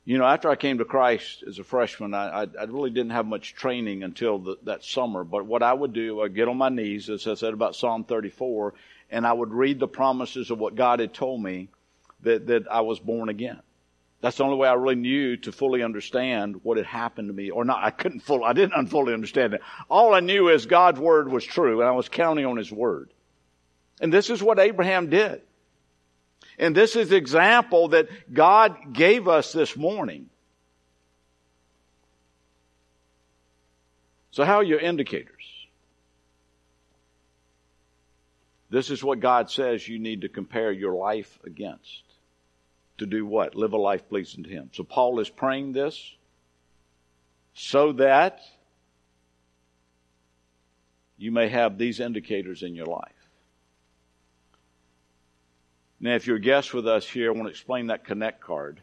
You 0.07 0.18
know, 0.18 0.24
after 0.24 0.49
I 0.49 0.55
came 0.55 0.78
to 0.78 0.84
Christ 0.84 1.42
as 1.49 1.59
a 1.59 1.64
freshman, 1.64 2.14
I, 2.14 2.42
I, 2.42 2.47
I 2.61 2.64
really 2.64 2.90
didn't 2.90 3.11
have 3.11 3.26
much 3.26 3.55
training 3.55 4.05
until 4.05 4.38
the, 4.38 4.57
that 4.62 4.84
summer. 4.84 5.24
But 5.24 5.47
what 5.47 5.64
I 5.64 5.72
would 5.72 5.92
do, 5.92 6.22
I'd 6.22 6.34
get 6.34 6.47
on 6.47 6.57
my 6.57 6.68
knees, 6.68 7.11
as 7.11 7.26
I 7.26 7.34
said 7.34 7.53
about 7.53 7.74
Psalm 7.74 8.05
34, 8.05 8.74
and 9.11 9.26
I 9.26 9.32
would 9.32 9.53
read 9.53 9.80
the 9.80 9.88
promises 9.88 10.53
of 10.53 10.61
what 10.61 10.76
God 10.76 11.01
had 11.01 11.12
told 11.12 11.42
me 11.42 11.68
that, 12.20 12.47
that 12.47 12.70
I 12.70 12.82
was 12.82 13.01
born 13.01 13.28
again. 13.28 13.61
That's 14.21 14.39
the 14.39 14.45
only 14.45 14.57
way 14.57 14.69
I 14.69 14.75
really 14.75 14.95
knew 14.95 15.37
to 15.39 15.53
fully 15.53 15.83
understand 15.83 16.61
what 16.62 16.79
had 16.79 16.87
happened 16.87 17.29
to 17.29 17.35
me, 17.35 17.51
or 17.51 17.64
not. 17.64 17.85
I 17.85 17.91
couldn't 17.91 18.21
fully, 18.21 18.45
I 18.45 18.55
didn't 18.55 18.87
fully 18.89 19.12
understand 19.12 19.55
it. 19.55 19.61
All 19.89 20.14
I 20.14 20.21
knew 20.21 20.49
is 20.49 20.67
God's 20.67 20.99
word 20.99 21.31
was 21.31 21.45
true, 21.45 21.81
and 21.81 21.89
I 21.89 21.93
was 21.93 22.09
counting 22.09 22.47
on 22.47 22.57
His 22.57 22.73
word. 22.73 23.12
And 24.01 24.12
this 24.12 24.31
is 24.31 24.43
what 24.43 24.59
Abraham 24.59 25.11
did. 25.11 25.43
And 26.59 26.75
this 26.75 26.97
is 26.97 27.11
the 27.11 27.17
example 27.17 27.89
that 27.89 28.09
God 28.33 28.95
gave 28.95 29.29
us 29.29 29.53
this 29.53 29.77
morning. 29.77 30.31
So, 34.31 34.45
how 34.45 34.57
are 34.57 34.62
your 34.62 34.81
indicators? 34.81 35.33
This 38.71 38.91
is 38.91 39.05
what 39.05 39.21
God 39.21 39.51
says 39.51 39.87
you 39.87 39.99
need 39.99 40.23
to 40.23 40.29
compare 40.29 40.73
your 40.73 40.95
life 40.95 41.39
against. 41.45 42.03
To 42.99 43.07
do 43.07 43.26
what? 43.26 43.55
Live 43.55 43.72
a 43.72 43.76
life 43.76 44.09
pleasing 44.09 44.44
to 44.44 44.51
Him. 44.51 44.70
So, 44.72 44.84
Paul 44.84 45.20
is 45.20 45.28
praying 45.28 45.72
this 45.72 46.14
so 47.55 47.92
that 47.92 48.40
you 51.18 51.32
may 51.32 51.49
have 51.49 51.78
these 51.78 52.01
indicators 52.01 52.62
in 52.62 52.74
your 52.74 52.86
life. 52.86 53.12
Now, 55.99 56.14
if 56.14 56.26
you're 56.26 56.36
a 56.36 56.40
guest 56.40 56.74
with 56.74 56.86
us 56.86 57.09
here, 57.09 57.30
I 57.30 57.32
want 57.32 57.47
to 57.47 57.51
explain 57.51 57.86
that 57.86 58.05
Connect 58.05 58.40
card. 58.40 58.80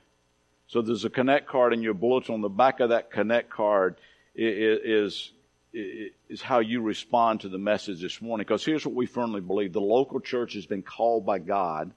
So 0.68 0.82
there's 0.82 1.06
a 1.06 1.10
Connect 1.10 1.48
card 1.48 1.74
in 1.74 1.84
your 1.84 1.94
bulletin. 1.94 2.34
On 2.34 2.42
the 2.42 2.50
back 2.50 2.80
of 2.80 2.90
that 2.90 3.12
Connect 3.12 3.52
card 3.52 3.98
is, 4.34 5.32
is, 5.74 6.12
is 6.30 6.42
how 6.42 6.60
you 6.60 6.82
respond 6.82 7.42
to 7.42 7.50
the 7.50 7.60
message 7.60 8.02
this 8.02 8.20
morning. 8.22 8.46
Because 8.46 8.66
here's 8.66 8.86
what 8.86 8.96
we 8.96 9.06
firmly 9.06 9.42
believe. 9.42 9.74
The 9.74 9.82
local 9.82 10.20
church 10.20 10.54
has 10.54 10.66
been 10.66 10.82
called 10.82 11.26
by 11.26 11.38
God 11.38 11.92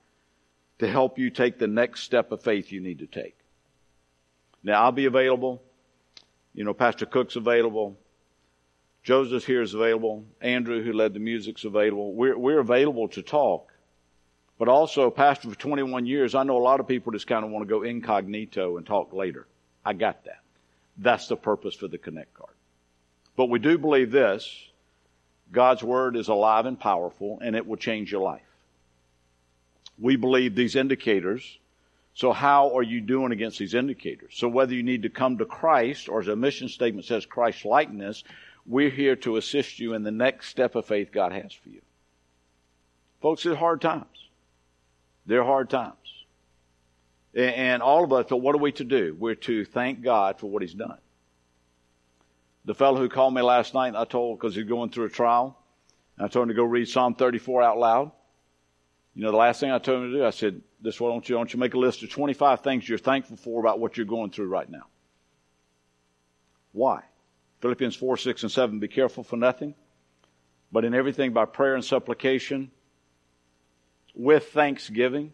to 0.79 0.89
help 0.89 1.19
you 1.19 1.31
take 1.31 1.59
the 1.59 1.67
next 1.67 2.03
step 2.03 2.33
of 2.33 2.43
faith 2.43 2.73
you 2.73 2.81
need 2.81 2.99
to 2.99 3.07
take. 3.07 3.37
Now, 4.63 4.83
I'll 4.85 4.93
be 4.93 5.07
available. 5.07 5.63
You 6.55 6.65
know, 6.65 6.75
Pastor 6.75 7.07
Cook's 7.07 7.37
available. 7.37 7.97
Joseph 9.03 9.47
here 9.47 9.63
is 9.63 9.75
available. 9.75 10.25
Andrew, 10.41 10.83
who 10.83 10.93
led 10.93 11.15
the 11.15 11.21
music's 11.21 11.65
available. 11.65 12.13
We're, 12.13 12.37
we're 12.37 12.59
available 12.59 13.09
to 13.09 13.23
talk. 13.23 13.73
But 14.59 14.69
also, 14.69 15.11
pastor 15.11 15.51
for 15.51 15.59
21 15.59 16.07
years, 16.07 16.35
I 16.35 16.43
know 16.43 16.57
a 16.57 16.59
lot 16.59 16.81
of 16.81 16.89
people 16.89 17.13
just 17.13 17.27
kind 17.27 17.45
of 17.45 17.51
want 17.51 17.69
to 17.69 17.69
go 17.69 17.83
incognito 17.83 18.79
and 18.79 18.87
talk 18.87 19.13
later. 19.13 19.47
I 19.85 19.93
got 19.93 20.25
that. 20.25 20.41
That's 20.97 21.29
the 21.29 21.37
purpose 21.37 21.75
for 21.75 21.89
the 21.89 21.99
Connect 21.99 22.33
card. 22.33 22.55
But 23.37 23.51
we 23.51 23.59
do 23.59 23.77
believe 23.77 24.11
this 24.11 24.51
God's 25.53 25.83
Word 25.83 26.17
is 26.17 26.29
alive 26.29 26.67
and 26.67 26.81
powerful, 26.81 27.39
and 27.43 27.55
it 27.55 27.67
will 27.67 27.77
change 27.77 28.11
your 28.11 28.23
life. 28.23 28.46
We 29.99 30.17
believe 30.17 30.55
these 30.55 30.77
indicators. 30.77 31.59
So, 32.15 32.33
how 32.33 32.77
are 32.77 32.83
you 32.83 33.01
doing 33.01 33.33
against 33.33 33.59
these 33.59 33.75
indicators? 33.75 34.35
So, 34.37 34.49
whether 34.49 34.75
you 34.75 34.83
need 34.83 35.03
to 35.03 35.11
come 35.11 35.39
to 35.39 35.45
Christ, 35.45 36.09
or 36.09 36.21
as 36.21 36.29
a 36.29 36.37
mission 36.37 36.69
statement 36.69 37.07
says, 37.07 37.27
Christ 37.27 37.65
likeness, 37.65 38.25
we're 38.67 38.91
here 38.91 39.17
to 39.17 39.37
assist 39.37 39.79
you 39.79 39.95
in 39.95 40.03
the 40.03 40.11
next 40.11 40.49
step 40.49 40.75
of 40.75 40.87
faith 40.87 41.13
God 41.13 41.33
has 41.33 41.53
for 41.53 41.69
you. 41.69 41.83
Folks, 43.21 43.45
it's 43.45 43.59
hard 43.59 43.81
times. 43.81 44.05
They're 45.27 45.45
hard 45.45 45.69
times. 45.69 45.95
And 47.35 47.83
all 47.83 48.03
of 48.03 48.13
us, 48.13 48.27
but 48.31 48.39
what 48.39 48.55
are 48.55 48.59
we 48.59 48.73
to 48.73 48.85
do? 48.85 49.15
We're 49.19 49.35
to 49.35 49.65
thank 49.65 50.03
God 50.03 50.39
for 50.39 50.47
what 50.47 50.63
He's 50.63 50.75
done. 50.75 50.99
The 52.67 52.75
fellow 52.75 52.99
who 52.99 53.09
called 53.09 53.33
me 53.33 53.43
last 53.43 53.75
night, 53.75 53.95
I 53.95 54.05
told, 54.05 54.39
because 54.39 54.57
he's 54.57 54.67
going 54.67 54.91
through 54.91 55.05
a 55.05 55.11
trial, 55.11 55.57
I 56.19 56.27
told 56.27 56.45
him 56.45 56.49
to 56.49 56.55
go 56.55 56.65
read 56.65 56.89
Psalm 56.89 57.15
34 57.15 57.63
out 57.63 57.79
loud. 57.79 58.11
You 59.17 59.23
know, 59.23 59.31
the 59.31 59.39
last 59.39 59.61
thing 59.61 59.71
I 59.71 59.79
told 59.79 60.05
him 60.05 60.13
to 60.13 60.19
do, 60.19 60.27
I 60.27 60.31
said, 60.31 60.61
this 60.83 61.01
why 61.01 61.09
don't 61.09 61.27
you, 61.27 61.37
don't 61.37 61.51
you 61.51 61.59
make 61.59 61.73
a 61.73 61.79
list 61.79 62.03
of 62.03 62.11
25 62.11 62.61
things 62.61 62.87
you're 62.87 62.99
thankful 62.99 63.39
for 63.39 63.59
about 63.61 63.81
what 63.81 63.97
you're 63.97 64.05
going 64.05 64.31
through 64.31 64.49
right 64.49 64.69
now? 64.69 64.89
Why? 66.73 67.01
Philippians 67.63 67.97
4, 67.97 68.19
6, 68.19 68.43
and 68.43 68.53
7, 68.53 68.79
be 68.79 68.89
careful 68.89 69.25
for 69.25 69.37
nothing, 69.39 69.75
but 70.71 70.85
in 70.85 70.95
everything 70.95 71.33
by 71.33 71.47
prayer 71.47 71.75
and 71.75 71.85
supplication 71.85 72.71
with 74.15 74.49
thanksgiving. 74.49 75.33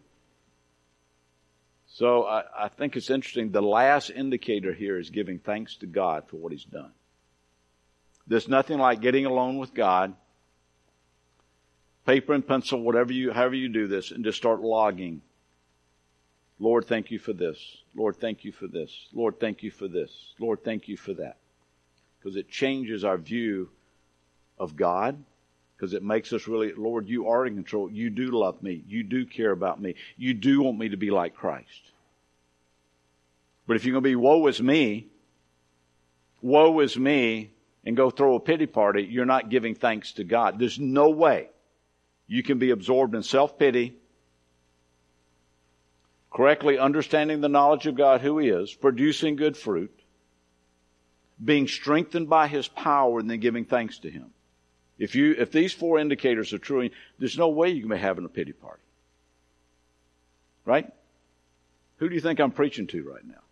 So 1.87 2.23
I, 2.23 2.43
I, 2.57 2.67
think 2.69 2.95
it's 2.95 3.09
interesting. 3.09 3.51
The 3.51 3.61
last 3.61 4.09
indicator 4.09 4.73
here 4.73 4.97
is 4.97 5.09
giving 5.09 5.39
thanks 5.39 5.75
to 5.77 5.87
God 5.87 6.29
for 6.29 6.37
what 6.37 6.53
He's 6.53 6.63
done. 6.63 6.93
There's 8.27 8.47
nothing 8.47 8.79
like 8.79 9.01
getting 9.01 9.25
alone 9.25 9.57
with 9.57 9.73
God, 9.73 10.15
paper 12.05 12.33
and 12.33 12.47
pencil, 12.47 12.81
whatever 12.81 13.13
you, 13.13 13.31
however 13.31 13.55
you 13.55 13.69
do 13.69 13.87
this, 13.87 14.11
and 14.11 14.23
just 14.23 14.37
start 14.37 14.61
logging. 14.61 15.21
Lord, 16.59 16.85
thank 16.85 17.11
you 17.11 17.19
for 17.19 17.33
this. 17.33 17.57
Lord, 17.95 18.17
thank 18.17 18.43
you 18.43 18.51
for 18.51 18.67
this. 18.67 19.07
Lord, 19.13 19.39
thank 19.39 19.63
you 19.63 19.71
for 19.71 19.87
this. 19.87 20.11
Lord, 20.39 20.63
thank 20.63 20.87
you 20.87 20.97
for 20.97 21.13
that. 21.15 21.37
Because 22.19 22.35
it 22.35 22.49
changes 22.49 23.03
our 23.03 23.17
view 23.17 23.69
of 24.59 24.75
God 24.75 25.21
because 25.75 25.93
it 25.93 26.03
makes 26.03 26.31
us 26.31 26.47
really, 26.47 26.71
Lord, 26.73 27.09
you 27.09 27.27
are 27.27 27.45
in 27.45 27.55
control. 27.55 27.91
You 27.91 28.09
do 28.09 28.31
love 28.31 28.63
me. 28.63 28.83
You 28.87 29.03
do 29.03 29.25
care 29.25 29.51
about 29.51 29.81
me. 29.81 29.95
You 30.15 30.33
do 30.33 30.61
want 30.61 30.77
me 30.77 30.87
to 30.89 30.95
be 30.95 31.11
like 31.11 31.35
Christ. 31.35 31.91
But 33.67 33.75
if 33.75 33.83
you're 33.83 33.91
going 33.91 34.03
to 34.03 34.09
be 34.09 34.15
woe 34.15 34.47
is 34.47 34.61
me, 34.61 35.07
woe 36.41 36.79
is 36.79 36.97
me, 36.97 37.51
and 37.85 37.97
go 37.97 38.09
throw 38.09 38.35
a 38.35 38.39
pity 38.39 38.65
party, 38.65 39.03
you're 39.03 39.25
not 39.25 39.49
giving 39.49 39.75
thanks 39.75 40.13
to 40.13 40.23
God. 40.23 40.57
There's 40.57 40.79
no 40.79 41.09
way 41.09 41.49
you 42.33 42.41
can 42.41 42.57
be 42.57 42.71
absorbed 42.71 43.13
in 43.13 43.21
self 43.21 43.59
pity, 43.59 43.93
correctly 46.31 46.79
understanding 46.79 47.41
the 47.41 47.47
knowledge 47.47 47.85
of 47.85 47.93
God, 47.93 48.21
who 48.21 48.39
He 48.39 48.49
is, 48.49 48.73
producing 48.73 49.35
good 49.35 49.55
fruit, 49.55 49.93
being 51.43 51.67
strengthened 51.67 52.27
by 52.27 52.47
His 52.47 52.67
power, 52.67 53.19
and 53.19 53.29
then 53.29 53.39
giving 53.39 53.65
thanks 53.65 53.99
to 53.99 54.09
Him. 54.09 54.31
If 54.97 55.13
you, 55.13 55.35
if 55.37 55.51
these 55.51 55.73
four 55.73 55.99
indicators 55.99 56.53
are 56.53 56.57
true, 56.57 56.89
there's 57.19 57.37
no 57.37 57.49
way 57.49 57.69
you 57.69 57.81
can 57.81 57.91
be 57.91 57.97
having 57.99 58.25
a 58.25 58.29
pity 58.29 58.51
party. 58.51 58.81
Right? 60.65 60.91
Who 61.97 62.09
do 62.09 62.15
you 62.15 62.21
think 62.21 62.39
I'm 62.39 62.51
preaching 62.51 62.87
to 62.87 63.03
right 63.03 63.25
now? 63.25 63.43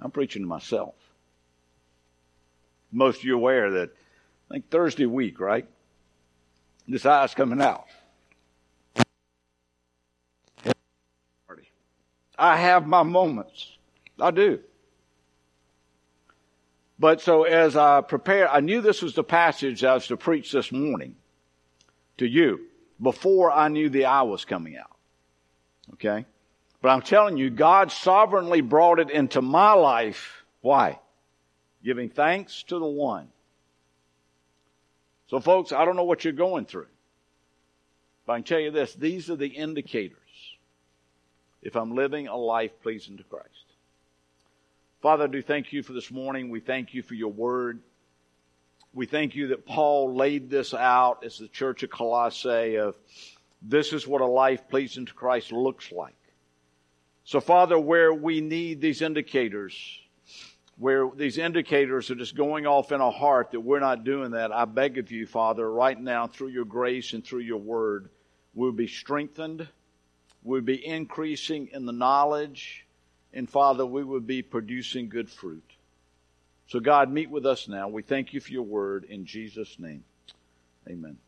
I'm 0.00 0.10
preaching 0.10 0.40
to 0.40 0.48
myself. 0.48 0.94
Most 2.90 3.18
of 3.18 3.24
you 3.24 3.34
aware 3.34 3.70
that, 3.72 3.90
I 4.50 4.54
think 4.54 4.70
Thursday 4.70 5.04
week, 5.04 5.38
right? 5.38 5.68
This 6.88 7.04
eye's 7.04 7.34
coming 7.34 7.60
out. 7.60 7.84
I 12.38 12.56
have 12.56 12.86
my 12.86 13.02
moments. 13.02 13.76
I 14.18 14.30
do. 14.30 14.60
But 16.98 17.20
so 17.20 17.44
as 17.44 17.76
I 17.76 18.00
prepared, 18.00 18.48
I 18.50 18.60
knew 18.60 18.80
this 18.80 19.02
was 19.02 19.14
the 19.14 19.24
passage 19.24 19.84
I 19.84 19.94
was 19.94 20.06
to 20.06 20.16
preach 20.16 20.50
this 20.50 20.72
morning 20.72 21.16
to 22.16 22.26
you 22.26 22.60
before 23.00 23.52
I 23.52 23.68
knew 23.68 23.88
the 23.88 24.06
eye 24.06 24.22
was 24.22 24.44
coming 24.44 24.76
out. 24.76 24.96
Okay? 25.94 26.26
But 26.80 26.88
I'm 26.88 27.02
telling 27.02 27.36
you, 27.36 27.50
God 27.50 27.92
sovereignly 27.92 28.60
brought 28.60 28.98
it 28.98 29.10
into 29.10 29.42
my 29.42 29.72
life. 29.72 30.44
Why? 30.60 31.00
Giving 31.84 32.08
thanks 32.08 32.62
to 32.64 32.78
the 32.78 32.86
one. 32.86 33.28
So 35.28 35.40
folks, 35.40 35.72
I 35.72 35.84
don't 35.84 35.96
know 35.96 36.04
what 36.04 36.24
you're 36.24 36.32
going 36.32 36.64
through. 36.64 36.86
But 38.26 38.32
I 38.32 38.36
can 38.36 38.44
tell 38.44 38.60
you 38.60 38.70
this, 38.70 38.94
these 38.94 39.30
are 39.30 39.36
the 39.36 39.46
indicators 39.46 40.16
if 41.62 41.76
I'm 41.76 41.94
living 41.94 42.28
a 42.28 42.36
life 42.36 42.72
pleasing 42.82 43.16
to 43.16 43.24
Christ. 43.24 43.46
Father, 45.00 45.24
I 45.24 45.28
do 45.28 45.42
thank 45.42 45.72
you 45.72 45.82
for 45.82 45.92
this 45.92 46.10
morning. 46.10 46.50
We 46.50 46.60
thank 46.60 46.92
you 46.92 47.02
for 47.02 47.14
your 47.14 47.32
word. 47.32 47.80
We 48.94 49.06
thank 49.06 49.34
you 49.34 49.48
that 49.48 49.66
Paul 49.66 50.14
laid 50.14 50.50
this 50.50 50.74
out 50.74 51.24
as 51.24 51.38
the 51.38 51.48
church 51.48 51.82
of 51.82 51.90
Colossae 51.90 52.76
of 52.76 52.96
this 53.62 53.92
is 53.92 54.06
what 54.06 54.20
a 54.20 54.26
life 54.26 54.68
pleasing 54.68 55.06
to 55.06 55.14
Christ 55.14 55.52
looks 55.52 55.92
like. 55.92 56.14
So 57.24 57.40
Father, 57.40 57.78
where 57.78 58.12
we 58.12 58.40
need 58.40 58.80
these 58.80 59.02
indicators, 59.02 59.74
where 60.78 61.10
these 61.14 61.38
indicators 61.38 62.10
are 62.10 62.14
just 62.14 62.36
going 62.36 62.66
off 62.66 62.92
in 62.92 63.00
our 63.00 63.12
heart 63.12 63.50
that 63.50 63.60
we're 63.60 63.80
not 63.80 64.04
doing 64.04 64.32
that, 64.32 64.52
I 64.52 64.64
beg 64.64 64.98
of 64.98 65.10
you, 65.10 65.26
Father, 65.26 65.68
right 65.70 66.00
now 66.00 66.26
through 66.26 66.48
your 66.48 66.64
grace 66.64 67.12
and 67.12 67.24
through 67.24 67.40
your 67.40 67.58
word, 67.58 68.10
we'll 68.54 68.72
be 68.72 68.86
strengthened. 68.86 69.68
We'll 70.42 70.60
be 70.60 70.86
increasing 70.86 71.68
in 71.72 71.84
the 71.84 71.92
knowledge 71.92 72.86
and 73.32 73.48
Father, 73.48 73.84
we 73.84 74.02
would 74.02 74.26
be 74.26 74.42
producing 74.42 75.08
good 75.08 75.30
fruit. 75.30 75.64
So 76.68 76.80
God, 76.80 77.10
meet 77.10 77.30
with 77.30 77.46
us 77.46 77.68
now. 77.68 77.88
We 77.88 78.02
thank 78.02 78.32
you 78.32 78.40
for 78.40 78.52
your 78.52 78.62
word 78.62 79.04
in 79.04 79.24
Jesus' 79.26 79.78
name. 79.78 80.04
Amen. 80.88 81.18